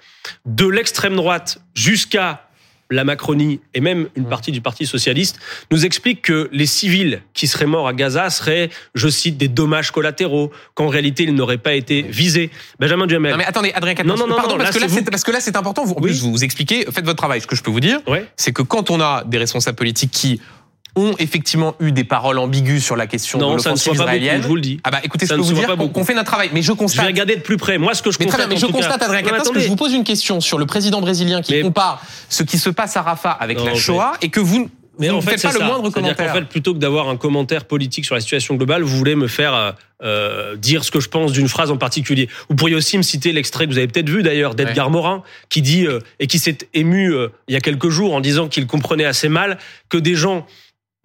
de 0.45 0.67
l'extrême 0.67 1.17
droite 1.17 1.61
jusqu'à 1.73 2.48
la 2.91 3.03
Macronie 3.03 3.59
et 3.73 3.81
même 3.81 4.07
une 4.15 4.23
Mm. 4.23 4.29
partie 4.29 4.51
du 4.51 4.61
Parti 4.61 4.85
socialiste, 4.85 5.39
nous 5.71 5.85
expliquent 5.85 6.21
que 6.23 6.49
les 6.51 6.65
civils 6.65 7.21
qui 7.33 7.47
seraient 7.47 7.65
morts 7.67 7.87
à 7.87 7.93
Gaza 7.93 8.29
seraient, 8.29 8.69
je 8.95 9.07
cite, 9.09 9.37
des 9.37 9.47
dommages 9.47 9.91
collatéraux, 9.91 10.51
qu'en 10.73 10.87
réalité, 10.87 11.23
ils 11.23 11.33
n'auraient 11.35 11.57
pas 11.59 11.73
été 11.73 12.01
visés. 12.01 12.49
Benjamin 12.79 13.05
Duhamel. 13.07 13.31
Non 13.31 13.37
mais 13.37 13.45
attendez, 13.45 13.71
Adrien 13.73 13.93
Quatennens, 13.93 14.17
Non, 14.19 14.25
non, 14.25 14.31
non, 14.31 14.35
pardon, 14.37 14.51
non, 14.53 14.63
parce, 14.63 14.75
là, 14.79 14.87
que 14.87 14.95
là, 14.95 15.01
parce 15.11 15.23
que 15.23 15.31
là 15.31 15.39
c'est 15.39 15.55
important, 15.55 15.85
vous, 15.85 15.93
en 15.93 16.01
Oui. 16.01 16.09
plus 16.09 16.21
vous 16.21 16.31
vous 16.31 16.43
expliquez, 16.43 16.85
faites 16.91 17.05
votre 17.05 17.17
travail. 17.17 17.41
Ce 17.41 17.47
que 17.47 17.55
je 17.55 17.61
peux 17.63 17.71
vous 17.71 17.79
dire, 17.79 17.99
Ouais. 18.07 18.25
c'est 18.37 18.51
que 18.53 18.61
quand 18.63 18.89
on 18.89 18.99
a 19.01 19.23
des 19.25 19.37
responsables 19.37 19.77
politiques 19.77 20.11
qui 20.11 20.41
ont 20.99 21.15
effectivement 21.19 21.75
eu 21.79 21.91
des 21.91 22.03
paroles 22.03 22.37
ambiguës 22.37 22.83
sur 22.83 22.95
la 22.95 23.07
question 23.07 23.39
Non, 23.39 23.55
de 23.55 23.59
ça 23.59 23.69
ne 23.69 23.75
l'offensive 23.75 23.93
pas 23.93 23.97
beaucoup, 23.97 24.03
israélienne, 24.17 24.41
je 24.41 24.47
vous 24.47 24.55
le 24.55 24.61
dis. 24.61 24.79
ah 24.83 24.91
bah 24.91 24.99
écoutez, 25.03 25.25
Ça 25.25 25.35
je 25.35 25.39
peux 25.41 25.45
vous 25.47 25.53
dire 25.53 25.67
pas 25.67 25.75
qu'on, 25.87 26.03
fait 26.05 26.13
notre 26.13 26.27
travail, 26.27 26.49
mais 26.53 26.61
je 26.61 26.67
Je 26.67 26.71
vais 26.73 26.77
constate... 26.77 27.05
regarder 27.07 27.35
de 27.35 27.41
plus 27.41 27.57
près. 27.57 27.77
Moi, 27.77 27.93
ce 27.93 28.01
que 28.03 28.11
je 28.11 28.17
Mais 28.19 28.25
très 28.25 28.37
constate, 28.37 28.49
bien, 28.49 28.57
mais 28.59 28.63
en 28.63 28.67
je 28.67 28.71
constate, 28.73 29.01
Adrien 29.01 29.21
Quatennens, 29.21 29.49
que 29.51 29.59
je 29.59 29.67
vous 29.67 29.75
pose 29.75 29.93
une 29.93 30.03
question 30.03 30.39
sur 30.41 30.57
le 30.57 30.65
président 30.65 31.01
brésilien 31.01 31.41
qui 31.41 31.53
Mais- 31.53 31.61
compare 31.61 32.01
ce 32.29 32.43
qui 32.43 32.57
se 32.57 32.69
passe 32.69 32.97
à 32.97 33.01
Rafah 33.01 33.31
avec 33.31 33.57
Non, 33.57 33.65
la 33.65 33.71
mais- 33.71 33.77
Shoah 33.77 34.13
et 34.21 34.29
que 34.29 34.39
vous, 34.39 34.69
Mais 34.99 35.09
en 35.09 35.17
ne 35.17 35.21
fait, 35.21 35.31
faites 35.31 35.39
c'est 35.39 35.47
pas 35.47 35.59
le 35.59 35.65
moindre 35.65 35.89
commentaire. 35.89 36.27
qu'en 36.27 36.33
fait, 36.39 36.45
plutôt 36.45 36.73
que 36.73 36.79
d'avoir 36.79 37.07
un 37.09 37.15
commentaire 37.17 37.65
politique 37.65 38.03
sur 38.05 38.15
la 38.15 38.21
situation 38.21 38.55
globale, 38.55 38.83
vous 38.83 38.97
voulez 38.97 39.15
me 39.15 39.27
faire 39.27 39.53
euh, 39.55 39.71
euh, 40.03 40.55
dire 40.57 40.83
ce 40.83 40.91
que 40.91 40.99
je 40.99 41.07
pense 41.09 41.31
d'une 41.31 41.47
phrase 41.47 41.71
en 41.71 41.77
particulier. 41.77 42.27
Vous 42.49 42.55
pourriez 42.55 42.75
aussi 42.75 42.97
me 42.97 43.03
citer 43.03 43.31
l'extrait 43.31 43.65
que 43.65 43.71
vous 43.71 43.77
avez 43.77 43.87
peut-être 43.87 44.09
vu 44.09 44.23
d'ailleurs 44.23 44.55
d'Edgar 44.55 44.89
Morin, 44.89 45.23
qui 45.49 45.61
dit 45.61 45.85
euh, 45.87 45.99
et 46.19 46.27
qui 46.27 46.37
s'est 46.39 46.57
ému 46.73 47.11
euh, 47.13 47.29
il 47.47 47.53
y 47.53 47.57
a 47.57 47.61
quelques 47.61 47.89
jours 47.89 48.13
en 48.13 48.19
disant 48.21 48.47
qu'il 48.49 48.67
comprenait 48.67 49.05
assez 49.05 49.29
mal 49.29 49.57
que 49.89 49.97
des 49.97 50.15
gens 50.15 50.45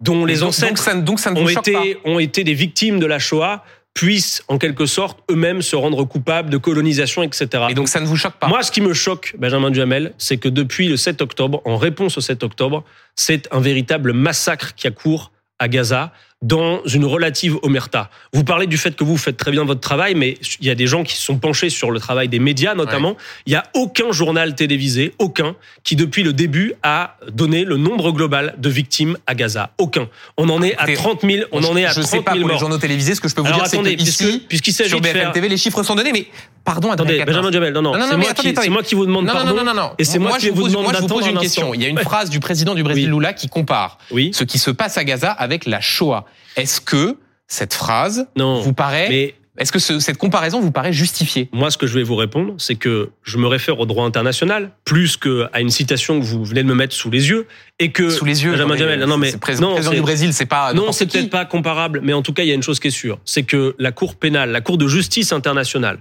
dont 0.01 0.25
les 0.25 0.39
donc, 0.39 0.49
ancêtres 0.49 0.73
donc 0.73 0.79
ça, 0.79 0.93
donc 0.95 1.19
ça 1.19 1.31
ne 1.31 1.39
ont 1.39 1.45
pas. 1.45 1.51
été, 1.51 1.97
ont 2.05 2.19
été 2.19 2.43
des 2.43 2.53
victimes 2.53 2.99
de 2.99 3.05
la 3.05 3.19
Shoah 3.19 3.63
puissent 3.93 4.43
en 4.49 4.57
quelque 4.57 4.85
sorte 4.85 5.19
eux-mêmes 5.31 5.61
se 5.61 5.75
rendre 5.75 6.03
coupables 6.03 6.49
de 6.49 6.57
colonisation, 6.57 7.23
etc. 7.23 7.67
Et 7.69 7.73
donc 7.73 7.87
ça 7.87 8.01
ne 8.01 8.05
vous 8.05 8.17
choque 8.17 8.35
pas. 8.35 8.47
Moi, 8.47 8.61
ce 8.61 8.71
qui 8.71 8.81
me 8.81 8.93
choque, 8.93 9.33
Benjamin 9.39 9.71
Duhamel, 9.71 10.13
c'est 10.17 10.37
que 10.37 10.49
depuis 10.49 10.89
le 10.89 10.97
7 10.97 11.21
octobre, 11.21 11.61
en 11.63 11.77
réponse 11.77 12.17
au 12.17 12.21
7 12.21 12.43
octobre, 12.43 12.83
c'est 13.15 13.47
un 13.53 13.61
véritable 13.61 14.11
massacre 14.11 14.75
qui 14.75 14.85
a 14.85 14.91
cours 14.91 15.31
à 15.59 15.69
Gaza, 15.69 16.11
dans 16.45 16.81
une 16.85 17.05
relative 17.05 17.57
omerta. 17.63 18.11
Vous 18.31 18.43
parlez 18.43 18.67
du 18.67 18.77
fait 18.77 18.95
que 18.95 19.03
vous 19.03 19.17
faites 19.17 19.35
très 19.35 19.49
bien 19.51 19.65
votre 19.65 19.81
travail, 19.81 20.13
mais 20.13 20.37
il 20.61 20.67
y 20.67 20.69
a 20.69 20.75
des 20.75 20.85
gens 20.85 21.03
qui 21.03 21.15
se 21.15 21.21
sont 21.23 21.37
penchés 21.37 21.71
sur 21.71 21.89
le 21.89 21.99
travail 21.99 22.29
des 22.29 22.37
médias 22.37 22.75
notamment. 22.75 23.17
Il 23.47 23.49
n'y 23.49 23.55
a 23.55 23.63
aucun 23.73 24.11
journal 24.11 24.53
télévisé, 24.53 25.13
aucun, 25.17 25.55
qui 25.83 25.95
depuis 25.95 26.21
le 26.21 26.33
début 26.33 26.73
a 26.83 27.17
donné 27.31 27.63
le 27.65 27.77
nombre 27.77 28.11
global 28.11 28.53
de 28.59 28.69
victimes 28.69 29.17
à 29.25 29.33
Gaza. 29.33 29.71
Aucun. 29.79 30.07
On 30.37 30.47
en 30.49 30.61
est 30.61 30.75
à 30.77 30.85
30 30.85 31.21
000. 31.21 31.45
On 31.51 31.63
en 31.63 31.75
est 31.75 31.85
à 31.85 31.89
je 31.93 32.01
30 32.01 32.05
sais 32.05 32.21
pas 32.21 32.33
000 32.33 32.43
pour 32.43 32.53
les 32.53 32.59
journaux 32.59 32.77
télévisés, 32.77 33.15
ce 33.15 33.21
que 33.21 33.27
je 33.27 33.33
peux 33.33 33.41
vous 33.41 33.47
Alors, 33.47 33.63
dire, 33.63 33.67
c'est 33.67 33.77
que 33.77 34.37
puisqu'il 34.47 34.73
s'agit 34.73 34.89
sur 34.89 34.99
de 34.99 35.03
BFM 35.03 35.21
faire- 35.21 35.31
TV, 35.31 35.49
les 35.49 35.57
chiffres 35.57 35.81
sont 35.81 35.95
donnés, 35.95 36.11
mais 36.13 36.27
pardon, 36.63 36.91
Attendez. 36.91 37.23
Benjamin 37.25 37.49
Duhamel, 37.49 37.73
non, 37.73 37.81
non, 37.81 37.93
Non, 37.93 37.99
non, 37.99 38.05
c'est 38.11 38.17
moi, 38.17 38.33
qui, 38.33 38.69
moi 38.69 38.81
vous 38.91 39.05
demande 39.07 39.25
Non, 39.25 39.33
non, 39.33 39.39
pardon. 39.39 39.55
non, 39.55 39.63
non, 39.63 39.73
non. 39.73 39.91
Et 39.97 40.03
c'est 40.03 40.19
moi, 40.19 40.37
qui 40.37 40.49
vous 40.49 40.61
pose, 40.61 40.71
demande 40.71 40.83
moi, 40.85 40.93
je 40.95 41.01
vous 41.01 41.07
pose 41.07 41.25
une 41.27 41.37
un 41.37 41.41
question. 41.41 41.73
Il 41.73 41.81
y 41.81 41.85
a 41.85 41.89
une 41.89 41.97
phrase 41.99 42.29
du 42.29 42.39
président 42.39 42.75
du 42.75 42.83
Brésil, 42.83 43.11
Oui. 43.11 43.19
Lula, 43.19 43.33
qui 43.33 43.47
compare 43.49 43.97
Oui. 44.11 44.29
ce 44.33 44.43
qui 44.43 44.59
se 44.59 44.69
passe 44.71 44.97
à 44.97 45.03
Gaza 45.03 45.31
avec 45.31 45.65
la 45.65 45.81
Shoah. 45.81 46.25
Est-ce 46.55 46.81
que 46.81 47.17
cette 47.47 47.73
phrase 47.73 48.27
Non. 48.35 48.61
vous 48.61 48.73
paraît, 48.73 49.07
Mais 49.09 49.35
est-ce 49.57 49.71
que 49.71 49.79
ce- 49.79 49.99
cette 49.99 50.17
comparaison 50.17 50.59
vous 50.61 50.71
paraît 50.71 50.91
justifiée? 50.93 51.49
Moi, 51.53 51.69
ce 51.71 51.77
que 51.77 51.85
je 51.87 51.93
vais 51.93 52.03
vous 52.03 52.15
répondre, 52.15 52.55
c'est 52.57 52.75
que 52.75 53.09
je 53.23 53.37
me 53.37 53.47
réfère 53.47 53.79
au 53.79 53.85
droit 53.85 54.05
international 54.05 54.71
plus 54.83 55.15
qu'à 55.17 55.59
une 55.59 55.69
citation 55.69 56.19
que 56.19 56.25
vous 56.25 56.43
venez 56.43 56.63
de 56.63 56.67
me 56.67 56.73
mettre 56.75 56.93
sous 56.95 57.09
les 57.11 57.29
yeux 57.29 57.47
et 57.79 57.91
que 57.91 58.09
Sous 58.09 58.25
les 58.25 58.43
yeux. 58.43 58.51
Benjamin 58.51 58.75
Duhamel, 58.75 58.99
non, 59.05 59.17
mais 59.17 59.35
président, 59.37 59.79
non, 59.79 59.89
du 59.91 60.01
Brésil, 60.01 60.33
c'est 60.33 60.45
pas 60.45 60.73
Non, 60.73 60.91
c'est 60.91 61.05
peut-être 61.05 61.29
pas 61.29 61.45
comparable, 61.45 62.01
mais 62.03 62.13
en 62.13 62.21
tout 62.21 62.33
cas, 62.33 62.43
il 62.43 62.47
y 62.49 62.51
a 62.51 62.55
une 62.55 62.63
chose 62.63 62.79
qui 62.79 62.87
est 62.87 62.91
sûre, 62.91 63.19
c'est 63.25 63.43
que 63.43 63.75
la 63.79 63.91
Cour 63.91 64.15
pénale, 64.15 64.51
la 64.51 64.61
Cour 64.61 64.77
de 64.77 64.87
justice 64.87 65.31
internationale, 65.31 65.99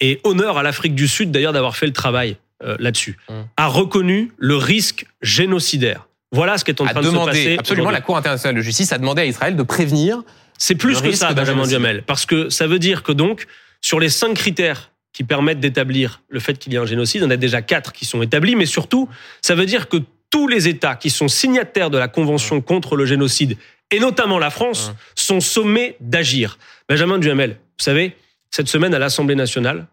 et 0.00 0.20
honneur 0.24 0.58
à 0.58 0.62
l'Afrique 0.62 0.94
du 0.94 1.08
Sud 1.08 1.30
d'ailleurs 1.30 1.52
d'avoir 1.52 1.76
fait 1.76 1.86
le 1.86 1.92
travail 1.92 2.36
euh, 2.64 2.74
là-dessus, 2.78 3.18
Hum. 3.28 3.44
a 3.58 3.66
reconnu 3.66 4.32
le 4.38 4.56
risque 4.56 5.04
génocidaire. 5.20 6.05
Voilà 6.32 6.58
ce 6.58 6.64
qui 6.64 6.70
est 6.70 6.80
en 6.80 6.86
train 6.86 7.00
de 7.00 7.06
se 7.06 7.24
passer. 7.24 7.56
absolument, 7.58 7.90
la 7.90 8.00
Cour 8.00 8.16
internationale 8.16 8.56
de 8.56 8.60
justice 8.60 8.92
a 8.92 8.98
demandé 8.98 9.22
à 9.22 9.26
Israël 9.26 9.56
de 9.56 9.62
prévenir. 9.62 10.22
C'est 10.58 10.74
plus 10.74 11.00
que 11.00 11.12
ça, 11.12 11.32
Benjamin. 11.32 11.66
Duhamel, 11.66 12.02
parce 12.02 12.26
que 12.26 12.48
ça 12.50 12.66
veut 12.66 12.78
dire 12.78 13.02
que 13.02 13.12
donc, 13.12 13.46
sur 13.80 14.00
les 14.00 14.08
cinq 14.08 14.34
critères 14.34 14.90
qui 15.12 15.24
permettent 15.24 15.60
d'établir 15.60 16.22
le 16.28 16.40
fait 16.40 16.58
qu'il 16.58 16.72
y 16.72 16.76
a 16.76 16.82
un 16.82 16.86
génocide, 16.86 17.22
on 17.22 17.30
a 17.30 17.36
déjà 17.36 17.62
quatre 17.62 17.92
qui 17.92 18.04
sont 18.04 18.22
établis, 18.22 18.56
mais 18.56 18.66
surtout, 18.66 19.08
ça 19.42 19.54
veut 19.54 19.66
dire 19.66 19.88
que 19.88 19.98
tous 20.30 20.48
les 20.48 20.68
États 20.68 20.96
qui 20.96 21.10
sont 21.10 21.28
signataires 21.28 21.90
de 21.90 21.98
la 21.98 22.08
Convention 22.08 22.60
contre 22.60 22.96
le 22.96 23.06
génocide, 23.06 23.56
et 23.90 24.00
notamment 24.00 24.38
la 24.38 24.50
France, 24.50 24.92
sont 25.14 25.40
sommés 25.40 25.96
d'agir. 26.00 26.58
Benjamin 26.88 27.18
Duhamel, 27.18 27.50
vous 27.50 27.84
savez, 27.84 28.16
cette 28.50 28.68
semaine 28.68 28.94
à 28.94 28.98
l'Assemblée 28.98 29.34
nationale, 29.34 29.86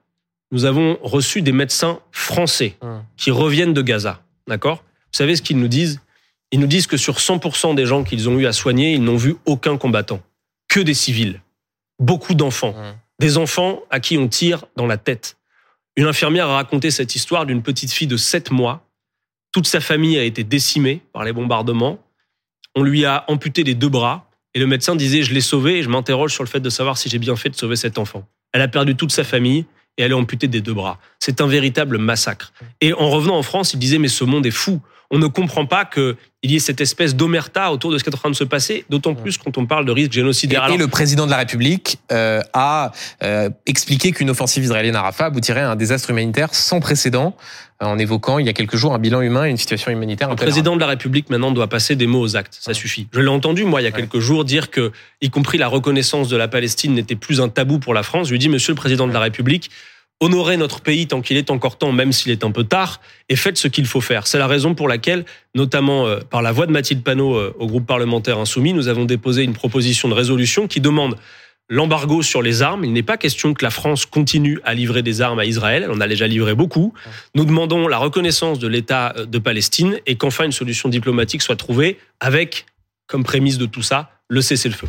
nous 0.52 0.65
avons 0.65 0.98
reçu 1.02 1.41
des 1.41 1.52
médecins 1.52 2.00
français 2.12 2.76
qui 3.17 3.32
reviennent 3.32 3.74
de 3.74 3.82
Gaza. 3.82 4.22
D'accord? 4.48 4.78
Vous 4.78 5.17
savez 5.17 5.36
ce 5.36 5.41
qu'ils 5.41 5.58
nous 5.58 5.67
disent? 5.67 6.00
Ils 6.54 6.60
nous 6.60 6.68
disent 6.68 6.86
que 6.86 6.98
sur 6.98 7.18
100% 7.18 7.74
des 7.74 7.88
gens 7.88 8.04
qu'ils 8.04 8.30
ont 8.30 8.38
eu 8.38 8.46
à 8.46 8.54
soigner, 8.54 8.94
ils 8.94 9.04
n'ont 9.04 9.18
vu 9.18 9.38
aucun 9.46 9.76
combattant. 9.76 10.22
Que 10.70 10.80
des 10.80 10.94
civils. 10.94 11.42
Beaucoup 11.98 12.36
d'enfants. 12.36 12.74
Mmh. 12.74 12.94
Des 13.18 13.39
enfants 13.39 13.82
à 13.89 14.00
qui 14.00 14.20
on 14.20 14.28
tire 14.28 14.66
dans 14.76 14.86
la 14.86 14.98
tête. 14.98 15.38
Une 15.96 16.06
infirmière 16.06 16.50
a 16.50 16.56
raconté 16.58 16.92
cette 16.92 17.16
histoire 17.16 17.48
d'une 17.48 17.63
petite 17.63 17.92
fille 17.92 18.06
de 18.06 18.18
7 18.18 18.52
mois. 18.52 18.88
Toute 19.52 19.66
sa 19.66 19.80
famille 19.80 20.16
a 20.20 20.24
été 20.24 20.44
décimée 20.44 21.02
par 21.12 21.24
les 21.24 21.34
bombardements. 21.34 21.98
On 22.76 22.84
lui 22.84 23.04
a 23.04 23.26
amputé 23.30 23.63
les 23.63 23.74
deux 23.74 23.89
bras. 23.89 24.30
Et 24.54 24.60
le 24.60 24.68
médecin 24.68 24.96
disait, 24.96 25.24
je 25.24 25.34
l'ai 25.34 25.42
sauvée 25.42 25.80
et 25.80 25.84
je 25.84 25.89
m'interroge 25.89 26.34
sur 26.34 26.44
le 26.44 26.50
fait 26.50 26.60
de 26.60 26.70
savoir 26.70 27.00
si 27.00 27.10
j'ai 27.10 27.18
bien 27.18 27.36
fait 27.36 27.50
de 27.50 27.56
sauver 27.56 27.78
cet 27.78 27.98
enfant. 27.98 28.28
Elle 28.52 28.62
a 28.62 28.68
perdu 28.68 28.96
toute 28.96 29.12
sa 29.12 29.24
famille 29.24 29.66
et 29.98 30.04
elle 30.04 30.12
est 30.12 30.16
amputée 30.16 30.48
des 30.48 30.62
deux 30.62 30.76
bras. 30.76 31.00
C'est 31.20 31.42
un 31.42 31.48
véritable 31.48 31.98
massacre. 31.98 32.54
Et 32.80 32.94
en 32.94 33.10
revenant 33.10 33.38
en 33.38 33.44
France, 33.44 33.74
il 33.74 33.80
disait, 33.80 33.98
mais 33.98 34.08
ce 34.08 34.24
monde 34.24 34.46
est 34.46 34.52
fou. 34.52 34.82
On 35.13 35.19
ne 35.19 35.28
comprend 35.28 35.67
pas 35.67 35.86
qu'il 35.86 36.15
y 36.43 36.56
ait 36.56 36.60
cette 36.60 36.82
espèce 36.82 37.15
d'omerta 37.15 37.71
autour 37.71 37.91
de 37.91 37.99
ce 37.99 38.04
qui 38.04 38.10
est 38.10 38.13
en 38.15 38.17
train 38.17 38.32
de 38.32 38.36
se 38.36 38.43
passer, 38.43 38.84
d'autant 38.89 39.13
plus 39.13 39.38
quand 39.38 39.60
on 39.60 39.67
parle 39.67 39.86
de 39.86 39.91
risque 39.91 40.10
Et, 40.12 40.15
génocidaire. 40.15 40.62
et 40.63 40.65
Alors, 40.65 40.78
le 40.80 40.88
président 40.88 41.26
de 41.28 41.32
la 41.32 41.38
République 41.38 41.99
euh, 42.12 42.41
a 42.54 42.91
euh, 43.21 43.49
expliqué 43.67 44.12
qu'une 44.12 44.32
offensive 44.32 44.63
israélienne 44.63 44.95
à 44.95 45.04
Rafah 45.04 45.26
aboutirait 45.26 45.62
à 45.62 45.69
un 45.69 45.76
désastre 45.76 46.10
humanitaire 46.10 46.56
sans 46.56 46.80
précédent, 46.80 47.36
euh, 47.84 47.86
en 47.86 47.99
évoquant 47.99 48.39
il 48.39 48.47
y 48.47 48.49
a 48.49 48.54
quelques 48.54 48.76
jours 48.76 48.95
un 48.95 48.99
bilan 48.99 49.21
humain 49.21 49.45
et 49.45 49.52
une 49.52 49.58
situation 49.58 49.91
humanitaire 49.91 50.30
Le 50.30 50.36
président 50.36 50.73
de 50.76 50.82
la 50.82 50.88
République 50.88 51.30
maintenant 51.30 51.52
doit 51.52 51.67
passer 51.67 51.95
des 51.95 52.08
mots 52.08 52.21
aux 52.21 52.36
actes. 52.36 52.58
Ça 52.60 52.71
Ouais. 52.71 52.76
suffit. 52.76 53.08
Je 53.13 53.19
l'ai 53.19 53.28
entendu 53.30 53.65
moi 53.65 53.82
il 53.82 53.84
y 53.84 53.88
a 53.88 53.91
Ouais. 53.91 53.95
quelques 54.02 54.19
jours 54.19 54.45
dire 54.45 54.71
que, 54.71 54.91
y 55.21 55.30
compris 55.30 55.60
la 55.60 55.67
reconnaissance 55.67 56.28
de 56.28 56.38
la 56.38 56.47
Palestine 56.47 56.95
n'était 56.95 57.15
plus 57.15 57.39
un 57.39 57.49
tabou 57.49 57.78
pour 57.78 57.93
la 57.93 58.02
France. 58.02 58.28
Je 58.28 58.32
lui 58.32 58.39
dis, 58.39 58.49
Monsieur 58.49 58.71
le 58.71 58.78
président 58.78 59.08
de 59.08 59.13
la 59.13 59.19
République, 59.19 59.69
honorez 60.19 60.58
notre 60.58 60.82
pays 60.82 61.08
tant 61.08 61.21
qu'il 61.21 61.38
est 61.38 61.52
encore 61.52 61.78
temps, 61.78 61.91
même 61.91 62.12
s'il 62.12 62.32
est 62.32 62.43
un 62.43 62.52
peu 62.52 62.63
tard, 62.63 63.02
et 63.30 63.36
faites 63.36 63.58
ce 63.58 63.67
qu'il 63.67 63.86
faut 63.86 64.02
faire. 64.02 64.28
C'est 64.28 64.38
la 64.38 64.47
raison 64.47 64.73
pour 64.73 64.88
laquelle, 64.88 65.26
notamment 65.56 66.08
euh, 66.08 66.19
par 66.19 66.41
la 66.41 66.52
voix 66.52 66.65
de 66.65 66.71
Mathilde 66.71 67.04
Panot 67.04 67.36
euh, 67.36 67.56
au 67.60 67.67
groupe 67.67 67.86
parlementaire 67.86 68.39
Insoumis, 68.39 68.73
nous 68.73 68.88
avons 68.88 69.06
déposé 69.06 69.43
une 69.43 69.54
proposition 69.54 70.08
de 70.08 70.13
résolution 70.13 70.67
qui 70.67 70.80
demande 70.80 71.17
l'embargo 71.69 72.21
sur 72.21 72.41
les 72.41 72.62
armes. 72.62 72.84
Il 72.86 72.93
n'est 72.93 73.04
pas 73.04 73.17
question 73.17 73.54
que 73.54 73.63
la 73.63 73.71
France 73.71 74.06
continue 74.06 74.60
à 74.63 74.73
livrer 74.73 75.02
des 75.02 75.21
armes 75.21 75.39
à 75.39 75.45
Israël. 75.45 75.84
Elle 75.84 75.91
en 75.91 76.02
a 76.02 76.08
déjà 76.08 76.28
livré 76.28 76.56
beaucoup. 76.56 76.93
Nous 77.36 77.45
demandons 77.45 77.88
la 77.88 77.97
reconnaissance 77.97 78.60
de 78.60 78.67
l'État 78.67 79.13
de 79.13 79.39
Palestine 79.39 79.99
et 80.06 80.15
qu'enfin 80.15 80.45
une 80.45 80.52
solution 80.52 80.89
diplomatique 80.89 81.41
soit 81.41 81.56
trouvée 81.56 81.97
avec, 82.19 82.65
comme 83.08 83.23
prémisse 83.23 83.58
de 83.58 83.65
tout 83.65 83.82
ça, 83.82 84.12
le 84.28 84.41
cessez-le-feu. 84.41 84.88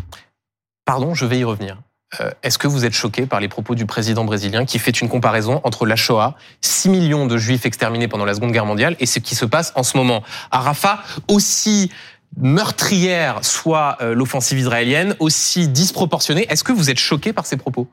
Pardon, 0.84 1.14
je 1.14 1.26
vais 1.26 1.38
y 1.38 1.44
revenir. 1.44 1.78
Euh, 2.20 2.30
Est-ce 2.42 2.58
que 2.58 2.68
vous 2.68 2.84
êtes 2.84 2.92
choqué 2.92 3.26
par 3.26 3.40
les 3.40 3.48
propos 3.48 3.74
du 3.74 3.86
président 3.86 4.24
brésilien 4.24 4.64
qui 4.64 4.78
fait 4.78 5.00
une 5.00 5.08
comparaison 5.08 5.60
entre 5.64 5.86
la 5.86 5.96
Shoah, 5.96 6.36
6 6.60 6.88
millions 6.88 7.26
de 7.26 7.36
juifs 7.36 7.66
exterminés 7.66 8.08
pendant 8.08 8.24
la 8.24 8.34
Seconde 8.34 8.52
Guerre 8.52 8.66
mondiale, 8.66 8.96
et 9.00 9.06
ce 9.06 9.18
qui 9.18 9.34
se 9.34 9.44
passe 9.44 9.72
en 9.74 9.82
ce 9.82 9.96
moment? 9.96 10.22
À 10.50 10.60
Rafah, 10.60 11.02
aussi 11.28 11.90
meurtrière 12.36 13.44
soit 13.44 13.96
euh, 14.00 14.14
l'offensive 14.14 14.58
israélienne, 14.58 15.14
aussi 15.20 15.68
disproportionnée 15.68 16.46
Est-ce 16.48 16.64
que 16.64 16.72
vous 16.72 16.90
êtes 16.90 16.98
choqué 16.98 17.32
par 17.32 17.46
ces 17.46 17.56
propos? 17.56 17.88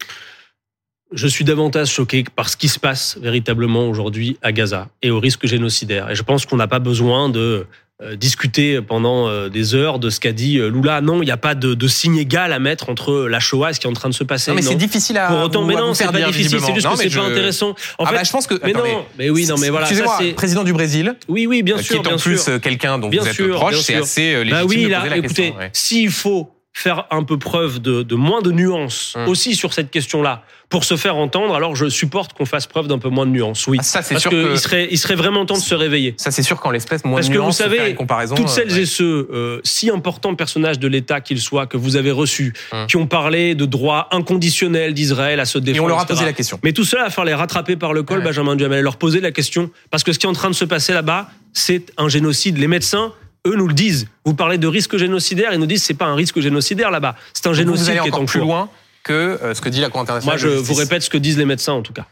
Je 1.12 1.28
suis 1.28 1.44
davantage 1.44 1.90
choqué 1.90 2.24
par 2.24 2.48
ce 2.48 2.56
qui 2.56 2.70
se 2.70 2.80
passe 2.80 3.18
véritablement 3.22 3.88
aujourd'hui 3.90 4.38
à 4.42 4.54
Gaza 4.54 4.88
et 5.02 5.12
au 5.12 5.20
risque 5.20 5.46
génocidaire. 5.46 6.10
Et 6.10 6.16
je 6.16 6.24
pense 6.24 6.46
qu'on 6.46 6.56
n'a 6.56 6.70
pas 6.70 6.80
besoin 6.80 7.28
de 7.28 7.68
discuter 8.16 8.82
pendant 8.82 9.28
euh, 9.28 9.50
des 9.50 9.76
heures 9.76 10.00
de 10.00 10.10
ce 10.10 10.20
qu'a 10.20 10.32
dit 10.32 10.58
euh, 10.58 10.70
Lula. 10.70 11.02
Non, 11.02 11.22
il 11.22 11.26
n'y 11.26 11.32
a 11.32 11.38
pas 11.38 11.56
de, 11.56 11.74
de 11.74 11.88
signe 11.88 12.18
égal 12.18 12.52
à 12.54 12.60
mettre 12.60 12.90
entre 12.90 13.28
la 13.28 13.40
Shoah 13.40 13.72
et 13.72 13.74
ce 13.74 13.80
qui 13.80 13.88
est 13.88 13.90
en 13.90 13.94
train 13.94 14.10
de 14.10 14.14
se 14.14 14.24
passer. 14.24 14.52
Non, 14.52 14.56
mais 14.56 14.62
c'est 14.62 14.76
difficile 14.76 15.18
à 15.18 15.28
Pour 15.28 15.40
autant, 15.40 15.62
vous- 15.62 15.68
mais 15.68 15.76
non, 15.76 15.94
c'est 15.94 16.06
pas 16.06 16.22
difficile, 16.22 16.60
c'est 16.60 16.74
juste 16.74 16.88
Non, 16.88 16.96
que 16.96 17.04
c'est 17.04 17.16
pas 17.16 17.24
intéressant. 17.24 17.76
En 17.98 18.06
ah 18.06 18.08
fait, 18.10 18.16
bah, 18.16 18.24
je 18.24 18.32
pense 18.32 18.48
que. 18.48 18.56
mais 18.64 18.74
non, 18.74 18.84
mais 19.18 19.30
oui, 19.30 19.46
non, 19.48 19.56
mais 19.60 19.70
voilà, 19.70 19.88
Excusez-moi, 19.88 20.20
président 20.36 20.64
du 20.64 20.74
Brésil, 20.74 21.16
Oui, 21.28 21.46
oui, 21.48 21.64
bien 21.64 21.78
euh, 21.78 21.82
sûr, 21.82 22.02
qui 22.02 22.08
est 22.10 22.14
en 22.14 22.18
plus 22.18 22.48
euh, 22.48 22.60
quelqu'un 22.60 22.98
dont 22.98 23.10
Bien 23.10 23.22
vous 23.22 23.28
êtes 23.28 23.36
sûr, 23.36 23.56
proche, 23.56 23.82
c'est 23.82 23.96
assez 23.96 24.34
euh, 24.34 24.44
légitime 24.44 24.90
Bah 24.90 25.04
oui, 25.04 25.10
là, 25.10 25.18
écoutez, 25.18 25.54
s'il 25.74 26.10
faut 26.10 26.50
faire 26.74 27.06
un 27.12 27.24
peu 27.24 27.38
preuve 27.38 27.80
de, 27.80 28.02
de 28.02 28.16
moins 28.16 28.42
de 28.42 28.52
nuances 28.52 29.14
Hum. 29.18 29.28
aussi 29.28 29.56
sur 29.56 29.74
cette 29.74 29.92
question-là 29.92 30.44
pour 30.70 30.86
se 30.86 30.96
faire 30.96 31.18
entendre, 31.18 31.54
alors 31.54 31.76
je 31.76 31.90
supporte 31.90 32.32
qu'on 32.32 32.46
fasse 32.46 32.66
preuve 32.66 32.88
d'un 32.88 32.98
peu 32.98 33.10
moins 33.10 33.26
de 33.26 33.32
nuances. 33.32 33.68
Oui, 33.68 33.78
Ah, 33.82 33.84
ça, 33.84 34.02
c'est 34.02 34.14
parce 34.16 34.22
sûr 34.22 34.32
qu'il 34.32 34.42
que 34.44 34.56
serait, 34.56 34.88
il 34.90 34.98
serait 34.98 35.16
vraiment 35.16 35.46
temps 35.46 35.56
de 35.56 35.60
se 35.60 35.76
réveiller. 35.76 36.14
ça, 36.16 36.32
c'est 36.32 36.44
sûr 36.44 36.62
qu'en 36.62 36.72
l'espèce, 36.72 37.04
moins 37.04 37.16
Parce 37.18 37.28
de 37.28 37.34
que 37.34 37.38
vous 37.40 37.44
nuances, 37.44 37.58
savez, 37.58 37.76
faire 37.78 37.88
une 37.88 37.96
comparaison, 37.96 38.36
Toutes 38.36 38.46
euh, 38.46 38.48
celles 38.48 38.72
ouais. 38.72 38.82
et 38.84 38.86
ceux, 38.86 39.28
euh, 39.34 39.60
si 39.66 39.90
importants 39.90 40.34
personnages 40.34 40.80
de 40.80 40.88
l'État 40.88 41.20
qu'ils 41.20 41.42
soient, 41.42 41.68
que 41.68 41.76
vous 41.76 41.98
avez 41.98 42.12
reçus, 42.12 42.54
Hum. 42.72 42.88
qui 42.88 42.96
ont 42.96 43.06
parlé 43.08 43.54
de 43.54 43.66
droit 43.66 44.08
inconditionnel 44.12 44.94
d'Israël 44.94 45.42
à 45.42 45.46
se 45.46 45.58
défendre. 45.58 45.78
Et 45.78 45.86
on 45.86 45.88
leur 45.90 46.00
a 46.00 46.04
etc. 46.04 46.14
posé 46.14 46.26
la 46.26 46.34
question. 46.34 46.60
Mais 46.64 46.72
tout 46.72 46.86
cela, 46.86 47.04
va 47.04 47.10
falloir 47.10 47.26
les 47.26 47.34
rattraper 47.34 47.76
par 47.76 47.92
le 47.92 48.04
col, 48.04 48.20
Ouais. 48.20 48.24
Benjamin 48.24 48.56
Duhamel, 48.56 48.82
leur 48.82 48.96
poser 48.96 49.20
la 49.20 49.32
question. 49.32 49.70
Parce 49.90 50.04
que 50.06 50.14
ce 50.14 50.20
qui 50.20 50.26
est 50.26 50.30
en 50.30 50.34
train 50.34 50.50
de 50.50 50.56
se 50.56 50.64
passer 50.66 50.94
là-bas, 50.94 51.30
c'est 51.52 51.92
un 51.98 52.08
génocide. 52.08 52.58
Les 52.58 52.68
médecins, 52.68 53.12
eux, 53.48 53.56
nous 53.56 53.68
le 53.68 53.74
disent. 53.74 54.08
Vous 54.26 54.34
parlez 54.34 54.58
de 54.58 54.68
risque 54.68 54.98
génocidaire, 54.98 55.54
ils 55.54 55.60
nous 55.60 55.66
disent 55.66 55.84
c'est 55.84 55.94
pas 55.94 56.06
un 56.06 56.16
risque 56.16 56.40
génocidaire 56.40 56.92
là-bas. 56.92 57.16
C'est 57.34 57.48
un 57.48 57.54
génocide 57.54 57.84
vous 57.84 57.90
allez 57.90 58.00
qui 58.00 58.08
est 58.08 58.14
en 58.14 58.26
plus 58.26 58.40
cours. 58.40 58.48
loin 58.48 58.70
que 59.04 59.14
euh, 59.14 59.56
ce 59.56 59.62
que 59.62 59.70
dit 59.70 59.82
la 59.82 59.90
Cour 59.90 60.02
internationale. 60.02 60.40
Moi, 60.40 60.50
je 60.50 60.56
vous 60.56 60.74
répète 60.76 61.02
ce 61.02 61.10
que 61.10 61.18
disent 61.18 61.38
les 61.38 61.46
médecins, 61.46 61.74
en 61.74 61.82
tout 61.82 61.94
cas. 61.94 62.06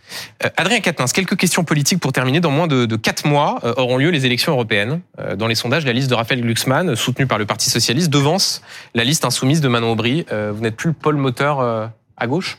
Euh, 0.44 0.50
Adrien 0.58 0.80
Quatennens, 0.80 1.13
quelques 1.13 1.38
questions 1.38 1.63
politiques 1.63 2.00
pour 2.00 2.12
terminer. 2.12 2.39
Dans 2.39 2.52
moins 2.52 2.68
de, 2.68 2.86
de 2.86 2.96
4 2.96 3.28
mois 3.28 3.60
euh, 3.63 3.74
auront 3.78 3.98
lieu 3.98 4.10
les 4.10 4.26
élections 4.26 4.54
européennes. 4.54 5.02
Euh, 5.20 5.36
dans 5.36 5.48
les 5.48 5.56
sondages, 5.56 5.86
la 5.86 5.94
liste 5.94 6.10
de 6.10 6.15
Raphaël 6.15 6.42
Glucksmann, 6.42 6.96
soutenue 6.96 7.28
par 7.28 7.38
le 7.38 7.46
Parti 7.46 7.70
socialiste, 7.70 8.10
devance 8.10 8.62
la 8.96 9.04
liste 9.04 9.24
insoumise 9.24 9.62
de 9.62 9.68
Manon 9.68 9.92
Aubry. 9.92 10.26
Vous 10.32 10.62
n'êtes 10.62 10.76
plus 10.76 10.89
le 10.89 10.96
pôle 10.96 11.15
moteur 11.15 11.60
à 12.18 12.28
gauche? 12.28 12.58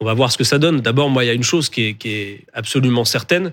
On 0.00 0.04
va 0.04 0.14
voir 0.14 0.32
ce 0.32 0.38
que 0.38 0.44
ça 0.44 0.58
donne. 0.58 0.80
D'abord, 0.80 1.08
moi, 1.10 1.24
il 1.24 1.28
y 1.28 1.30
a 1.30 1.34
une 1.34 1.44
chose 1.44 1.68
qui 1.68 1.88
est, 1.88 1.94
qui 1.94 2.10
est 2.10 2.46
absolument 2.52 3.04
certaine, 3.04 3.52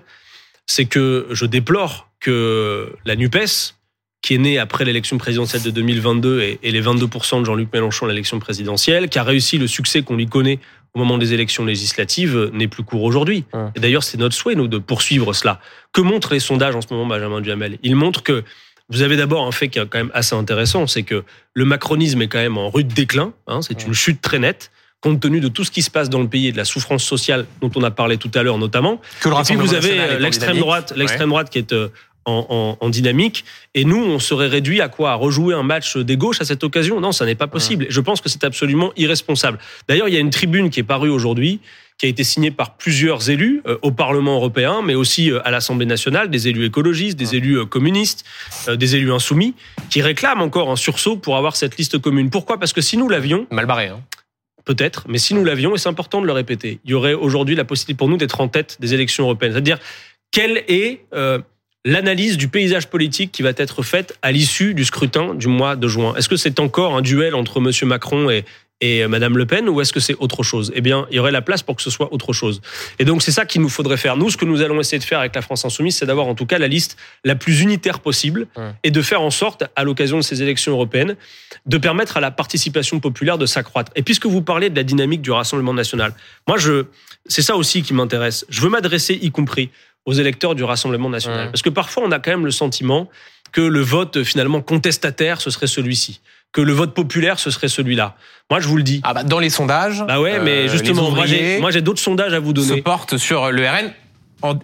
c'est 0.66 0.84
que 0.84 1.28
je 1.30 1.46
déplore 1.46 2.08
que 2.20 2.92
la 3.04 3.16
NUPES, 3.16 3.74
qui 4.22 4.34
est 4.34 4.38
née 4.38 4.58
après 4.58 4.84
l'élection 4.84 5.18
présidentielle 5.18 5.62
de 5.62 5.70
2022 5.70 6.40
et, 6.40 6.58
et 6.62 6.70
les 6.70 6.80
22% 6.80 7.40
de 7.40 7.44
Jean-Luc 7.44 7.68
Mélenchon 7.72 8.06
à 8.06 8.08
l'élection 8.08 8.38
présidentielle, 8.38 9.08
qui 9.08 9.18
a 9.18 9.24
réussi 9.24 9.58
le 9.58 9.66
succès 9.66 10.02
qu'on 10.02 10.16
lui 10.16 10.26
connaît 10.26 10.60
au 10.94 10.98
moment 10.98 11.18
des 11.18 11.32
élections 11.32 11.64
législatives, 11.64 12.36
euh, 12.36 12.50
n'est 12.52 12.68
plus 12.68 12.84
court 12.84 13.02
aujourd'hui. 13.02 13.44
Hum. 13.52 13.72
Et 13.74 13.80
d'ailleurs, 13.80 14.04
c'est 14.04 14.18
notre 14.18 14.34
souhait, 14.34 14.54
nous, 14.54 14.68
de 14.68 14.78
poursuivre 14.78 15.32
cela. 15.32 15.60
Que 15.92 16.00
montrent 16.00 16.32
les 16.32 16.40
sondages 16.40 16.76
en 16.76 16.80
ce 16.80 16.88
moment, 16.92 17.06
Benjamin 17.06 17.40
Duhamel? 17.40 17.78
Ils 17.82 17.96
montrent 17.96 18.22
que 18.22 18.44
vous 18.88 19.02
avez 19.02 19.16
d'abord 19.16 19.46
un 19.46 19.52
fait 19.52 19.68
qui 19.68 19.78
est 19.78 19.86
quand 19.86 19.98
même 19.98 20.10
assez 20.12 20.34
intéressant, 20.34 20.86
c'est 20.86 21.02
que 21.02 21.24
le 21.54 21.64
macronisme 21.64 22.20
est 22.20 22.28
quand 22.28 22.38
même 22.38 22.58
en 22.58 22.68
rude 22.68 22.88
déclin. 22.88 23.32
hein, 23.46 23.60
c'est 23.62 23.84
une 23.86 23.94
chute 23.94 24.20
très 24.20 24.38
nette, 24.38 24.70
compte 25.00 25.18
tenu 25.18 25.40
de 25.40 25.48
tout 25.48 25.64
ce 25.64 25.70
qui 25.70 25.82
se 25.82 25.90
passe 25.90 26.10
dans 26.10 26.20
le 26.20 26.28
pays 26.28 26.48
et 26.48 26.52
de 26.52 26.58
la 26.58 26.66
souffrance 26.66 27.02
sociale 27.02 27.46
dont 27.60 27.70
on 27.74 27.82
a 27.82 27.90
parlé 27.90 28.18
tout 28.18 28.30
à 28.34 28.42
l'heure 28.42 28.58
notamment. 28.58 29.00
Que 29.20 29.30
le 29.30 29.34
Et 29.36 29.42
puis 29.44 29.54
vous 29.54 29.74
avez 29.74 29.98
euh, 29.98 30.18
l'extrême 30.18 30.58
droite, 30.58 30.92
l'extrême 30.94 31.30
droite 31.30 31.48
qui 31.48 31.58
est 31.58 31.72
en, 32.24 32.76
en, 32.80 32.88
dynamique. 32.88 33.44
Et 33.74 33.84
nous, 33.84 34.02
on 34.02 34.18
serait 34.18 34.48
réduit 34.48 34.80
à 34.80 34.88
quoi? 34.88 35.12
À 35.12 35.14
rejouer 35.14 35.54
un 35.54 35.62
match 35.62 35.96
des 35.96 36.16
gauches 36.16 36.40
à 36.40 36.44
cette 36.44 36.64
occasion? 36.64 37.00
Non, 37.00 37.12
ça 37.12 37.26
n'est 37.26 37.34
pas 37.34 37.46
possible. 37.46 37.86
Je 37.88 38.00
pense 38.00 38.20
que 38.20 38.28
c'est 38.28 38.44
absolument 38.44 38.92
irresponsable. 38.96 39.58
D'ailleurs, 39.88 40.08
il 40.08 40.14
y 40.14 40.16
a 40.16 40.20
une 40.20 40.30
tribune 40.30 40.70
qui 40.70 40.80
est 40.80 40.84
parue 40.84 41.10
aujourd'hui 41.10 41.60
qui 42.02 42.06
a 42.06 42.08
été 42.08 42.24
signée 42.24 42.50
par 42.50 42.76
plusieurs 42.76 43.30
élus 43.30 43.62
euh, 43.66 43.78
au 43.82 43.92
Parlement 43.92 44.34
européen, 44.34 44.82
mais 44.82 44.96
aussi 44.96 45.30
euh, 45.30 45.40
à 45.46 45.52
l'Assemblée 45.52 45.86
nationale, 45.86 46.30
des 46.30 46.48
élus 46.48 46.64
écologistes, 46.64 47.16
des 47.16 47.36
élus 47.36 47.58
euh, 47.58 47.64
communistes, 47.64 48.24
des 48.68 48.96
élus 48.96 49.12
insoumis, 49.12 49.54
qui 49.88 50.02
réclament 50.02 50.42
encore 50.42 50.68
un 50.70 50.74
sursaut 50.74 51.16
pour 51.16 51.36
avoir 51.36 51.54
cette 51.54 51.76
liste 51.76 51.98
commune. 51.98 52.28
Pourquoi? 52.28 52.58
Parce 52.58 52.72
que 52.72 52.80
si 52.80 52.96
nous 52.96 53.08
l'avions... 53.08 53.46
Mal 53.52 53.66
barré, 53.66 53.86
hein 53.86 54.00
Peut-être, 54.64 55.04
mais 55.08 55.18
si 55.18 55.34
nous 55.34 55.44
l'avions, 55.44 55.76
et 55.76 55.78
c'est 55.78 55.88
important 55.88 56.20
de 56.20 56.26
le 56.26 56.32
répéter, 56.32 56.80
il 56.84 56.90
y 56.90 56.94
aurait 56.94 57.14
aujourd'hui 57.14 57.54
la 57.54 57.64
possibilité 57.64 57.98
pour 57.98 58.08
nous 58.08 58.16
d'être 58.16 58.40
en 58.40 58.48
tête 58.48 58.78
des 58.80 58.94
élections 58.94 59.24
européennes. 59.24 59.52
C'est-à-dire, 59.52 59.78
quelle 60.30 60.64
est 60.68 61.04
l'analyse 61.84 62.36
du 62.36 62.48
paysage 62.48 62.88
politique 62.88 63.32
qui 63.32 63.42
va 63.42 63.52
être 63.56 63.82
faite 63.82 64.16
à 64.22 64.32
l'issue 64.32 64.74
du 64.74 64.84
scrutin 64.84 65.34
du 65.34 65.48
mois 65.48 65.76
de 65.76 65.88
juin 65.88 66.14
Est-ce 66.16 66.28
que 66.28 66.36
c'est 66.36 66.60
encore 66.60 66.96
un 66.96 67.02
duel 67.02 67.34
entre 67.34 67.58
M. 67.58 67.88
Macron 67.88 68.30
et, 68.30 68.44
et 68.80 69.06
Madame 69.06 69.36
Le 69.36 69.46
Pen 69.46 69.68
ou 69.68 69.80
est-ce 69.80 69.92
que 69.92 70.00
c'est 70.00 70.14
autre 70.18 70.42
chose? 70.42 70.72
Eh 70.74 70.80
bien, 70.80 71.06
il 71.10 71.16
y 71.16 71.18
aurait 71.18 71.32
la 71.32 71.42
place 71.42 71.62
pour 71.62 71.76
que 71.76 71.82
ce 71.82 71.90
soit 71.90 72.12
autre 72.12 72.32
chose. 72.32 72.60
Et 72.98 73.04
donc, 73.04 73.22
c'est 73.22 73.32
ça 73.32 73.46
qu'il 73.46 73.62
nous 73.62 73.68
faudrait 73.68 73.96
faire. 73.96 74.16
Nous, 74.16 74.30
ce 74.30 74.36
que 74.36 74.44
nous 74.44 74.60
allons 74.62 74.80
essayer 74.80 74.98
de 74.98 75.04
faire 75.04 75.20
avec 75.20 75.34
la 75.34 75.42
France 75.42 75.64
Insoumise, 75.64 75.96
c'est 75.96 76.06
d'avoir 76.06 76.26
en 76.26 76.34
tout 76.34 76.46
cas 76.46 76.58
la 76.58 76.68
liste 76.68 76.96
la 77.24 77.34
plus 77.34 77.60
unitaire 77.60 78.00
possible 78.00 78.46
et 78.82 78.90
de 78.90 79.02
faire 79.02 79.22
en 79.22 79.30
sorte, 79.30 79.64
à 79.74 79.84
l'occasion 79.84 80.18
de 80.18 80.22
ces 80.22 80.42
élections 80.42 80.72
européennes, 80.72 81.16
de 81.66 81.78
permettre 81.78 82.16
à 82.16 82.20
la 82.20 82.30
participation 82.30 83.00
populaire 83.00 83.38
de 83.38 83.46
s'accroître. 83.46 83.92
Et 83.96 84.02
puisque 84.02 84.26
vous 84.26 84.42
parlez 84.42 84.70
de 84.70 84.76
la 84.76 84.84
dynamique 84.84 85.22
du 85.22 85.30
Rassemblement 85.30 85.74
national, 85.74 86.12
moi, 86.46 86.58
je, 86.58 86.86
c'est 87.26 87.42
ça 87.42 87.56
aussi 87.56 87.82
qui 87.82 87.94
m'intéresse. 87.94 88.44
Je 88.48 88.60
veux 88.60 88.68
m'adresser, 88.68 89.18
y 89.20 89.30
compris 89.30 89.70
aux 90.04 90.12
électeurs 90.12 90.54
du 90.54 90.64
Rassemblement 90.64 91.08
national. 91.08 91.50
Parce 91.50 91.62
que 91.62 91.70
parfois, 91.70 92.02
on 92.06 92.12
a 92.12 92.18
quand 92.18 92.30
même 92.30 92.44
le 92.44 92.50
sentiment 92.50 93.08
que 93.52 93.60
le 93.60 93.80
vote 93.80 94.22
finalement 94.22 94.60
contestataire, 94.60 95.40
ce 95.40 95.50
serait 95.50 95.66
celui-ci 95.66 96.20
que 96.52 96.60
le 96.60 96.72
vote 96.72 96.94
populaire, 96.94 97.38
ce 97.38 97.50
serait 97.50 97.68
celui-là. 97.68 98.14
Moi, 98.50 98.60
je 98.60 98.68
vous 98.68 98.76
le 98.76 98.82
dis. 98.82 99.00
Ah 99.04 99.14
bah 99.14 99.24
dans 99.24 99.38
les 99.38 99.50
sondages. 99.50 100.04
Bah 100.06 100.20
ouais, 100.20 100.38
mais 100.38 100.50
euh, 100.50 100.68
justement, 100.68 101.10
moi 101.10 101.24
j'ai 101.70 101.80
d'autres 101.80 102.00
sondages 102.00 102.34
à 102.34 102.40
vous 102.40 102.52
donner. 102.52 102.76
Se 102.76 102.82
porte 102.82 103.16
sur 103.16 103.50
le 103.50 103.66
RN. 103.66 103.92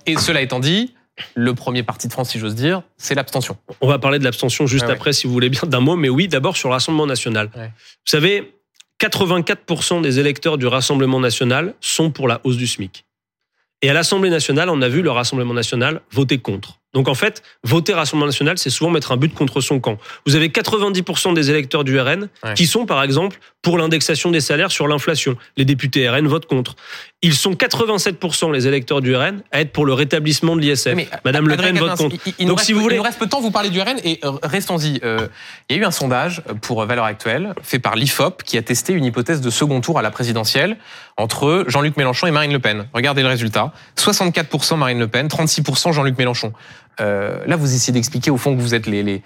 Et 0.07 0.17
cela 0.17 0.43
étant 0.43 0.61
dit, 0.61 0.95
le 1.35 1.55
premier 1.55 1.83
parti 1.83 2.09
de 2.09 2.13
France, 2.13 2.31
si 2.31 2.39
j'ose 2.39 2.55
dire, 2.55 2.83
c'est 2.97 3.15
l'abstention. 3.15 3.57
On 3.81 3.89
va 3.89 3.99
parler 3.99 4.19
de 4.19 4.25
l'abstention 4.25 4.67
juste 4.67 4.89
après, 4.89 5.13
si 5.13 5.27
vous 5.27 5.33
voulez 5.33 5.49
bien, 5.49 5.63
d'un 5.67 5.81
mot. 5.81 5.97
Mais 5.97 6.09
oui, 6.09 6.29
d'abord 6.29 6.57
sur 6.57 6.69
le 6.69 6.75
Rassemblement 6.75 7.07
national. 7.07 7.49
Vous 7.55 7.71
savez, 8.05 8.55
84% 9.01 10.03
des 10.03 10.19
électeurs 10.19 10.59
du 10.59 10.67
Rassemblement 10.67 11.21
national 11.21 11.75
sont 11.81 12.11
pour 12.11 12.29
la 12.29 12.41
hausse 12.45 12.57
du 12.57 12.67
SMIC. 12.67 13.05
Et 13.83 13.91
à 13.91 13.93
l'Assemblée 13.93 14.31
nationale, 14.31 14.71
on 14.71 14.83
a 14.83 14.89
vu 14.89 15.03
le 15.03 15.11
Rassemblement 15.11 15.55
national 15.55 16.01
voter 16.11 16.39
contre. 16.39 16.79
Donc 16.95 17.07
en 17.07 17.15
fait, 17.15 17.43
voter 17.63 17.93
Rassemblement 17.93 18.27
national, 18.27 18.59
c'est 18.59 18.71
souvent 18.71 18.91
mettre 18.91 19.13
un 19.13 19.17
but 19.17 19.33
contre 19.33 19.61
son 19.61 19.79
camp. 19.79 19.99
Vous 20.27 20.35
avez 20.35 20.49
90% 20.49 21.33
des 21.35 21.51
électeurs 21.51 21.85
du 21.85 22.01
RN 22.01 22.29
qui 22.57 22.67
sont, 22.67 22.87
par 22.87 23.03
exemple, 23.03 23.39
pour 23.63 23.79
l'indexation 23.79 24.31
des 24.31 24.41
salaires 24.41 24.73
sur 24.73 24.89
l'inflation. 24.89 25.37
Les 25.57 25.65
députés 25.65 26.09
RN 26.09 26.27
votent 26.27 26.47
contre. 26.47 26.75
Ils 27.21 27.35
sont 27.35 27.53
87% 27.53 28.53
les 28.53 28.69
électeurs 28.69 29.01
du 29.01 29.17
RN 29.17 29.43
à 29.51 29.61
être 29.61 29.73
pour 29.73 29.85
le 29.85 29.93
rétablissement 29.93 30.55
de 30.55 30.61
l'ISF. 30.61 30.95
Madame 31.25 31.49
Le 31.49 31.57
Pen 31.57 31.77
vote 31.77 31.97
contre. 31.97 32.17
Donc 32.47 32.61
si 32.61 32.73
vous 32.73 32.81
voulez, 32.81 32.95
il 32.95 32.99
nous 32.99 33.03
reste 33.03 33.19
peu 33.19 33.27
de 33.27 33.31
temps. 33.31 33.41
Vous 33.41 33.51
parlez 33.51 33.71
du 33.71 33.81
RN 33.81 33.97
et 34.05 34.21
euh, 34.25 34.33
restons-y. 34.45 35.01
Euh, 35.03 35.27
il 35.69 35.77
y 35.77 35.79
a 35.79 35.83
eu 35.83 35.85
un 35.85 35.91
sondage 35.91 36.43
pour 36.63 36.85
Valeurs 36.85 37.05
Actuelles 37.05 37.55
fait 37.61 37.81
par 37.81 37.97
l'Ifop 37.97 38.43
qui 38.45 38.57
a 38.57 38.63
testé 38.63 38.93
une 38.93 39.05
hypothèse 39.05 39.41
de 39.41 39.51
second 39.51 39.81
tour 39.81 39.99
à 39.99 40.03
la 40.03 40.13
présidentielle 40.13 40.77
entre 41.17 41.65
Jean-Luc 41.67 41.97
Mélenchon 41.97 42.29
et 42.29 42.31
Marine 42.31 42.53
Le 42.53 42.61
Pen. 42.61 42.87
Regardez 42.93 43.23
le 43.23 43.29
résultat 43.29 43.73
64% 43.97 44.77
Marine 44.77 45.01
Le 45.01 45.09
Pen, 45.09 45.27
36% 45.27 45.93
Jean-Luc 45.93 46.17
Mélenchon. 46.19 46.53
Euh, 47.01 47.45
là, 47.47 47.57
vous 47.57 47.75
essayez 47.75 47.93
d'expliquer 47.93 48.31
au 48.31 48.37
fond 48.37 48.57
que 48.57 48.61
vous 48.61 48.75
êtes 48.75 48.87
les, 48.87 49.03
les, 49.03 49.23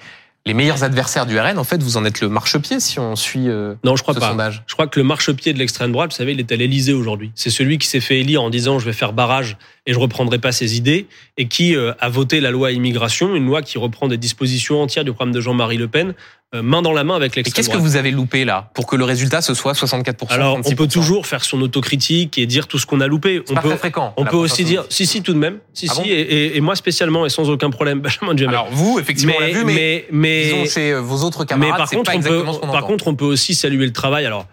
les, 0.47 0.55
meilleurs 0.55 0.85
adversaires 0.85 1.27
du 1.27 1.39
RN. 1.39 1.59
En 1.59 1.65
fait, 1.65 1.83
vous 1.83 1.97
en 1.97 2.05
êtes 2.05 2.21
le 2.21 2.29
marchepied 2.29 2.81
si 2.81 2.99
on 2.99 3.17
suit 3.17 3.49
euh, 3.49 3.75
non, 3.85 3.97
je 3.97 4.03
crois 4.03 4.15
ce 4.15 4.21
pas. 4.21 4.31
sondage. 4.31 4.63
Je 4.67 4.75
crois 4.75 4.87
que 4.87 4.99
le 4.99 5.05
marchepied 5.05 5.53
de 5.53 5.59
l'extrême 5.59 5.93
droite, 5.93 6.11
vous 6.11 6.17
savez, 6.17 6.33
il 6.33 6.41
est 6.41 6.53
à 6.53 6.57
l'Élysée 6.57 6.93
aujourd'hui. 6.93 7.33
C'est 7.35 7.51
celui 7.51 7.79
qui 7.79 7.87
s'est 7.87 8.01
fait 8.01 8.21
élire 8.21 8.43
en 8.43 8.51
disant 8.51 8.79
je 8.79 8.85
vais 8.85 8.93
faire 8.93 9.13
barrage 9.13 9.57
et 9.87 9.93
je 9.93 9.99
reprendrai 9.99 10.39
pas 10.39 10.53
ses 10.53 10.77
idées 10.77 11.07
et 11.37 11.49
qui 11.49 11.77
euh, 11.77 11.93
a 12.01 12.09
voté 12.09 12.41
la 12.41 12.51
loi 12.51 12.73
immigration, 12.73 13.35
une 13.35 13.47
loi 13.47 13.63
qui 13.63 13.79
reprend 13.79 14.09
des 14.09 14.19
dispositions 14.19 14.83
entières 14.83 15.05
du 15.05 15.13
programme 15.13 15.35
de 15.35 15.41
Jean-Marie 15.41 15.79
Le 15.79 15.89
Pen 15.89 16.15
main 16.55 16.83
dans 16.83 16.93
la 16.93 17.05
main 17.05 17.17
avec 17.17 17.37
l'extrême 17.37 17.65
Qu'est-ce 17.65 17.75
que 17.75 17.81
vous 17.81 17.97
avez 17.97 18.11
loupé 18.11 18.45
là? 18.45 18.71
Pour 18.75 18.87
que 18.87 18.97
le 18.97 19.05
résultat 19.05 19.41
ce 19.41 19.55
soit 19.55 19.75
64 19.75 20.31
Alors 20.31 20.59
on 20.65 20.73
peut 20.73 20.89
toujours 20.89 21.27
faire 21.27 21.45
son 21.45 21.61
autocritique 21.63 22.39
et 22.39 22.47
dire 22.47 22.67
tout 22.67 22.79
ce 22.79 22.87
qu'on 22.87 23.01
a 23.01 23.07
loupé. 23.07 23.43
On 23.51 23.55
pas 23.55 23.63
peut, 23.63 23.69
très 23.71 23.79
fréquent. 23.79 24.13
On 24.17 24.25
peut 24.25 24.37
aussi 24.37 24.65
dire 24.65 24.85
si 24.89 25.07
si 25.07 25.23
tout 25.23 25.33
de 25.33 25.39
même, 25.39 25.59
si 25.73 25.87
ah 25.91 25.95
si 25.95 26.11
et, 26.11 26.57
et, 26.57 26.61
moi 26.61 26.77
spécialement 26.77 27.25
et 27.25 27.31
sans 27.31 27.49
aucun 27.49 27.71
problème 27.71 28.01
Benjamin 28.03 28.35
Duhamel. 28.35 28.57
Alors 28.57 28.69
vous 28.71 28.99
effectivement 28.99 29.35
mais, 29.39 29.45
on 29.45 29.55
l'a 29.55 29.59
vu 29.59 29.65
mais, 29.65 30.07
mais 30.11 30.45
disons 30.45 30.67
chez 30.67 30.95
vos 30.95 31.25
autres 31.25 31.45
camarades 31.45 31.73
mais 31.73 31.79
par 31.79 31.91
contre 31.91 32.11
pas 32.11 32.17
on 32.17 32.21
peut, 32.21 32.45
par 32.67 32.85
contre 32.85 33.09
on 33.09 33.15
peut 33.15 33.25
aussi 33.25 33.55
saluer 33.55 33.87
le 33.87 33.93
travail 33.93 34.27
alors 34.27 34.47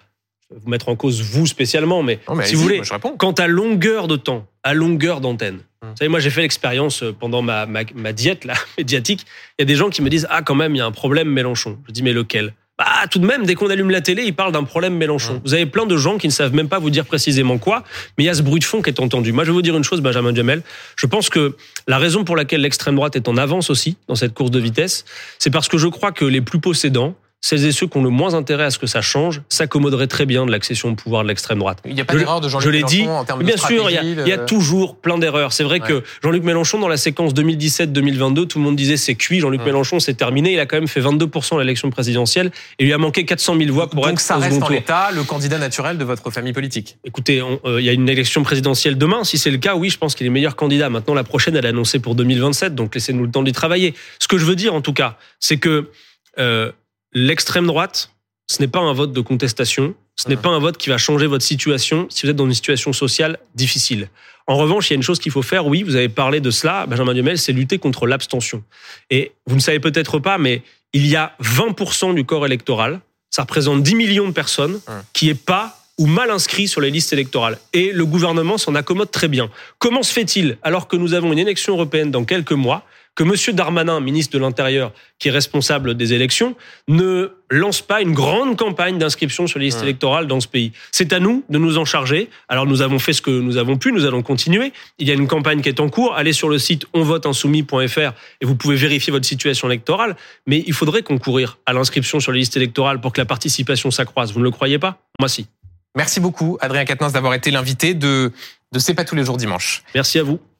vous 0.55 0.69
mettre 0.69 0.89
en 0.89 0.95
cause 0.95 1.21
vous 1.21 1.45
spécialement 1.45 2.03
mais, 2.03 2.19
si 2.43 2.55
vous 2.55 2.63
voulez 2.63 2.81
quant 3.17 3.31
à 3.31 3.47
longueur 3.47 4.07
de 4.07 4.15
temps, 4.15 4.47
à 4.63 4.73
longueur 4.73 5.21
d'antenne 5.21 5.59
Hum. 5.81 5.91
Vous 5.91 5.95
savez, 5.97 6.09
moi, 6.09 6.19
j'ai 6.19 6.29
fait 6.29 6.41
l'expérience 6.41 7.03
euh, 7.03 7.15
pendant 7.17 7.41
ma, 7.41 7.65
ma, 7.65 7.81
ma, 7.95 8.11
diète 8.11 8.43
là, 8.43 8.53
médiatique. 8.77 9.25
Il 9.57 9.61
y 9.61 9.63
a 9.63 9.65
des 9.65 9.75
gens 9.75 9.89
qui 9.89 10.01
me 10.01 10.09
disent 10.09 10.27
Ah, 10.29 10.41
quand 10.41 10.55
même, 10.55 10.75
il 10.75 10.79
y 10.79 10.81
a 10.81 10.85
un 10.85 10.91
problème 10.91 11.29
Mélenchon. 11.29 11.77
Je 11.87 11.93
dis 11.93 12.03
Mais 12.03 12.13
lequel? 12.13 12.53
Bah, 12.77 13.07
tout 13.11 13.19
de 13.19 13.25
même, 13.25 13.45
dès 13.45 13.55
qu'on 13.55 13.69
allume 13.69 13.89
la 13.89 13.99
télé, 13.99 14.23
ils 14.23 14.33
parlent 14.33 14.53
d'un 14.53 14.63
problème 14.63 14.95
Mélenchon. 14.95 15.35
Hum. 15.35 15.41
Vous 15.45 15.53
avez 15.53 15.65
plein 15.65 15.85
de 15.85 15.95
gens 15.97 16.17
qui 16.17 16.27
ne 16.27 16.33
savent 16.33 16.53
même 16.53 16.67
pas 16.67 16.79
vous 16.79 16.89
dire 16.89 17.05
précisément 17.05 17.57
quoi, 17.57 17.83
mais 18.17 18.25
il 18.25 18.27
y 18.27 18.29
a 18.29 18.33
ce 18.33 18.41
bruit 18.41 18.59
de 18.59 18.65
fond 18.65 18.81
qui 18.81 18.89
est 18.89 18.99
entendu. 18.99 19.31
Moi, 19.31 19.43
je 19.45 19.51
vais 19.51 19.53
vous 19.53 19.61
dire 19.61 19.77
une 19.77 19.83
chose, 19.83 20.01
Benjamin 20.01 20.35
Jamel. 20.35 20.63
Je 20.97 21.05
pense 21.07 21.29
que 21.29 21.55
la 21.87 21.97
raison 21.97 22.25
pour 22.25 22.35
laquelle 22.35 22.61
l'extrême 22.61 22.95
droite 22.95 23.15
est 23.15 23.27
en 23.27 23.37
avance 23.37 23.69
aussi 23.69 23.95
dans 24.07 24.15
cette 24.15 24.33
course 24.33 24.51
de 24.51 24.59
vitesse, 24.59 25.05
c'est 25.39 25.49
parce 25.49 25.69
que 25.69 25.77
je 25.77 25.87
crois 25.87 26.11
que 26.11 26.25
les 26.25 26.41
plus 26.41 26.59
possédants, 26.59 27.15
celles 27.41 27.65
et 27.65 27.71
ceux 27.71 27.87
qui 27.87 27.97
ont 27.97 28.03
le 28.03 28.09
moins 28.09 28.33
intérêt 28.33 28.65
à 28.65 28.71
ce 28.71 28.77
que 28.77 28.87
ça 28.87 29.01
change 29.01 29.41
s'accommoderaient 29.47 30.07
très 30.07 30.25
bien 30.25 30.45
de 30.45 30.51
l'accession 30.51 30.89
au 30.89 30.95
pouvoir 30.95 31.23
de 31.23 31.29
l'extrême 31.29 31.59
droite. 31.59 31.79
Il 31.85 31.95
n'y 31.95 32.01
a 32.01 32.05
pas 32.05 32.15
d'erreur 32.15 32.41
de 32.41 32.49
Jean-Luc 32.49 32.65
Je 32.65 32.69
l'ai 32.69 32.83
dit. 32.83 33.07
En 33.07 33.23
termes 33.23 33.43
bien 33.43 33.55
de 33.55 33.59
sûr, 33.59 33.89
il 33.89 33.93
y, 33.93 33.97
a, 33.97 34.03
il 34.03 34.27
y, 34.27 34.31
a, 34.31 34.37
toujours 34.37 34.97
plein 34.97 35.17
d'erreurs. 35.17 35.53
C'est 35.53 35.63
vrai 35.63 35.79
que 35.79 36.03
Jean-Luc 36.21 36.43
Mélenchon, 36.43 36.79
dans 36.79 36.87
la 36.87 36.97
séquence 36.97 37.33
2017-2022, 37.33 38.47
tout 38.47 38.59
le 38.59 38.63
monde 38.65 38.75
disait 38.75 38.97
c'est 38.97 39.15
cuit. 39.15 39.39
Jean-Luc 39.39 39.63
Mélenchon, 39.63 39.99
c'est 39.99 40.15
terminé. 40.15 40.53
Il 40.53 40.59
a 40.59 40.65
quand 40.65 40.77
même 40.77 40.87
fait 40.87 41.01
22% 41.01 41.55
à 41.55 41.59
l'élection 41.59 41.89
présidentielle 41.89 42.51
et 42.77 42.83
il 42.83 42.85
lui 42.87 42.93
a 42.93 42.97
manqué 42.97 43.23
400 43.25 43.57
000 43.57 43.73
voix 43.73 43.89
pour 43.89 44.03
Donc 44.03 44.13
être 44.13 44.19
ça 44.19 44.37
au 44.37 44.41
reste 44.41 44.61
en 44.61 44.69
l'état 44.69 45.11
le 45.11 45.23
candidat 45.23 45.57
naturel 45.57 45.97
de 45.97 46.03
votre 46.03 46.29
famille 46.31 46.53
politique. 46.53 46.97
Écoutez, 47.05 47.41
euh, 47.41 47.79
il 47.79 47.85
y 47.85 47.89
a 47.89 47.93
une 47.93 48.09
élection 48.09 48.43
présidentielle 48.43 48.97
demain. 48.97 49.23
Si 49.23 49.37
c'est 49.37 49.51
le 49.51 49.57
cas, 49.57 49.75
oui, 49.75 49.89
je 49.89 49.97
pense 49.97 50.13
qu'il 50.13 50.27
est 50.27 50.31
meilleur 50.31 50.55
candidat. 50.55 50.89
Maintenant, 50.89 51.13
la 51.13 51.23
prochaine, 51.23 51.55
elle 51.55 51.65
est 51.65 51.69
annoncée 51.69 51.99
pour 51.99 52.15
2027. 52.15 52.75
Donc 52.75 52.95
laissez-nous 52.95 53.23
le 53.23 53.31
temps 53.31 53.43
d'y 53.43 53.53
travailler. 53.53 53.93
Ce 54.19 54.27
que 54.27 54.37
je 54.37 54.45
veux 54.45 54.55
dire, 54.55 54.73
en 54.73 54.81
tout 54.81 54.93
cas, 54.93 55.17
c'est 55.39 55.57
que 55.57 55.89
euh, 56.37 56.71
l'extrême 57.13 57.67
droite, 57.67 58.11
ce 58.47 58.61
n'est 58.61 58.67
pas 58.67 58.79
un 58.79 58.93
vote 58.93 59.13
de 59.13 59.21
contestation, 59.21 59.95
ce 60.15 60.27
n'est 60.27 60.37
pas 60.37 60.49
un 60.49 60.59
vote 60.59 60.77
qui 60.77 60.89
va 60.89 60.97
changer 60.97 61.27
votre 61.27 61.45
situation 61.45 62.07
si 62.09 62.25
vous 62.25 62.31
êtes 62.31 62.35
dans 62.35 62.45
une 62.45 62.53
situation 62.53 62.93
sociale 62.93 63.39
difficile. 63.55 64.09
En 64.47 64.57
revanche, 64.57 64.89
il 64.89 64.93
y 64.93 64.95
a 64.95 64.97
une 64.97 65.03
chose 65.03 65.19
qu'il 65.19 65.31
faut 65.31 65.43
faire, 65.43 65.67
oui, 65.67 65.83
vous 65.83 65.95
avez 65.95 66.09
parlé 66.09 66.41
de 66.41 66.49
cela, 66.49 66.87
Benjamin 66.87 67.13
Duhamel, 67.13 67.37
c'est 67.37 67.53
lutter 67.53 67.77
contre 67.77 68.07
l'abstention. 68.07 68.63
Et 69.11 69.31
vous 69.45 69.55
ne 69.55 69.61
savez 69.61 69.79
peut-être 69.79 70.17
pas, 70.19 70.37
mais 70.39 70.63
il 70.93 71.05
y 71.05 71.15
a 71.15 71.35
20% 71.41 72.15
du 72.15 72.25
corps 72.25 72.45
électoral, 72.45 72.99
ça 73.29 73.43
représente 73.43 73.83
10 73.83 73.95
millions 73.95 74.27
de 74.27 74.33
personnes, 74.33 74.81
qui 75.13 75.29
est 75.29 75.35
pas 75.35 75.75
ou 75.99 76.07
mal 76.07 76.31
inscrit 76.31 76.67
sur 76.67 76.81
les 76.81 76.89
listes 76.89 77.13
électorales. 77.13 77.59
Et 77.73 77.91
le 77.91 78.05
gouvernement 78.05 78.57
s'en 78.57 78.73
accommode 78.73 79.11
très 79.11 79.27
bien. 79.27 79.51
Comment 79.77 80.01
se 80.01 80.11
fait-il, 80.11 80.57
alors 80.63 80.87
que 80.87 80.95
nous 80.95 81.13
avons 81.13 81.31
une 81.31 81.39
élection 81.39 81.73
européenne 81.73 82.09
dans 82.09 82.23
quelques 82.23 82.53
mois, 82.53 82.85
que 83.19 83.25
M. 83.25 83.53
Darmanin, 83.53 83.99
ministre 83.99 84.37
de 84.37 84.41
l'Intérieur, 84.41 84.93
qui 85.17 85.27
est 85.27 85.31
responsable 85.31 85.95
des 85.95 86.13
élections, 86.13 86.55
ne 86.87 87.31
lance 87.49 87.81
pas 87.81 87.99
une 88.01 88.13
grande 88.13 88.57
campagne 88.57 88.97
d'inscription 88.97 89.45
sur 89.45 89.59
les 89.59 89.65
listes 89.65 89.83
électorales 89.83 90.25
dans 90.25 90.39
ce 90.39 90.47
pays. 90.47 90.71
C'est 90.93 91.11
à 91.11 91.19
nous 91.19 91.43
de 91.49 91.57
nous 91.57 91.77
en 91.77 91.83
charger. 91.83 92.29
Alors 92.47 92.65
nous 92.65 92.81
avons 92.81 92.97
fait 92.97 93.11
ce 93.11 93.21
que 93.21 93.29
nous 93.29 93.57
avons 93.57 93.77
pu, 93.77 93.91
nous 93.91 94.05
allons 94.05 94.21
continuer. 94.21 94.71
Il 94.99 95.07
y 95.09 95.11
a 95.11 95.15
une 95.15 95.27
campagne 95.27 95.59
qui 95.59 95.67
est 95.67 95.81
en 95.81 95.89
cours. 95.89 96.15
Allez 96.15 96.31
sur 96.31 96.47
le 96.47 96.59
site 96.59 96.85
onvoteinsoumis.fr 96.93 98.13
et 98.39 98.45
vous 98.45 98.55
pouvez 98.55 98.77
vérifier 98.77 99.11
votre 99.11 99.25
situation 99.25 99.67
électorale. 99.67 100.15
Mais 100.47 100.63
il 100.65 100.73
faudrait 100.73 101.03
concourir 101.03 101.57
à 101.65 101.73
l'inscription 101.73 102.21
sur 102.21 102.31
les 102.31 102.39
listes 102.39 102.55
électorales 102.55 103.01
pour 103.01 103.11
que 103.11 103.19
la 103.19 103.25
participation 103.25 103.91
s'accroisse. 103.91 104.31
Vous 104.31 104.39
ne 104.39 104.45
le 104.45 104.51
croyez 104.51 104.79
pas? 104.79 105.01
Moi 105.19 105.27
si. 105.27 105.45
Merci 105.93 106.21
beaucoup, 106.21 106.57
Adrien 106.61 106.85
Quatennens, 106.85 107.11
d'avoir 107.11 107.33
été 107.33 107.51
l'invité 107.51 107.95
de, 107.95 108.31
de 108.71 108.79
C'est 108.79 108.93
pas 108.93 109.03
tous 109.03 109.15
les 109.15 109.25
jours 109.25 109.35
dimanche. 109.35 109.83
Merci 109.93 110.19
à 110.19 110.23
vous. 110.23 110.39